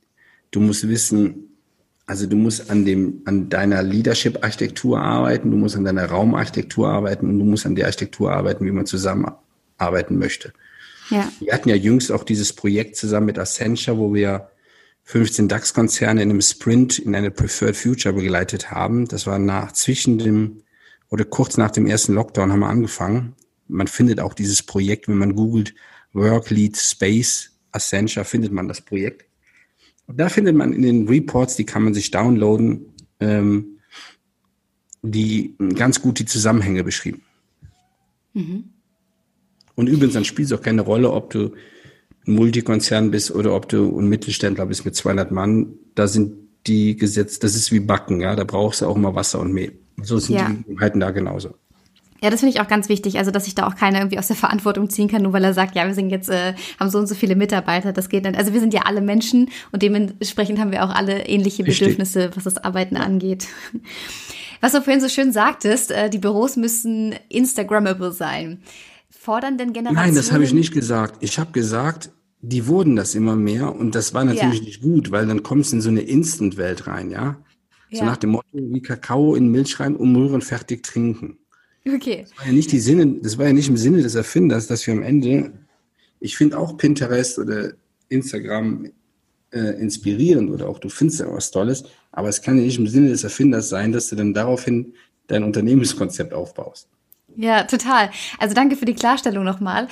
du 0.50 0.60
musst 0.60 0.88
wissen, 0.88 1.49
also 2.10 2.26
du 2.26 2.34
musst 2.34 2.70
an 2.70 2.84
dem, 2.84 3.22
an 3.24 3.48
deiner 3.50 3.84
Leadership-Architektur 3.84 5.00
arbeiten, 5.00 5.52
du 5.52 5.56
musst 5.56 5.76
an 5.76 5.84
deiner 5.84 6.06
Raumarchitektur 6.06 6.88
arbeiten 6.88 7.28
und 7.28 7.38
du 7.38 7.44
musst 7.44 7.66
an 7.66 7.76
der 7.76 7.86
Architektur 7.86 8.32
arbeiten, 8.32 8.66
wie 8.66 8.72
man 8.72 8.84
zusammenarbeiten 8.84 10.18
möchte. 10.18 10.52
Ja. 11.10 11.30
Wir 11.38 11.54
hatten 11.54 11.68
ja 11.68 11.76
jüngst 11.76 12.10
auch 12.10 12.24
dieses 12.24 12.52
Projekt 12.52 12.96
zusammen 12.96 13.26
mit 13.26 13.38
Accenture, 13.38 13.96
wo 13.96 14.12
wir 14.12 14.50
15 15.04 15.46
DAX-Konzerne 15.46 16.20
in 16.20 16.30
einem 16.30 16.40
Sprint 16.40 16.98
in 16.98 17.14
eine 17.14 17.30
Preferred 17.30 17.76
Future 17.76 18.12
begleitet 18.12 18.72
haben. 18.72 19.06
Das 19.06 19.28
war 19.28 19.38
nach 19.38 19.70
zwischen 19.70 20.18
dem 20.18 20.64
oder 21.10 21.24
kurz 21.24 21.58
nach 21.58 21.70
dem 21.70 21.86
ersten 21.86 22.14
Lockdown 22.14 22.50
haben 22.50 22.58
wir 22.58 22.70
angefangen. 22.70 23.36
Man 23.68 23.86
findet 23.86 24.18
auch 24.18 24.34
dieses 24.34 24.64
Projekt, 24.64 25.06
wenn 25.06 25.18
man 25.18 25.36
googelt 25.36 25.76
Work 26.12 26.50
Lead 26.50 26.76
Space 26.76 27.52
Accenture, 27.70 28.24
findet 28.24 28.50
man 28.50 28.66
das 28.66 28.80
Projekt. 28.80 29.29
Da 30.14 30.28
findet 30.28 30.56
man 30.56 30.72
in 30.72 30.82
den 30.82 31.08
Reports, 31.08 31.56
die 31.56 31.64
kann 31.64 31.82
man 31.82 31.94
sich 31.94 32.10
downloaden, 32.10 32.86
ähm, 33.20 33.78
die 35.02 35.56
ganz 35.74 36.02
gut 36.02 36.18
die 36.18 36.26
Zusammenhänge 36.26 36.84
beschrieben. 36.84 37.22
Mhm. 38.34 38.64
Und 39.74 39.88
übrigens, 39.88 40.14
dann 40.14 40.24
spielt 40.24 40.46
es 40.46 40.52
auch 40.52 40.62
keine 40.62 40.82
Rolle, 40.82 41.10
ob 41.10 41.30
du 41.30 41.52
ein 42.26 42.34
Multikonzern 42.34 43.10
bist 43.10 43.30
oder 43.30 43.54
ob 43.54 43.68
du 43.68 43.98
ein 43.98 44.08
Mittelständler 44.08 44.66
bist 44.66 44.84
mit 44.84 44.94
200 44.94 45.30
Mann. 45.30 45.74
Da 45.94 46.06
sind 46.06 46.34
die 46.66 46.96
Gesetze, 46.96 47.40
das 47.40 47.54
ist 47.54 47.72
wie 47.72 47.80
Backen, 47.80 48.20
ja, 48.20 48.36
da 48.36 48.44
brauchst 48.44 48.82
du 48.82 48.86
auch 48.86 48.96
immer 48.96 49.14
Wasser 49.14 49.40
und 49.40 49.52
Mehl. 49.52 49.72
So 50.02 50.18
sind 50.18 50.36
ja. 50.36 50.48
die 50.48 50.56
Gegebenheiten 50.56 51.00
da 51.00 51.10
genauso. 51.10 51.54
Ja, 52.22 52.30
das 52.30 52.40
finde 52.40 52.54
ich 52.54 52.60
auch 52.60 52.68
ganz 52.68 52.88
wichtig, 52.88 53.18
also 53.18 53.30
dass 53.30 53.46
sich 53.46 53.54
da 53.54 53.66
auch 53.66 53.76
keiner 53.76 53.98
irgendwie 53.98 54.18
aus 54.18 54.26
der 54.26 54.36
Verantwortung 54.36 54.90
ziehen 54.90 55.08
kann, 55.08 55.22
nur 55.22 55.32
weil 55.32 55.44
er 55.44 55.54
sagt, 55.54 55.74
ja, 55.74 55.86
wir 55.86 55.94
sind 55.94 56.10
jetzt, 56.10 56.28
äh, 56.28 56.54
haben 56.78 56.90
so 56.90 56.98
und 56.98 57.06
so 57.06 57.14
viele 57.14 57.36
Mitarbeiter, 57.36 57.92
das 57.92 58.08
geht 58.08 58.24
nicht. 58.24 58.36
Also 58.36 58.52
wir 58.52 58.60
sind 58.60 58.74
ja 58.74 58.82
alle 58.82 59.00
Menschen 59.00 59.50
und 59.72 59.82
dementsprechend 59.82 60.58
haben 60.58 60.72
wir 60.72 60.84
auch 60.84 60.94
alle 60.94 61.26
ähnliche 61.26 61.64
Richtig. 61.64 61.80
Bedürfnisse, 61.80 62.30
was 62.34 62.44
das 62.44 62.58
Arbeiten 62.58 62.96
angeht. 62.96 63.48
Was 64.60 64.72
du 64.72 64.82
vorhin 64.82 65.00
so 65.00 65.08
schön 65.08 65.32
sagtest, 65.32 65.90
äh, 65.90 66.10
die 66.10 66.18
Büros 66.18 66.56
müssen 66.56 67.14
Instagrammable 67.30 68.12
sein. 68.12 68.60
Fordern 69.08 69.56
denn 69.56 69.72
Generationen? 69.72 70.06
Nein, 70.06 70.14
das 70.14 70.32
habe 70.32 70.44
ich 70.44 70.52
nicht 70.52 70.72
gesagt. 70.72 71.16
Ich 71.20 71.38
habe 71.38 71.52
gesagt, 71.52 72.10
die 72.42 72.66
wurden 72.66 72.96
das 72.96 73.14
immer 73.14 73.36
mehr 73.36 73.74
und 73.74 73.94
das 73.94 74.14
war 74.14 74.24
natürlich 74.24 74.60
ja. 74.60 74.64
nicht 74.64 74.82
gut, 74.82 75.10
weil 75.10 75.26
dann 75.26 75.42
kommst 75.42 75.72
du 75.72 75.76
in 75.76 75.82
so 75.82 75.88
eine 75.88 76.02
Instant-Welt 76.02 76.86
rein, 76.86 77.10
ja? 77.10 77.36
So 77.90 77.98
ja. 77.98 78.04
nach 78.04 78.16
dem 78.16 78.30
Motto, 78.30 78.46
wie 78.52 78.82
Kakao 78.82 79.34
in 79.34 79.48
Milch 79.48 79.80
rein, 79.80 79.96
umrühren, 79.96 80.42
fertig 80.42 80.82
trinken. 80.82 81.39
Okay. 81.86 82.24
Das 82.28 82.38
war 82.38 82.46
ja 82.46 82.52
nicht 82.52 82.72
die 82.72 82.80
Sinne, 82.80 83.06
das 83.22 83.38
war 83.38 83.46
ja 83.46 83.52
nicht 83.52 83.68
im 83.68 83.76
Sinne 83.76 84.02
des 84.02 84.14
Erfinders, 84.14 84.66
dass 84.66 84.86
wir 84.86 84.94
am 84.94 85.02
Ende, 85.02 85.52
ich 86.20 86.36
finde 86.36 86.58
auch 86.58 86.76
Pinterest 86.76 87.38
oder 87.38 87.72
Instagram 88.08 88.90
äh, 89.52 89.80
inspirierend 89.80 90.50
oder 90.50 90.68
auch 90.68 90.78
du 90.78 90.88
findest 90.88 91.20
ja 91.20 91.32
was 91.32 91.50
Tolles, 91.50 91.84
aber 92.12 92.28
es 92.28 92.42
kann 92.42 92.58
ja 92.58 92.64
nicht 92.64 92.78
im 92.78 92.86
Sinne 92.86 93.08
des 93.08 93.24
Erfinders 93.24 93.68
sein, 93.68 93.92
dass 93.92 94.08
du 94.08 94.16
dann 94.16 94.34
daraufhin 94.34 94.94
dein 95.26 95.44
Unternehmenskonzept 95.44 96.34
aufbaust. 96.34 96.88
Ja, 97.36 97.62
total. 97.62 98.10
Also 98.38 98.54
danke 98.54 98.76
für 98.76 98.84
die 98.84 98.94
Klarstellung 98.94 99.44
nochmal. 99.44 99.86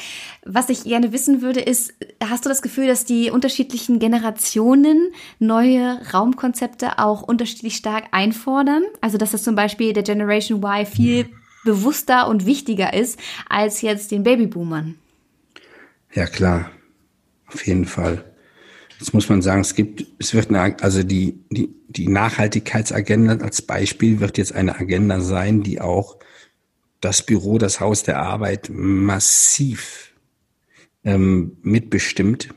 Was 0.44 0.68
ich 0.70 0.82
gerne 0.82 1.12
wissen 1.12 1.40
würde, 1.40 1.60
ist, 1.60 1.94
hast 2.22 2.44
du 2.44 2.48
das 2.48 2.62
Gefühl, 2.62 2.88
dass 2.88 3.04
die 3.04 3.30
unterschiedlichen 3.30 4.00
Generationen 4.00 5.12
neue 5.38 6.00
Raumkonzepte 6.12 6.98
auch 6.98 7.22
unterschiedlich 7.22 7.76
stark 7.76 8.06
einfordern? 8.10 8.82
Also 9.00 9.18
dass 9.18 9.30
das 9.30 9.44
zum 9.44 9.54
Beispiel 9.54 9.92
der 9.92 10.02
Generation 10.02 10.60
Y 10.62 10.84
viel 10.84 11.28
bewusster 11.68 12.28
und 12.28 12.46
wichtiger 12.46 12.94
ist 12.94 13.20
als 13.46 13.82
jetzt 13.82 14.10
den 14.10 14.22
Babyboomern. 14.22 14.94
Ja, 16.14 16.24
klar. 16.24 16.70
Auf 17.46 17.66
jeden 17.66 17.84
Fall. 17.84 18.24
Jetzt 18.98 19.12
muss 19.12 19.28
man 19.28 19.42
sagen, 19.42 19.60
es 19.60 19.74
gibt, 19.74 20.06
es 20.18 20.32
wird 20.32 20.48
eine, 20.48 20.76
also 20.80 21.02
die, 21.02 21.44
die, 21.50 21.68
die 21.88 22.08
Nachhaltigkeitsagenda 22.08 23.36
als 23.44 23.60
Beispiel 23.60 24.18
wird 24.20 24.38
jetzt 24.38 24.54
eine 24.54 24.80
Agenda 24.80 25.20
sein, 25.20 25.62
die 25.62 25.78
auch 25.80 26.16
das 27.02 27.22
Büro, 27.22 27.58
das 27.58 27.80
Haus 27.80 28.02
der 28.02 28.18
Arbeit 28.18 28.70
massiv 28.72 30.14
ähm, 31.04 31.58
mitbestimmt. 31.62 32.48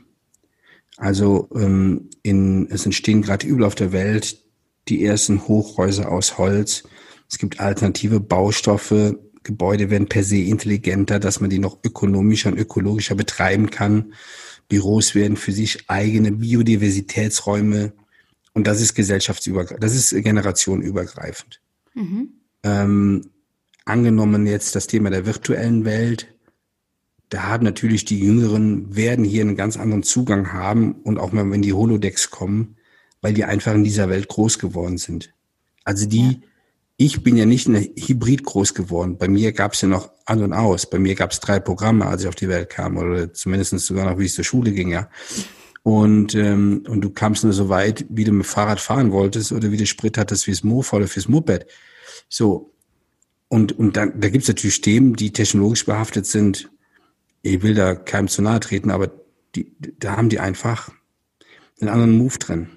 Also 0.96 1.50
ähm, 1.54 2.08
in, 2.22 2.70
es 2.70 2.86
entstehen 2.86 3.20
gerade 3.20 3.46
überall 3.46 3.66
auf 3.66 3.74
der 3.74 3.92
Welt 3.92 4.38
die 4.88 5.04
ersten 5.04 5.46
Hochhäuser 5.46 6.10
aus 6.10 6.38
Holz. 6.38 6.84
Es 7.32 7.38
gibt 7.38 7.60
alternative 7.60 8.20
Baustoffe. 8.20 9.18
Gebäude 9.42 9.88
werden 9.90 10.06
per 10.06 10.22
se 10.22 10.36
intelligenter, 10.36 11.18
dass 11.18 11.40
man 11.40 11.48
die 11.48 11.58
noch 11.58 11.78
ökonomischer 11.82 12.50
und 12.50 12.58
ökologischer 12.58 13.14
betreiben 13.14 13.70
kann. 13.70 14.12
Büros 14.68 15.14
werden 15.14 15.36
für 15.36 15.50
sich 15.50 15.88
eigene 15.88 16.30
Biodiversitätsräume 16.30 17.94
und 18.52 18.66
das 18.66 18.82
ist 18.82 18.94
gesellschaftsübergreifend, 18.94 19.82
das 19.82 19.94
ist 19.94 20.10
generationenübergreifend. 20.10 21.60
Mhm. 21.94 22.34
Ähm, 22.62 23.30
angenommen 23.86 24.46
jetzt 24.46 24.76
das 24.76 24.86
Thema 24.86 25.10
der 25.10 25.26
virtuellen 25.26 25.84
Welt, 25.84 26.28
da 27.30 27.44
haben 27.44 27.64
natürlich 27.64 28.04
die 28.04 28.20
Jüngeren, 28.20 28.94
werden 28.94 29.24
hier 29.24 29.40
einen 29.40 29.56
ganz 29.56 29.78
anderen 29.78 30.02
Zugang 30.02 30.52
haben 30.52 30.92
und 30.92 31.18
auch 31.18 31.32
mal, 31.32 31.50
wenn 31.50 31.62
die 31.62 31.72
Holodecks 31.72 32.30
kommen, 32.30 32.76
weil 33.22 33.32
die 33.32 33.44
einfach 33.44 33.74
in 33.74 33.84
dieser 33.84 34.10
Welt 34.10 34.28
groß 34.28 34.58
geworden 34.58 34.98
sind. 34.98 35.32
Also 35.84 36.06
die, 36.06 36.32
ja. 36.32 36.48
Ich 36.96 37.22
bin 37.22 37.36
ja 37.36 37.46
nicht 37.46 37.66
in 37.66 37.72
der 37.74 37.82
Hybrid 37.82 38.44
groß 38.44 38.74
geworden. 38.74 39.18
Bei 39.18 39.28
mir 39.28 39.52
gab 39.52 39.72
es 39.74 39.80
ja 39.80 39.88
noch 39.88 40.10
an 40.24 40.42
und 40.42 40.52
aus. 40.52 40.88
Bei 40.88 40.98
mir 40.98 41.14
gab 41.14 41.32
es 41.32 41.40
drei 41.40 41.58
Programme, 41.58 42.06
als 42.06 42.22
ich 42.22 42.28
auf 42.28 42.34
die 42.34 42.48
Welt 42.48 42.70
kam, 42.70 42.96
oder 42.96 43.32
zumindest 43.32 43.78
sogar 43.78 44.10
noch, 44.10 44.18
wie 44.18 44.26
ich 44.26 44.34
zur 44.34 44.44
Schule 44.44 44.72
ging, 44.72 44.90
ja. 44.90 45.08
Und, 45.82 46.34
ähm, 46.36 46.84
und 46.88 47.00
du 47.00 47.10
kamst 47.10 47.42
nur 47.42 47.52
so 47.52 47.68
weit, 47.68 48.04
wie 48.08 48.24
du 48.24 48.30
mit 48.30 48.46
Fahrrad 48.46 48.80
fahren 48.80 49.10
wolltest 49.10 49.50
oder 49.50 49.72
wie 49.72 49.76
du 49.76 49.86
Sprit 49.86 50.16
hattest 50.16 50.44
fürs 50.44 50.62
Mofa 50.62 50.98
oder 50.98 51.08
fürs 51.08 51.28
Moped. 51.28 51.66
So, 52.28 52.72
und, 53.48 53.78
und 53.78 53.96
dann, 53.96 54.18
da 54.20 54.28
gibt 54.28 54.42
es 54.42 54.48
natürlich 54.48 54.80
Themen, 54.80 55.14
die 55.14 55.32
technologisch 55.32 55.84
behaftet 55.84 56.24
sind. 56.26 56.70
Ich 57.42 57.62
will 57.62 57.74
da 57.74 57.94
keinem 57.94 58.28
zu 58.28 58.40
nahe 58.42 58.60
treten, 58.60 58.90
aber 58.90 59.10
die, 59.54 59.74
da 59.98 60.16
haben 60.16 60.28
die 60.28 60.38
einfach 60.38 60.90
einen 61.80 61.90
anderen 61.90 62.16
Move 62.16 62.38
drin. 62.38 62.68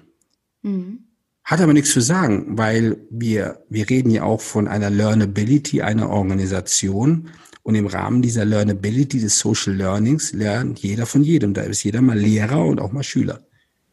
Mhm. 0.62 1.05
Hat 1.46 1.60
aber 1.60 1.72
nichts 1.72 1.92
zu 1.92 2.00
sagen, 2.00 2.58
weil 2.58 2.96
wir, 3.08 3.62
wir 3.70 3.88
reden 3.88 4.10
ja 4.10 4.24
auch 4.24 4.40
von 4.40 4.66
einer 4.66 4.90
Learnability 4.90 5.80
einer 5.80 6.10
Organisation. 6.10 7.28
Und 7.62 7.76
im 7.76 7.86
Rahmen 7.86 8.20
dieser 8.20 8.44
Learnability 8.44 9.20
des 9.20 9.38
Social 9.38 9.74
Learnings 9.74 10.32
lernt 10.32 10.80
jeder 10.80 11.06
von 11.06 11.22
jedem. 11.22 11.54
Da 11.54 11.62
ist 11.62 11.84
jeder 11.84 12.02
mal 12.02 12.18
Lehrer 12.18 12.64
und 12.64 12.80
auch 12.80 12.90
mal 12.90 13.04
Schüler. 13.04 13.40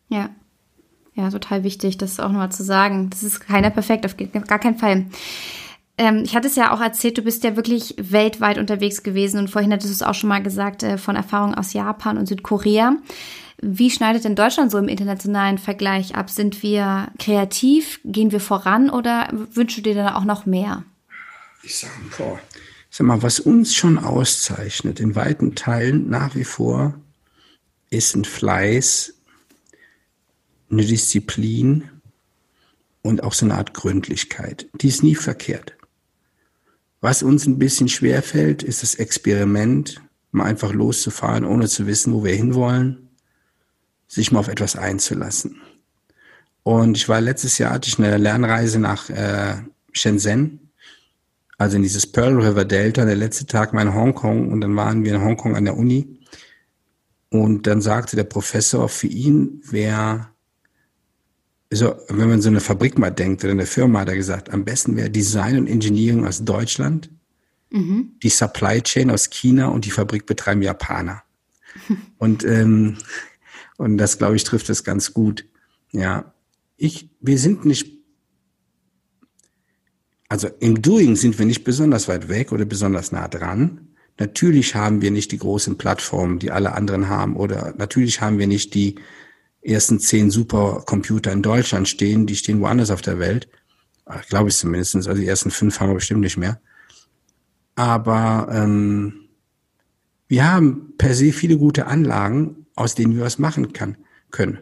Ja. 0.09 0.31
Ja, 1.13 1.29
total 1.29 1.63
wichtig, 1.63 1.99
das 1.99 2.19
auch 2.19 2.29
nochmal 2.29 2.51
zu 2.51 2.63
sagen. 2.63 3.11
Das 3.11 3.21
ist 3.21 3.39
keiner 3.39 3.69
perfekt, 3.69 4.07
auf 4.07 4.17
gar 4.17 4.57
keinen 4.57 4.79
Fall. 4.79 5.05
Ähm, 5.99 6.23
ich 6.25 6.35
hatte 6.35 6.47
es 6.47 6.55
ja 6.55 6.73
auch 6.73 6.81
erzählt, 6.81 7.19
du 7.19 7.21
bist 7.21 7.43
ja 7.43 7.55
wirklich 7.55 7.93
weltweit 7.99 8.57
unterwegs 8.57 9.03
gewesen 9.03 9.37
und 9.37 9.51
vorhin 9.51 9.71
hattest 9.71 9.91
du 9.91 9.93
es 9.93 10.01
auch 10.01 10.15
schon 10.15 10.29
mal 10.29 10.41
gesagt, 10.41 10.81
äh, 10.81 10.97
von 10.97 11.15
Erfahrungen 11.15 11.53
aus 11.53 11.73
Japan 11.73 12.17
und 12.17 12.27
Südkorea. 12.27 12.97
Wie 13.65 13.89
schneidet 13.89 14.25
denn 14.25 14.35
Deutschland 14.35 14.71
so 14.71 14.77
im 14.77 14.89
internationalen 14.89 15.57
Vergleich 15.57 16.15
ab? 16.15 16.29
Sind 16.29 16.61
wir 16.63 17.07
kreativ? 17.17 18.01
Gehen 18.03 18.31
wir 18.31 18.41
voran 18.41 18.89
oder 18.89 19.29
wünschst 19.31 19.77
du 19.77 19.81
dir 19.81 19.95
dann 19.95 20.13
auch 20.13 20.25
noch 20.25 20.45
mehr? 20.45 20.83
Ich 21.63 21.77
sag, 21.77 21.91
boah, 22.17 22.39
sag 22.89 23.07
mal, 23.07 23.21
was 23.21 23.39
uns 23.39 23.73
schon 23.73 23.97
auszeichnet, 23.97 24.99
in 24.99 25.15
weiten 25.15 25.55
Teilen 25.55 26.09
nach 26.09 26.35
wie 26.35 26.43
vor, 26.43 26.93
ist 27.89 28.15
ein 28.15 28.25
Fleiß, 28.25 29.13
eine 30.69 30.85
Disziplin 30.85 31.89
und 33.01 33.23
auch 33.23 33.33
so 33.33 33.45
eine 33.45 33.55
Art 33.55 33.73
Gründlichkeit. 33.73 34.67
Die 34.73 34.89
ist 34.89 35.03
nie 35.03 35.15
verkehrt. 35.15 35.73
Was 36.99 37.23
uns 37.23 37.45
ein 37.45 37.59
bisschen 37.59 37.87
schwer 37.87 38.23
fällt, 38.23 38.61
ist 38.61 38.83
das 38.83 38.95
Experiment, 38.95 40.01
mal 40.31 40.45
einfach 40.45 40.73
loszufahren, 40.73 41.45
ohne 41.45 41.69
zu 41.69 41.87
wissen, 41.87 42.13
wo 42.13 42.23
wir 42.23 42.35
hinwollen, 42.35 43.09
sich 44.13 44.31
mal 44.31 44.39
auf 44.39 44.47
etwas 44.47 44.75
einzulassen. 44.75 45.61
Und 46.63 46.97
ich 46.97 47.09
war 47.09 47.19
letztes 47.19 47.57
Jahr, 47.57 47.73
hatte 47.73 47.89
ich 47.89 47.99
eine 47.99 48.17
Lernreise 48.17 48.79
nach 48.79 49.09
äh, 49.09 49.55
Shenzhen, 49.91 50.71
also 51.57 51.75
in 51.75 51.83
dieses 51.83 52.07
Pearl 52.07 52.39
River 52.39 52.65
Delta. 52.65 53.05
Der 53.05 53.15
letzte 53.15 53.45
Tag 53.45 53.73
war 53.73 53.81
in 53.81 53.93
Hongkong 53.93 54.51
und 54.51 54.61
dann 54.61 54.75
waren 54.75 55.03
wir 55.03 55.15
in 55.15 55.21
Hongkong 55.21 55.55
an 55.55 55.65
der 55.65 55.77
Uni. 55.77 56.19
Und 57.29 57.67
dann 57.67 57.81
sagte 57.81 58.15
der 58.15 58.23
Professor, 58.25 58.87
für 58.87 59.07
ihn 59.07 59.61
wäre 59.69 60.27
also, 61.73 61.95
wenn 62.07 62.29
man 62.29 62.39
so 62.39 62.49
eine 62.49 62.59
Fabrik 62.59 62.99
mal 62.99 63.09
denkt 63.09 63.43
oder 63.43 63.51
eine 63.51 63.65
Firma, 63.65 64.01
hat 64.01 64.09
er 64.09 64.15
gesagt, 64.15 64.51
am 64.53 64.63
besten 64.63 64.95
wäre 64.95 65.09
Design 65.09 65.57
und 65.57 65.67
Engineering 65.67 66.23
aus 66.23 66.45
Deutschland, 66.45 67.09
mhm. 67.71 68.11
die 68.21 68.29
Supply 68.29 68.79
Chain 68.83 69.09
aus 69.09 69.31
China 69.31 69.69
und 69.69 69.85
die 69.85 69.89
Fabrik 69.89 70.27
betreiben 70.27 70.61
Japaner. 70.61 71.23
und, 72.19 72.43
ähm, 72.43 72.97
und 73.83 73.97
das, 73.97 74.17
glaube 74.17 74.35
ich, 74.35 74.43
trifft 74.43 74.69
es 74.69 74.83
ganz 74.83 75.13
gut. 75.13 75.45
Ja, 75.91 76.33
ich, 76.77 77.09
wir 77.19 77.37
sind 77.37 77.65
nicht, 77.65 77.91
also 80.29 80.47
im 80.59 80.81
Doing 80.81 81.15
sind 81.15 81.37
wir 81.37 81.45
nicht 81.45 81.63
besonders 81.63 82.07
weit 82.07 82.29
weg 82.29 82.51
oder 82.51 82.65
besonders 82.65 83.11
nah 83.11 83.27
dran. 83.27 83.89
Natürlich 84.17 84.73
haben 84.73 85.01
wir 85.01 85.11
nicht 85.11 85.31
die 85.31 85.37
großen 85.37 85.77
Plattformen, 85.77 86.39
die 86.39 86.51
alle 86.51 86.73
anderen 86.73 87.09
haben, 87.09 87.35
oder 87.35 87.73
natürlich 87.77 88.21
haben 88.21 88.39
wir 88.39 88.47
nicht 88.47 88.73
die 88.73 88.95
ersten 89.61 89.99
zehn 89.99 90.31
Supercomputer 90.31 91.31
in 91.31 91.41
Deutschland 91.41 91.87
stehen, 91.87 92.25
die 92.25 92.35
stehen 92.35 92.61
woanders 92.61 92.89
auf 92.89 93.01
der 93.01 93.19
Welt. 93.19 93.47
Glaube 94.29 94.49
ich 94.49 94.55
zumindest. 94.55 94.95
Also 94.95 95.13
die 95.13 95.27
ersten 95.27 95.51
fünf 95.51 95.79
haben 95.79 95.89
wir 95.89 95.95
bestimmt 95.95 96.21
nicht 96.21 96.37
mehr. 96.37 96.59
Aber 97.75 98.47
ähm, 98.51 99.29
wir 100.27 100.51
haben 100.51 100.93
per 100.97 101.13
se 101.15 101.31
viele 101.31 101.57
gute 101.57 101.87
Anlagen, 101.87 102.62
aus 102.75 102.95
denen 102.95 103.15
wir 103.15 103.23
was 103.23 103.39
machen 103.39 103.73
kann, 103.73 103.97
können. 104.31 104.59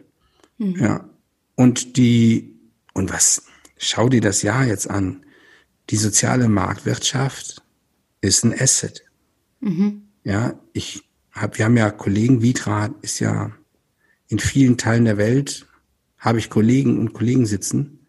Mhm. 0.58 0.76
Ja. 0.76 1.08
Und 1.54 1.96
die, 1.96 2.58
und 2.94 3.12
was, 3.12 3.44
schau 3.76 4.08
dir 4.08 4.20
das 4.20 4.42
Jahr 4.42 4.64
jetzt 4.66 4.88
an. 4.88 5.24
Die 5.90 5.96
soziale 5.96 6.48
Marktwirtschaft 6.48 7.62
ist 8.20 8.44
ein 8.44 8.58
Asset. 8.58 9.04
Mhm. 9.60 10.02
Ja, 10.24 10.58
ich 10.72 11.08
habe, 11.32 11.58
wir 11.58 11.64
haben 11.64 11.76
ja 11.76 11.90
Kollegen, 11.90 12.42
Vitra 12.42 12.94
ist 13.02 13.18
ja 13.18 13.52
in 14.28 14.38
vielen 14.38 14.78
Teilen 14.78 15.04
der 15.04 15.18
Welt, 15.18 15.66
habe 16.18 16.38
ich 16.38 16.50
Kollegen 16.50 16.98
und 16.98 17.12
Kollegen 17.12 17.46
sitzen. 17.46 18.06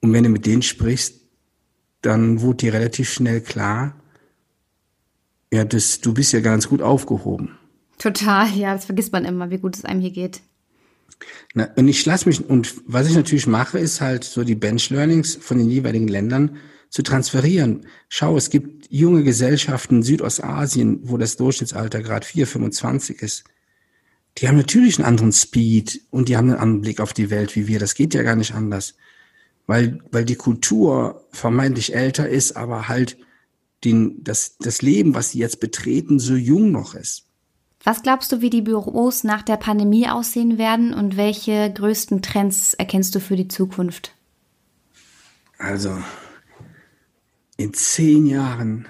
Und 0.00 0.12
wenn 0.12 0.24
du 0.24 0.30
mit 0.30 0.46
denen 0.46 0.62
sprichst, 0.62 1.20
dann 2.02 2.40
wurde 2.40 2.58
dir 2.58 2.72
relativ 2.74 3.10
schnell 3.10 3.40
klar, 3.40 3.98
ja, 5.52 5.64
das, 5.64 6.00
du 6.00 6.12
bist 6.12 6.32
ja 6.32 6.40
ganz 6.40 6.68
gut 6.68 6.82
aufgehoben. 6.82 7.57
Total, 7.98 8.48
ja, 8.56 8.74
das 8.74 8.84
vergisst 8.84 9.12
man 9.12 9.24
immer, 9.24 9.50
wie 9.50 9.58
gut 9.58 9.76
es 9.76 9.84
einem 9.84 10.00
hier 10.00 10.12
geht. 10.12 10.40
Na, 11.54 11.68
und 11.76 11.88
ich 11.88 12.04
lasse 12.06 12.28
mich, 12.28 12.48
und 12.48 12.74
was 12.86 13.08
ich 13.08 13.16
natürlich 13.16 13.46
mache, 13.46 13.78
ist 13.78 14.00
halt 14.00 14.24
so 14.24 14.44
die 14.44 14.54
Bench 14.54 14.90
Learnings 14.90 15.36
von 15.36 15.58
den 15.58 15.68
jeweiligen 15.68 16.08
Ländern 16.08 16.58
zu 16.90 17.02
transferieren. 17.02 17.86
Schau, 18.08 18.36
es 18.36 18.50
gibt 18.50 18.90
junge 18.90 19.22
Gesellschaften 19.24 19.96
in 19.96 20.02
Südostasien, 20.02 21.00
wo 21.02 21.16
das 21.16 21.36
Durchschnittsalter 21.36 22.02
gerade 22.02 22.26
4, 22.26 22.46
25 22.46 23.20
ist. 23.20 23.44
Die 24.38 24.46
haben 24.46 24.56
natürlich 24.56 24.98
einen 24.98 25.06
anderen 25.06 25.32
Speed 25.32 26.02
und 26.10 26.28
die 26.28 26.36
haben 26.36 26.48
einen 26.50 26.60
anderen 26.60 26.82
Blick 26.82 27.00
auf 27.00 27.12
die 27.12 27.30
Welt 27.30 27.56
wie 27.56 27.66
wir. 27.66 27.78
Das 27.78 27.94
geht 27.94 28.14
ja 28.14 28.22
gar 28.22 28.36
nicht 28.36 28.54
anders. 28.54 28.94
Weil, 29.66 29.98
weil 30.12 30.24
die 30.24 30.36
Kultur 30.36 31.26
vermeintlich 31.30 31.94
älter 31.94 32.28
ist, 32.28 32.56
aber 32.56 32.88
halt 32.88 33.18
den, 33.84 34.22
das, 34.22 34.56
das 34.58 34.80
Leben, 34.80 35.14
was 35.14 35.32
sie 35.32 35.38
jetzt 35.40 35.60
betreten, 35.60 36.18
so 36.18 36.34
jung 36.34 36.70
noch 36.70 36.94
ist. 36.94 37.27
Was 37.84 38.02
glaubst 38.02 38.32
du, 38.32 38.40
wie 38.40 38.50
die 38.50 38.62
Büros 38.62 39.24
nach 39.24 39.42
der 39.42 39.56
Pandemie 39.56 40.08
aussehen 40.08 40.58
werden 40.58 40.92
und 40.92 41.16
welche 41.16 41.72
größten 41.72 42.22
Trends 42.22 42.74
erkennst 42.74 43.14
du 43.14 43.20
für 43.20 43.36
die 43.36 43.48
Zukunft? 43.48 44.14
Also, 45.58 45.96
in 47.56 47.72
zehn 47.74 48.26
Jahren, 48.26 48.86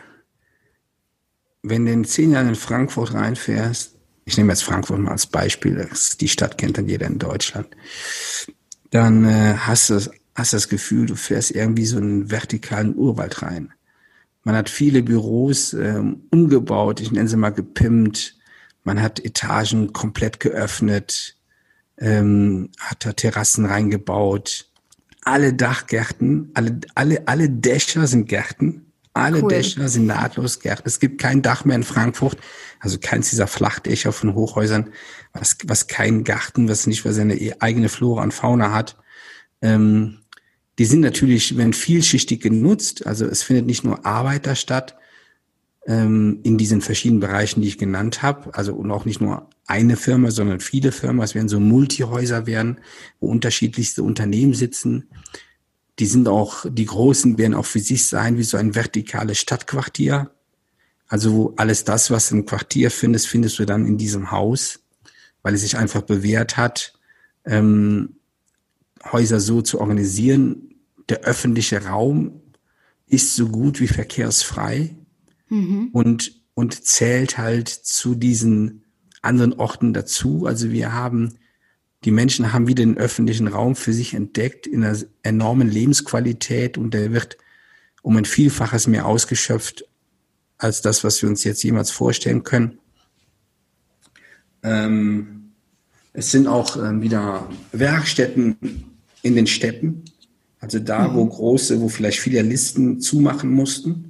wenn 1.63 1.87
du 1.87 1.93
in 1.93 2.05
zehn 2.05 2.33
Jahren 2.33 2.49
in 2.49 2.55
Frankfurt 2.55 3.15
reinfährst, 3.15 3.95
ich 4.25 4.37
nehme 4.37 4.53
jetzt 4.53 4.65
Frankfurt 4.65 4.99
mal 4.99 5.13
als 5.13 5.27
Beispiel, 5.27 5.89
die 6.21 6.29
Stadt 6.29 6.59
kennt 6.59 6.77
dann 6.77 6.89
jeder 6.89 7.07
in 7.07 7.19
Deutschland, 7.19 7.69
dann 8.91 9.25
äh, 9.25 9.55
hast 9.59 9.91
du 9.91 10.01
hast 10.39 10.53
das 10.53 10.69
Gefühl, 10.69 11.07
du 11.07 11.17
fährst 11.17 11.51
irgendwie 11.51 11.85
so 11.85 11.97
einen 11.97 12.31
vertikalen 12.31 12.95
Urwald 12.95 13.43
rein. 13.43 13.73
Man 14.45 14.55
hat 14.55 14.71
viele 14.71 15.03
Büros 15.03 15.75
ähm, 15.75 16.23
umgebaut, 16.31 17.01
ich 17.01 17.11
nenne 17.11 17.29
sie 17.29 17.37
mal 17.37 17.51
gepimpt. 17.51 18.38
Man 18.89 19.03
hat 19.03 19.23
Etagen 19.23 19.93
komplett 19.93 20.41
geöffnet, 20.41 21.37
ähm, 21.99 22.71
hat 22.81 23.05
da 23.05 23.13
Terrassen 23.13 23.67
reingebaut 23.67 24.69
alle 25.25 25.53
Dachgärten, 25.53 26.51
alle, 26.55 26.81
alle, 26.95 27.29
alle 27.29 27.51
Dächer 27.51 28.07
sind 28.07 28.31
Gärten. 28.31 28.93
Alle 29.13 29.43
cool. 29.43 29.51
Dächer 29.51 29.87
sind 29.91 30.07
nahtlos 30.07 30.61
Gärten. 30.61 30.85
Es 30.87 31.01
gibt 31.01 31.21
kein 31.21 31.43
Dach 31.43 31.67
mehr 31.67 31.77
in 31.77 31.83
Frankfurt, 31.83 32.39
also 32.81 32.99
keins 32.99 33.29
dieser 33.29 33.47
Flachdächer 33.47 34.13
von 34.13 34.35
Hochhäusern, 34.35 34.91
was, 35.35 35.59
was 35.65 35.87
kein 35.87 36.25
Garten, 36.25 36.71
was 36.71 36.87
nicht, 36.87 37.05
was 37.05 37.17
seine 37.17 37.37
eigene 37.61 37.91
Flora 37.91 38.23
und 38.23 38.33
Fauna 38.33 38.73
hat. 38.73 38.97
Ähm, 39.61 40.21
die 40.79 40.87
sind 40.87 41.01
natürlich, 41.01 41.59
werden 41.59 41.75
vielschichtig 41.75 42.41
genutzt. 42.41 43.07
Also 43.07 43.27
es 43.27 43.43
findet 43.43 43.67
nicht 43.67 43.85
nur 43.85 44.07
Arbeit 44.07 44.47
da 44.47 44.55
statt, 44.55 44.97
ähm, 45.89 46.41
in 46.43 46.59
diesen 46.59 46.83
verschiedenen 46.83 47.21
Bereichen, 47.21 47.63
die 47.63 47.69
ich 47.69 47.79
genannt 47.79 48.23
habe. 48.23 48.55
Also 48.55 48.75
und 48.75 48.91
auch 48.91 49.07
nicht 49.07 49.23
nur 49.23 49.49
eine 49.67 49.97
Firma, 49.97 50.31
sondern 50.31 50.61
viele 50.61 50.93
Firmen. 50.93 51.23
Es 51.23 51.35
werden 51.35 51.49
so 51.49 51.59
Multihäuser 51.59 52.47
werden, 52.47 52.79
wo 53.21 53.29
unterschiedlichste 53.29 54.03
Unternehmen 54.03 54.53
sitzen. 54.53 55.09
Die 55.99 56.07
sind 56.07 56.29
auch, 56.29 56.67
die 56.69 56.85
großen 56.85 57.39
werden 57.39 57.55
auch 57.55 57.65
für 57.65 57.81
sich 57.81 58.07
sein 58.07 58.37
wie 58.37 58.45
so 58.45 58.59
ein 58.59 58.75
vertikales 58.75 59.39
Stadtquartier. 59.39 60.31
Also 61.09 61.33
wo 61.33 61.55
alles 61.57 61.85
das, 61.85 62.11
was 62.11 62.31
im 62.31 62.45
Quartier 62.45 62.91
findest, 62.91 63.27
findest 63.27 63.59
du 63.59 63.65
dann 63.65 63.87
in 63.87 63.97
diesem 63.97 64.31
Haus, 64.31 64.81
weil 65.43 65.55
es 65.55 65.63
sich 65.63 65.79
einfach 65.79 66.03
bewährt 66.03 66.59
hat, 66.59 66.93
ähm, 67.47 68.17
Häuser 69.11 69.41
so 69.41 69.63
zu 69.63 69.81
organisieren. 69.81 70.75
Der 71.09 71.21
öffentliche 71.21 71.87
Raum 71.87 72.43
ist 73.07 73.37
so 73.37 73.49
gut 73.49 73.81
wie 73.81 73.89
verkehrsfrei 73.89 74.95
mhm. 75.49 75.89
und, 75.93 76.43
und 76.55 76.85
zählt 76.85 77.39
halt 77.39 77.69
zu 77.69 78.15
diesen 78.15 78.85
anderen 79.23 79.55
Orten 79.55 79.93
dazu. 79.93 80.47
Also 80.47 80.71
wir 80.71 80.93
haben, 80.93 81.39
die 82.05 82.11
Menschen 82.11 82.53
haben 82.53 82.69
wieder 82.69 82.85
den 82.85 82.99
öffentlichen 82.99 83.49
Raum 83.49 83.77
für 83.77 83.93
sich 83.93 84.15
entdeckt 84.15 84.67
in 84.67 84.85
einer 84.85 84.99
enormen 85.23 85.69
Lebensqualität 85.69 86.79
und 86.79 86.95
der 86.95 87.13
wird 87.13 87.39
um 88.03 88.17
ein 88.17 88.25
Vielfaches 88.25 88.87
mehr 88.87 89.07
ausgeschöpft 89.07 89.85
als 90.57 90.83
das, 90.83 91.05
was 91.05 91.23
wir 91.23 91.29
uns 91.29 91.45
jetzt 91.45 91.63
jemals 91.63 91.91
vorstellen 91.91 92.43
können. 92.43 92.79
Ähm, 94.63 95.53
es 96.13 96.31
sind 96.31 96.49
auch 96.49 96.77
ähm, 96.77 97.01
wieder 97.03 97.49
Werkstätten 97.73 98.57
in 99.23 99.37
den 99.37 99.47
Städten, 99.47 100.05
also 100.61 100.79
da, 100.81 101.09
mhm. 101.09 101.15
wo 101.15 101.27
große, 101.27 101.81
wo 101.81 101.89
vielleicht 101.89 102.19
Filialisten 102.19 103.01
zumachen 103.01 103.51
mussten, 103.51 104.08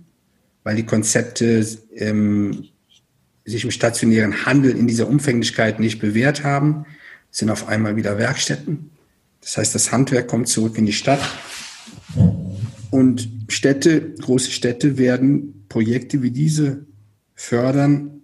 weil 0.64 0.76
die 0.76 0.86
Konzepte 0.86 1.66
ähm, 1.94 2.64
sich 3.44 3.64
im 3.64 3.70
stationären 3.70 4.46
Handel 4.46 4.72
in 4.72 4.86
dieser 4.86 5.08
Umfänglichkeit 5.08 5.80
nicht 5.80 6.00
bewährt 6.00 6.44
haben, 6.44 6.86
sind 7.30 7.50
auf 7.50 7.68
einmal 7.68 7.96
wieder 7.96 8.18
Werkstätten. 8.18 8.90
Das 9.40 9.56
heißt, 9.56 9.74
das 9.74 9.92
Handwerk 9.92 10.28
kommt 10.28 10.48
zurück 10.48 10.76
in 10.78 10.86
die 10.86 10.92
Stadt. 10.92 11.20
Und 12.90 13.28
Städte, 13.48 14.14
große 14.14 14.50
Städte 14.50 14.98
werden 14.98 15.64
Projekte 15.68 16.22
wie 16.22 16.30
diese 16.30 16.86
fördern 17.34 18.22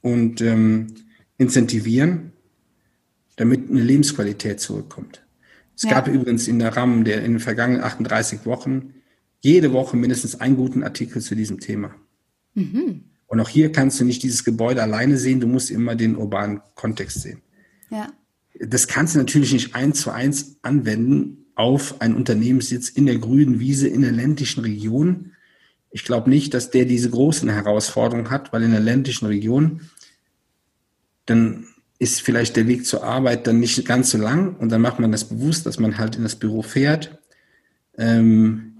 und 0.00 0.40
ähm, 0.40 0.88
incentivieren, 1.38 2.32
damit 3.36 3.70
eine 3.70 3.80
Lebensqualität 3.80 4.60
zurückkommt. 4.60 5.24
Es 5.76 5.84
ja. 5.84 5.90
gab 5.90 6.08
übrigens 6.08 6.48
in 6.48 6.58
der 6.58 6.76
RAM 6.76 7.04
der 7.04 7.24
in 7.24 7.32
den 7.32 7.40
vergangenen 7.40 7.82
38 7.82 8.44
Wochen 8.44 8.94
jede 9.42 9.72
Woche 9.72 9.96
mindestens 9.96 10.40
einen 10.40 10.56
guten 10.56 10.82
Artikel 10.82 11.20
zu 11.20 11.34
diesem 11.34 11.60
Thema. 11.60 11.94
Mhm. 12.54 13.04
Und 13.26 13.40
auch 13.40 13.48
hier 13.48 13.72
kannst 13.72 14.00
du 14.00 14.04
nicht 14.04 14.22
dieses 14.22 14.44
Gebäude 14.44 14.82
alleine 14.82 15.18
sehen, 15.18 15.40
du 15.40 15.46
musst 15.46 15.70
immer 15.70 15.96
den 15.96 16.16
urbanen 16.16 16.60
Kontext 16.74 17.22
sehen. 17.22 17.42
Ja. 17.90 18.12
Das 18.58 18.86
kannst 18.86 19.14
du 19.14 19.18
natürlich 19.18 19.52
nicht 19.52 19.74
eins 19.74 20.00
zu 20.00 20.10
eins 20.10 20.58
anwenden 20.62 21.46
auf 21.54 22.00
einen 22.00 22.14
Unternehmenssitz 22.14 22.88
in 22.88 23.06
der 23.06 23.18
grünen 23.18 23.58
Wiese 23.58 23.88
in 23.88 24.02
der 24.02 24.12
ländlichen 24.12 24.60
Region. 24.60 25.32
Ich 25.90 26.04
glaube 26.04 26.30
nicht, 26.30 26.54
dass 26.54 26.70
der 26.70 26.84
diese 26.84 27.10
großen 27.10 27.48
Herausforderungen 27.48 28.30
hat, 28.30 28.52
weil 28.52 28.62
in 28.62 28.70
der 28.70 28.80
ländlichen 28.80 29.26
Region 29.26 29.80
dann 31.26 31.66
ist 31.98 32.20
vielleicht 32.20 32.56
der 32.56 32.66
Weg 32.66 32.84
zur 32.84 33.04
Arbeit 33.04 33.46
dann 33.46 33.60
nicht 33.60 33.84
ganz 33.86 34.10
so 34.10 34.18
lang 34.18 34.56
und 34.56 34.70
dann 34.70 34.80
macht 34.80 34.98
man 34.98 35.12
das 35.12 35.24
bewusst, 35.24 35.66
dass 35.66 35.78
man 35.78 35.98
halt 35.98 36.16
in 36.16 36.22
das 36.22 36.36
Büro 36.36 36.62
fährt. 36.62 37.18
Ähm, 37.96 38.71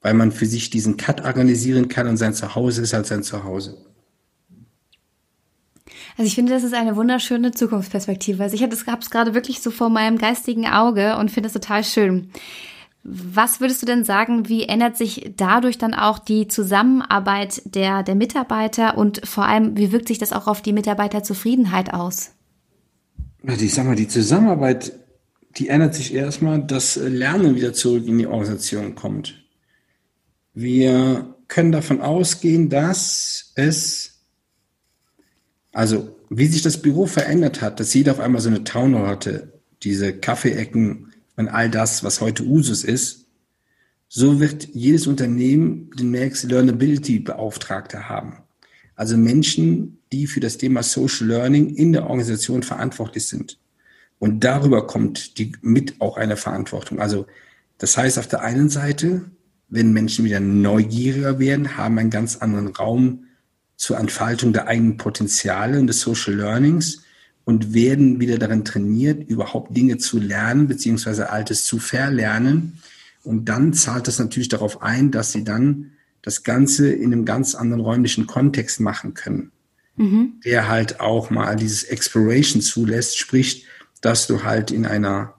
weil 0.00 0.14
man 0.14 0.32
für 0.32 0.46
sich 0.46 0.70
diesen 0.70 0.96
Cut 0.96 1.24
organisieren 1.24 1.88
kann 1.88 2.08
und 2.08 2.16
sein 2.16 2.34
Zuhause 2.34 2.82
ist 2.82 2.92
halt 2.92 3.06
sein 3.06 3.22
Zuhause. 3.22 3.76
Also 6.16 6.26
ich 6.26 6.34
finde, 6.34 6.52
das 6.52 6.64
ist 6.64 6.74
eine 6.74 6.96
wunderschöne 6.96 7.52
Zukunftsperspektive. 7.52 8.42
Also 8.42 8.54
ich 8.54 8.62
habe 8.62 8.74
es 8.74 9.10
gerade 9.10 9.34
wirklich 9.34 9.60
so 9.60 9.70
vor 9.70 9.88
meinem 9.88 10.18
geistigen 10.18 10.66
Auge 10.66 11.16
und 11.16 11.30
finde 11.30 11.46
es 11.46 11.52
total 11.52 11.84
schön. 11.84 12.30
Was 13.02 13.60
würdest 13.60 13.80
du 13.80 13.86
denn 13.86 14.04
sagen, 14.04 14.48
wie 14.48 14.64
ändert 14.64 14.98
sich 14.98 15.32
dadurch 15.36 15.78
dann 15.78 15.94
auch 15.94 16.18
die 16.18 16.48
Zusammenarbeit 16.48 17.62
der, 17.64 18.02
der 18.02 18.14
Mitarbeiter 18.14 18.98
und 18.98 19.26
vor 19.26 19.46
allem, 19.46 19.78
wie 19.78 19.92
wirkt 19.92 20.08
sich 20.08 20.18
das 20.18 20.32
auch 20.32 20.46
auf 20.46 20.60
die 20.60 20.74
Mitarbeiterzufriedenheit 20.74 21.94
aus? 21.94 22.32
Also 23.46 23.64
ich 23.64 23.72
sag 23.72 23.86
mal, 23.86 23.96
die 23.96 24.08
Zusammenarbeit, 24.08 24.92
die 25.56 25.68
ändert 25.68 25.94
sich 25.94 26.12
erstmal, 26.12 26.62
dass 26.62 26.96
Lernen 26.96 27.56
wieder 27.56 27.72
zurück 27.72 28.06
in 28.06 28.18
die 28.18 28.26
Organisation 28.26 28.94
kommt. 28.94 29.42
Wir 30.54 31.34
können 31.48 31.72
davon 31.72 32.00
ausgehen, 32.00 32.68
dass 32.68 33.52
es, 33.54 34.20
also 35.72 36.16
wie 36.28 36.46
sich 36.46 36.62
das 36.62 36.80
Büro 36.80 37.06
verändert 37.06 37.60
hat, 37.60 37.80
dass 37.80 37.94
jeder 37.94 38.12
auf 38.12 38.20
einmal 38.20 38.40
so 38.40 38.48
eine 38.48 38.64
Town 38.64 38.96
hatte, 39.06 39.52
diese 39.82 40.12
Kaffeeecken 40.12 41.12
und 41.36 41.48
all 41.48 41.70
das, 41.70 42.04
was 42.04 42.20
heute 42.20 42.44
Usus 42.44 42.84
ist, 42.84 43.26
so 44.08 44.40
wird 44.40 44.68
jedes 44.74 45.06
Unternehmen 45.06 45.90
demnächst 45.96 46.44
Learnability-Beauftragte 46.44 48.08
haben. 48.08 48.38
Also 48.96 49.16
Menschen, 49.16 49.98
die 50.12 50.26
für 50.26 50.40
das 50.40 50.58
Thema 50.58 50.82
Social 50.82 51.28
Learning 51.28 51.74
in 51.74 51.92
der 51.92 52.02
Organisation 52.02 52.62
verantwortlich 52.62 53.28
sind. 53.28 53.58
Und 54.18 54.44
darüber 54.44 54.86
kommt 54.86 55.38
die, 55.38 55.52
mit 55.62 56.00
auch 56.00 56.16
eine 56.16 56.36
Verantwortung. 56.36 57.00
Also 57.00 57.26
das 57.78 57.96
heißt 57.96 58.18
auf 58.18 58.26
der 58.26 58.42
einen 58.42 58.68
Seite, 58.68 59.30
wenn 59.70 59.92
Menschen 59.92 60.24
wieder 60.24 60.40
neugieriger 60.40 61.38
werden, 61.38 61.76
haben 61.76 61.98
einen 61.98 62.10
ganz 62.10 62.36
anderen 62.36 62.68
Raum 62.68 63.24
zur 63.76 63.98
Entfaltung 63.98 64.52
der 64.52 64.66
eigenen 64.66 64.96
Potenziale 64.98 65.78
und 65.78 65.86
des 65.86 66.00
Social 66.00 66.34
Learnings 66.34 67.02
und 67.44 67.72
werden 67.72 68.20
wieder 68.20 68.38
darin 68.38 68.64
trainiert, 68.64 69.28
überhaupt 69.28 69.74
Dinge 69.76 69.96
zu 69.98 70.18
lernen, 70.18 70.68
beziehungsweise 70.68 71.30
Altes 71.30 71.64
zu 71.64 71.78
verlernen. 71.78 72.78
Und 73.22 73.46
dann 73.48 73.72
zahlt 73.72 74.06
das 74.06 74.18
natürlich 74.18 74.48
darauf 74.48 74.82
ein, 74.82 75.10
dass 75.10 75.32
sie 75.32 75.44
dann 75.44 75.92
das 76.22 76.42
Ganze 76.42 76.92
in 76.92 77.12
einem 77.12 77.24
ganz 77.24 77.54
anderen 77.54 77.80
räumlichen 77.82 78.26
Kontext 78.26 78.80
machen 78.80 79.14
können, 79.14 79.52
mhm. 79.96 80.34
der 80.44 80.68
halt 80.68 81.00
auch 81.00 81.30
mal 81.30 81.56
dieses 81.56 81.84
Exploration 81.84 82.60
zulässt, 82.60 83.18
sprich, 83.18 83.66
dass 84.00 84.26
du 84.26 84.42
halt 84.42 84.70
in 84.70 84.84
einer 84.84 85.34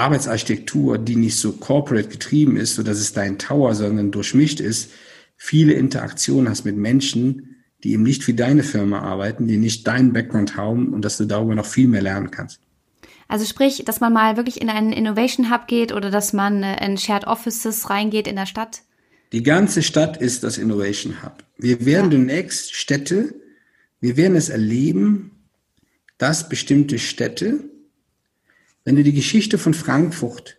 Arbeitsarchitektur, 0.00 0.98
die 0.98 1.16
nicht 1.16 1.36
so 1.36 1.52
corporate 1.52 2.08
getrieben 2.08 2.56
ist, 2.56 2.74
so 2.74 2.82
dass 2.82 2.98
es 2.98 3.12
dein 3.12 3.38
Tower, 3.38 3.74
sondern 3.74 4.10
durchmischt 4.10 4.60
ist, 4.60 4.90
viele 5.36 5.72
Interaktionen 5.72 6.48
hast 6.48 6.64
mit 6.64 6.76
Menschen, 6.76 7.62
die 7.82 7.92
eben 7.92 8.02
nicht 8.02 8.24
für 8.24 8.34
deine 8.34 8.62
Firma 8.62 9.00
arbeiten, 9.00 9.46
die 9.46 9.56
nicht 9.56 9.86
deinen 9.86 10.12
Background 10.12 10.56
haben 10.56 10.92
und 10.92 11.04
dass 11.04 11.16
du 11.16 11.24
darüber 11.24 11.54
noch 11.54 11.66
viel 11.66 11.88
mehr 11.88 12.02
lernen 12.02 12.30
kannst. 12.30 12.60
Also 13.28 13.44
sprich, 13.44 13.84
dass 13.86 14.00
man 14.00 14.12
mal 14.12 14.36
wirklich 14.36 14.60
in 14.60 14.68
einen 14.68 14.92
Innovation 14.92 15.52
Hub 15.52 15.68
geht 15.68 15.92
oder 15.92 16.10
dass 16.10 16.32
man 16.32 16.62
äh, 16.62 16.84
in 16.84 16.98
Shared 16.98 17.26
Offices 17.26 17.88
reingeht 17.88 18.26
in 18.26 18.36
der 18.36 18.46
Stadt? 18.46 18.82
Die 19.32 19.44
ganze 19.44 19.82
Stadt 19.82 20.16
ist 20.16 20.42
das 20.42 20.58
Innovation 20.58 21.22
Hub. 21.22 21.44
Wir 21.56 21.86
werden 21.86 22.10
ja. 22.10 22.18
demnächst 22.18 22.74
Städte, 22.74 23.34
wir 24.00 24.16
werden 24.16 24.36
es 24.36 24.48
erleben, 24.48 25.46
dass 26.18 26.48
bestimmte 26.48 26.98
Städte, 26.98 27.70
wenn 28.84 28.96
du 28.96 29.02
die 29.02 29.12
Geschichte 29.12 29.58
von 29.58 29.74
Frankfurt 29.74 30.58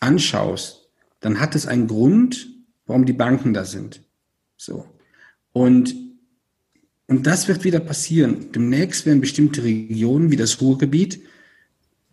anschaust, 0.00 0.88
dann 1.20 1.40
hat 1.40 1.54
es 1.54 1.66
einen 1.66 1.86
Grund, 1.86 2.48
warum 2.86 3.04
die 3.04 3.12
Banken 3.12 3.52
da 3.52 3.64
sind. 3.64 4.02
So. 4.56 4.86
Und, 5.52 5.94
und 7.06 7.26
das 7.26 7.48
wird 7.48 7.64
wieder 7.64 7.80
passieren. 7.80 8.52
Demnächst 8.52 9.06
werden 9.06 9.20
bestimmte 9.20 9.64
Regionen 9.64 10.30
wie 10.30 10.36
das 10.36 10.60
Ruhrgebiet, 10.60 11.20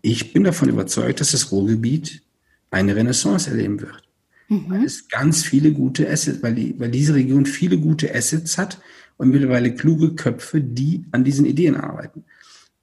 ich 0.05 0.33
bin 0.33 0.43
davon 0.43 0.69
überzeugt, 0.69 1.19
dass 1.19 1.31
das 1.31 1.51
Ruhrgebiet 1.51 2.21
eine 2.69 2.95
Renaissance 2.95 3.49
erleben 3.49 3.81
wird. 3.81 4.03
Mhm. 4.49 4.65
Weil 4.67 4.85
es 4.85 5.07
ganz 5.07 5.43
viele 5.43 5.71
gute 5.71 6.07
Assets, 6.07 6.43
weil, 6.43 6.53
die, 6.53 6.79
weil 6.79 6.91
diese 6.91 7.15
Region 7.15 7.47
viele 7.47 7.79
gute 7.79 8.13
Assets 8.13 8.59
hat 8.59 8.79
und 9.17 9.29
mittlerweile 9.29 9.73
kluge 9.73 10.13
Köpfe, 10.13 10.61
die 10.61 11.05
an 11.11 11.23
diesen 11.23 11.45
Ideen 11.45 11.75
arbeiten. 11.75 12.23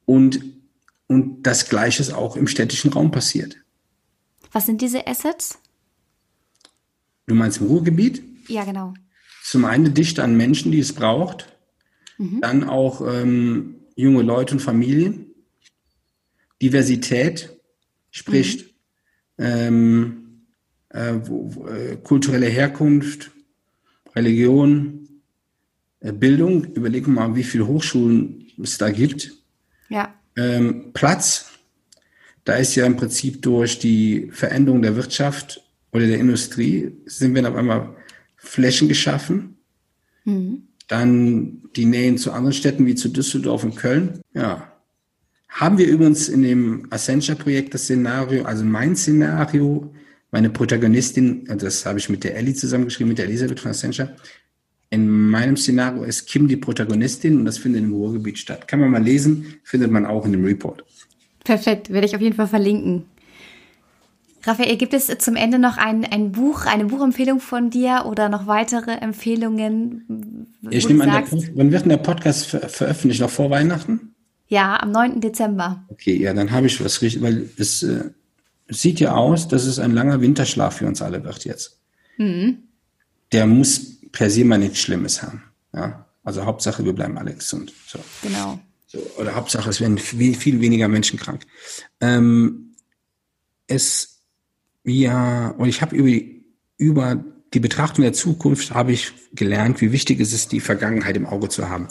Und, 0.05 0.41
und 1.13 1.43
das 1.43 1.69
Gleiche 1.69 2.03
ist 2.03 2.13
auch 2.13 2.37
im 2.37 2.47
städtischen 2.47 2.93
Raum 2.93 3.11
passiert. 3.11 3.57
Was 4.53 4.67
sind 4.67 4.81
diese 4.81 5.07
Assets? 5.07 5.59
Du 7.27 7.35
meinst 7.35 7.61
im 7.61 7.67
Ruhrgebiet? 7.67 8.23
Ja, 8.49 8.65
genau. 8.65 8.95
Zum 9.43 9.65
einen 9.65 9.87
eine 9.87 9.95
Dichte 9.95 10.23
an 10.23 10.37
Menschen, 10.37 10.73
die 10.73 10.79
es 10.79 10.93
braucht. 10.93 11.57
Mhm. 12.19 12.41
Dann 12.41 12.65
auch 12.65 13.01
ähm, 13.07 13.77
junge 13.95 14.23
Leute 14.23 14.55
und 14.55 14.61
Familien. 14.61 15.27
Diversität, 16.61 17.59
sprich 18.11 18.75
mhm. 19.37 19.45
ähm, 19.45 20.43
äh, 20.91 21.15
wo, 21.25 21.67
äh, 21.67 21.97
kulturelle 21.97 22.47
Herkunft, 22.47 23.33
Religion, 24.15 25.23
äh, 26.01 26.13
Bildung. 26.13 26.65
Überlegen 26.65 27.15
wir 27.15 27.29
mal, 27.29 27.37
wie 27.37 27.45
viele 27.45 27.67
Hochschulen 27.67 28.47
es 28.63 28.79
da 28.79 28.91
gibt. 28.91 29.33
Ja. 29.89 30.15
Ähm, 30.37 30.93
Platz. 30.93 31.51
Da 32.45 32.55
ist 32.55 32.75
ja 32.75 32.87
im 32.87 32.97
Prinzip 32.97 33.43
durch 33.43 33.79
die 33.79 34.31
Veränderung 34.33 34.83
der 34.83 34.97
Wirtschaft 34.97 35.63
oder 35.93 36.07
der 36.07 36.19
Industrie 36.19 36.93
sind 37.07 37.35
wir 37.35 37.49
auf 37.49 37.55
einmal 37.55 37.95
Flächen 38.37 38.89
geschaffen. 38.89 39.59
Mhm. 40.25 40.63
Dann 40.89 41.63
die 41.77 41.85
Nähen 41.85 42.19
zu 42.19 42.33
anderen 42.33 42.53
Städten 42.53 42.87
wie 42.87 42.95
zu 42.95 43.09
Düsseldorf 43.09 43.65
und 43.65 43.77
Köln. 43.77 44.21
Ja. 44.35 44.73
Haben 45.49 45.79
wir 45.79 45.87
übrigens 45.87 46.29
in 46.29 46.43
dem 46.43 46.87
Accenture-Projekt 46.91 47.75
das 47.75 47.85
Szenario, 47.85 48.45
also 48.45 48.65
mein 48.65 48.97
Szenario, 48.97 49.95
meine 50.31 50.49
Protagonistin, 50.51 51.45
das 51.59 51.85
habe 51.85 51.99
ich 51.99 52.09
mit 52.09 52.25
der 52.25 52.37
Ellie 52.37 52.55
zusammengeschrieben, 52.55 53.11
mit 53.11 53.19
der 53.19 53.27
Elisabeth 53.27 53.61
von 53.61 53.71
Accenture. 53.71 54.17
In 54.93 55.31
meinem 55.31 55.57
Szenario 55.57 56.03
ist 56.03 56.27
Kim 56.27 56.49
die 56.49 56.59
Protagonistin 56.59 57.39
und 57.39 57.47
das 57.47 57.57
findet 57.57 57.83
im 57.83 57.95
Ruhrgebiet 57.95 58.37
statt. 58.37 58.69
Kann 58.69 58.79
man 58.79 58.91
mal 58.91 59.03
lesen, 59.03 59.55
findet 59.65 59.91
man 59.91 60.05
auch 60.05 60.27
in 60.27 60.33
dem 60.33 60.45
Report. 60.45 60.85
Perfekt, 61.45 61.89
werde 61.89 62.07
ich 62.07 62.15
auf 62.15 62.21
jeden 62.21 62.37
Fall 62.37 62.47
verlinken. 62.47 63.07
Raphael, 64.43 64.77
gibt 64.77 64.93
es 64.93 65.07
zum 65.07 65.35
Ende 65.35 65.59
noch 65.59 65.79
ein, 65.79 66.05
ein 66.05 66.33
Buch, 66.33 66.67
eine 66.67 66.85
Buchempfehlung 66.85 67.41
von 67.41 67.71
dir 67.71 68.05
oder 68.05 68.29
noch 68.29 68.47
weitere 68.47 68.91
Empfehlungen? 68.91 70.53
Ich 70.69 70.87
nehme 70.87 71.05
an, 71.05 71.11
der, 71.11 71.41
wann 71.55 71.73
wird 71.73 71.85
denn 71.85 71.89
der 71.89 71.97
Podcast 71.97 72.45
ver 72.45 72.69
veröffentlicht? 72.69 73.23
Noch 73.23 73.31
vor 73.31 73.49
Weihnachten? 73.49 74.15
Ja, 74.49 74.79
am 74.79 74.91
9. 74.91 75.23
Dezember. 75.23 75.87
Okay, 75.89 76.19
ja, 76.19 76.35
dann 76.35 76.51
habe 76.51 76.67
ich 76.67 76.85
was 76.85 77.01
richtig, 77.01 77.23
weil 77.23 77.49
es, 77.57 77.83
äh, 77.83 78.11
es 78.67 78.83
sieht 78.83 79.01
ja 79.01 79.15
aus, 79.15 79.49
dass 79.49 79.65
es 79.65 79.79
ein 79.79 79.93
langer 79.93 80.21
Winterschlaf 80.21 80.77
für 80.77 80.87
uns 80.87 81.01
alle 81.01 81.25
wird 81.25 81.47
jetzt. 81.47 81.79
Mhm. 82.19 82.59
Der 83.33 83.47
muss 83.47 83.92
per 84.13 84.31
se 84.31 84.45
mal 84.45 84.59
nichts 84.59 84.81
Schlimmes 84.81 85.23
haben. 85.23 85.43
Ja? 85.75 86.07
Also 86.23 86.45
Hauptsache, 86.45 86.85
wir 86.85 86.93
bleiben 86.93 87.19
alle 87.19 87.35
gesund. 87.35 87.73
So. 87.87 87.99
Genau. 88.23 88.61
So, 88.87 88.99
oder 89.19 89.35
Hauptsache, 89.35 89.71
es 89.71 89.81
werden 89.81 89.99
viel, 89.99 90.35
viel 90.35 90.61
weniger 90.61 90.87
Menschen 90.87 91.19
krank. 91.19 91.47
Ähm, 92.01 92.75
es 93.67 94.13
ja, 94.85 95.49
und 95.51 95.69
ich 95.69 95.81
habe 95.81 95.97
über, 95.97 96.11
über 96.77 97.25
die 97.55 97.61
Betrachtung 97.61 98.03
der 98.03 98.13
Zukunft 98.13 98.73
habe 98.73 98.93
ich 98.93 99.13
gelernt, 99.33 99.81
wie 99.81 99.93
wichtig 99.93 100.21
es 100.21 100.33
ist, 100.33 100.53
die 100.53 100.61
Vergangenheit 100.61 101.17
im 101.17 101.27
Auge 101.27 101.49
zu 101.49 101.69
haben. 101.69 101.89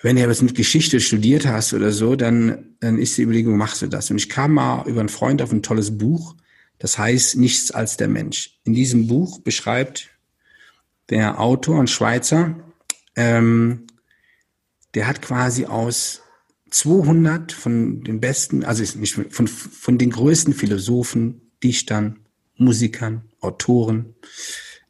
Wenn 0.00 0.16
du 0.16 0.28
was 0.28 0.42
mit 0.42 0.54
Geschichte 0.54 1.00
studiert 1.00 1.46
hast 1.46 1.74
oder 1.74 1.90
so, 1.90 2.14
dann, 2.14 2.76
dann 2.80 2.98
ist 2.98 3.18
die 3.18 3.22
Überlegung, 3.22 3.56
machst 3.56 3.82
du 3.82 3.88
das? 3.88 4.10
Und 4.10 4.16
ich 4.16 4.28
kam 4.28 4.54
mal 4.54 4.88
über 4.88 5.00
einen 5.00 5.08
Freund 5.08 5.42
auf 5.42 5.50
ein 5.50 5.62
tolles 5.62 5.98
Buch, 5.98 6.36
das 6.78 6.98
heißt 6.98 7.36
Nichts 7.36 7.72
als 7.72 7.96
der 7.96 8.08
Mensch. 8.08 8.60
In 8.62 8.74
diesem 8.74 9.08
Buch 9.08 9.40
beschreibt 9.40 10.10
der 11.10 11.40
Autor, 11.40 11.80
ein 11.80 11.86
Schweizer, 11.86 12.54
ähm, 13.16 13.86
der 14.94 15.06
hat 15.06 15.22
quasi 15.22 15.66
aus 15.66 16.22
200 16.70 17.52
von 17.52 18.02
den 18.02 18.20
besten, 18.20 18.64
also 18.64 18.82
nicht 18.98 19.18
von, 19.30 19.46
von 19.46 19.98
den 19.98 20.10
größten 20.10 20.54
Philosophen, 20.54 21.52
Dichtern, 21.62 22.20
Musikern, 22.56 23.22
Autoren, 23.40 24.14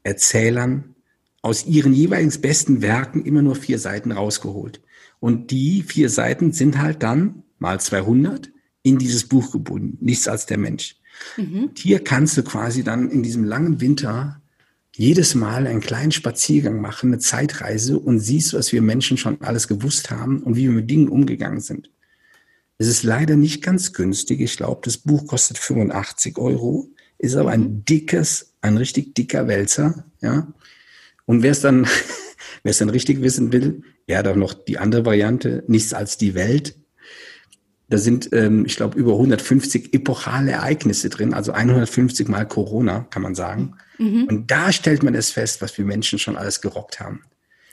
Erzählern 0.03 0.95
aus 1.43 1.67
ihren 1.67 1.93
jeweils 1.93 2.39
besten 2.41 2.83
Werken 2.83 3.25
immer 3.25 3.43
nur 3.43 3.55
vier 3.55 3.79
Seiten 3.79 4.13
rausgeholt. 4.13 4.83
Und 5.21 5.51
die 5.51 5.83
vier 5.83 6.11
Seiten 6.11 6.53
sind 6.53 6.79
halt 6.79 7.03
dann 7.03 7.43
mal 7.59 7.81
200 7.81 8.51
in 8.83 8.99
dieses 8.99 9.25
Buch 9.25 9.53
gebunden. 9.53 9.99
Nichts 10.01 10.29
als 10.29 10.47
der 10.47 10.59
Mensch. 10.59 10.97
Mhm. 11.37 11.71
Hier 11.77 12.03
kannst 12.03 12.37
du 12.37 12.43
quasi 12.43 12.85
dann 12.85 13.11
in 13.11 13.23
diesem 13.23 13.45
langen 13.45 13.81
Winter 13.81 14.41
jedes 14.99 15.37
Mal 15.37 15.69
einen 15.69 15.81
kleinen 15.81 16.11
Spaziergang 16.11 16.81
machen, 16.81 17.11
eine 17.11 17.21
Zeitreise 17.21 18.01
und 18.01 18.19
siehst, 18.19 18.53
was 18.53 18.73
wir 18.73 18.83
Menschen 18.83 19.17
schon 19.17 19.41
alles 19.43 19.69
gewusst 19.69 20.11
haben 20.11 20.43
und 20.43 20.57
wie 20.57 20.65
wir 20.65 20.73
mit 20.73 20.91
Dingen 20.91 21.09
umgegangen 21.09 21.61
sind. 21.61 21.93
Es 22.79 22.89
ist 22.89 23.05
leider 23.05 23.37
nicht 23.37 23.63
ganz 23.63 23.93
günstig. 23.93 24.41
Ich 24.41 24.57
glaube, 24.57 24.81
das 24.83 24.99
Buch 24.99 25.29
kostet 25.29 25.57
85 25.57 26.37
Euro, 26.39 26.89
ist 27.17 27.37
aber 27.37 27.51
ein 27.51 27.61
mhm. 27.61 27.85
dickes, 27.85 28.55
ein 28.61 28.77
richtig 28.77 29.15
dicker 29.15 29.47
Wälzer, 29.47 30.05
ja. 30.21 30.53
Und 31.27 31.45
wer 31.45 31.53
es 31.53 31.61
dann, 31.61 31.85
wer 32.65 32.71
es 32.71 32.79
dann 32.79 32.91
richtig 32.91 33.23
wissen 33.23 33.53
will, 33.53 33.83
er 34.09 34.19
hat 34.19 34.27
auch 34.27 34.37
noch 34.37 34.53
die 34.53 34.79
andere 34.79 35.05
Variante, 35.05 35.63
nichts 35.69 35.95
als 35.95 36.19
die 36.19 36.35
Welt. 36.35 36.75
Da 37.89 37.99
sind, 37.99 38.31
ähm, 38.33 38.65
ich 38.67 38.75
glaube, 38.75 38.99
über 38.99 39.13
150 39.13 39.95
epochale 39.95 40.51
Ereignisse 40.51 41.09
drin, 41.09 41.35
also 41.35 41.53
150 41.53 42.27
mal 42.27 42.47
Corona, 42.47 43.07
kann 43.11 43.23
man 43.23 43.37
sagen. 43.37 43.77
Mhm. 43.99 44.25
Und 44.25 44.51
da 44.51 44.73
stellt 44.73 45.03
man 45.03 45.15
es 45.15 45.31
fest, 45.31 45.61
was 45.61 45.77
wir 45.77 45.85
Menschen 45.85 46.19
schon 46.19 46.37
alles 46.37 46.61
gerockt 46.61 47.01
haben. 47.01 47.23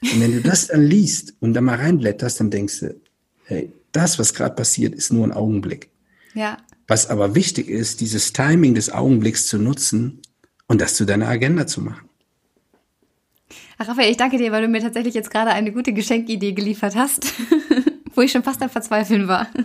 Und 0.01 0.21
wenn 0.21 0.33
du 0.33 0.41
das 0.41 0.67
dann 0.67 0.83
liest 0.83 1.33
und 1.39 1.53
da 1.53 1.61
mal 1.61 1.77
reinblätterst, 1.77 2.39
dann 2.39 2.51
denkst 2.51 2.79
du, 2.81 2.99
hey, 3.45 3.71
das, 3.91 4.19
was 4.19 4.33
gerade 4.33 4.55
passiert, 4.55 4.93
ist 4.93 5.13
nur 5.13 5.25
ein 5.25 5.31
Augenblick. 5.31 5.89
Ja. 6.33 6.57
Was 6.87 7.09
aber 7.09 7.33
wichtig 7.33 7.69
ist, 7.69 8.01
dieses 8.01 8.33
Timing 8.33 8.75
des 8.75 8.91
Augenblicks 8.91 9.47
zu 9.47 9.57
nutzen 9.57 10.21
und 10.67 10.81
das 10.81 10.95
zu 10.95 11.05
deiner 11.05 11.27
Agenda 11.27 11.65
zu 11.65 11.81
machen. 11.81 12.09
Ach, 13.77 13.87
Raphael, 13.87 14.11
ich 14.11 14.17
danke 14.17 14.37
dir, 14.37 14.51
weil 14.51 14.61
du 14.61 14.67
mir 14.67 14.81
tatsächlich 14.81 15.13
jetzt 15.13 15.31
gerade 15.31 15.51
eine 15.51 15.71
gute 15.71 15.93
Geschenkidee 15.93 16.53
geliefert 16.53 16.95
hast, 16.95 17.33
wo 18.15 18.21
ich 18.21 18.31
schon 18.31 18.43
fast 18.43 18.61
am 18.61 18.69
Verzweifeln 18.69 19.27
war. 19.27 19.47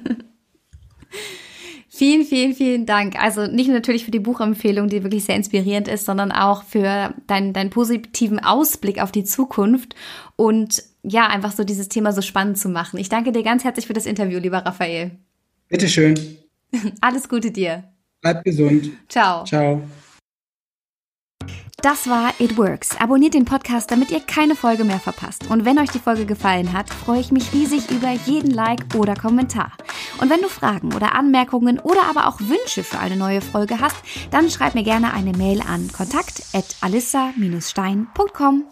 Vielen, 2.00 2.24
vielen, 2.24 2.54
vielen 2.54 2.86
Dank. 2.86 3.22
Also 3.22 3.46
nicht 3.46 3.66
nur 3.66 3.74
natürlich 3.74 4.06
für 4.06 4.10
die 4.10 4.20
Buchempfehlung, 4.20 4.88
die 4.88 5.02
wirklich 5.02 5.24
sehr 5.24 5.36
inspirierend 5.36 5.86
ist, 5.86 6.06
sondern 6.06 6.32
auch 6.32 6.64
für 6.64 7.12
deinen, 7.26 7.52
deinen 7.52 7.68
positiven 7.68 8.38
Ausblick 8.38 9.02
auf 9.02 9.12
die 9.12 9.24
Zukunft 9.24 9.94
und 10.34 10.82
ja, 11.02 11.26
einfach 11.26 11.52
so 11.52 11.62
dieses 11.62 11.90
Thema 11.90 12.12
so 12.12 12.22
spannend 12.22 12.56
zu 12.56 12.70
machen. 12.70 12.98
Ich 12.98 13.10
danke 13.10 13.32
dir 13.32 13.42
ganz 13.42 13.64
herzlich 13.64 13.86
für 13.86 13.92
das 13.92 14.06
Interview, 14.06 14.38
lieber 14.38 14.64
Raphael. 14.64 15.10
Bitteschön. 15.68 16.18
Alles 17.02 17.28
Gute 17.28 17.50
dir. 17.50 17.84
Bleib 18.22 18.44
gesund. 18.44 18.92
Ciao. 19.06 19.44
Ciao. 19.44 19.82
Das 21.82 22.08
war 22.08 22.32
It 22.38 22.56
Works. 22.58 23.00
Abonniert 23.00 23.32
den 23.32 23.46
Podcast, 23.46 23.90
damit 23.90 24.10
ihr 24.10 24.20
keine 24.20 24.54
Folge 24.54 24.84
mehr 24.84 25.00
verpasst. 25.00 25.48
Und 25.48 25.64
wenn 25.64 25.78
euch 25.78 25.88
die 25.90 25.98
Folge 25.98 26.26
gefallen 26.26 26.74
hat, 26.74 26.90
freue 26.90 27.20
ich 27.20 27.32
mich 27.32 27.54
riesig 27.54 27.90
über 27.90 28.10
jeden 28.26 28.50
Like 28.50 28.94
oder 28.94 29.14
Kommentar. 29.14 29.72
Und 30.20 30.28
wenn 30.28 30.42
du 30.42 30.48
Fragen 30.48 30.92
oder 30.92 31.14
Anmerkungen 31.14 31.78
oder 31.78 32.02
aber 32.10 32.28
auch 32.28 32.38
Wünsche 32.40 32.84
für 32.84 32.98
eine 32.98 33.16
neue 33.16 33.40
Folge 33.40 33.80
hast, 33.80 33.96
dann 34.30 34.50
schreib 34.50 34.74
mir 34.74 34.84
gerne 34.84 35.14
eine 35.14 35.32
Mail 35.32 35.62
an 35.62 35.90
kontakt@alissa-stein.com. 35.90 38.64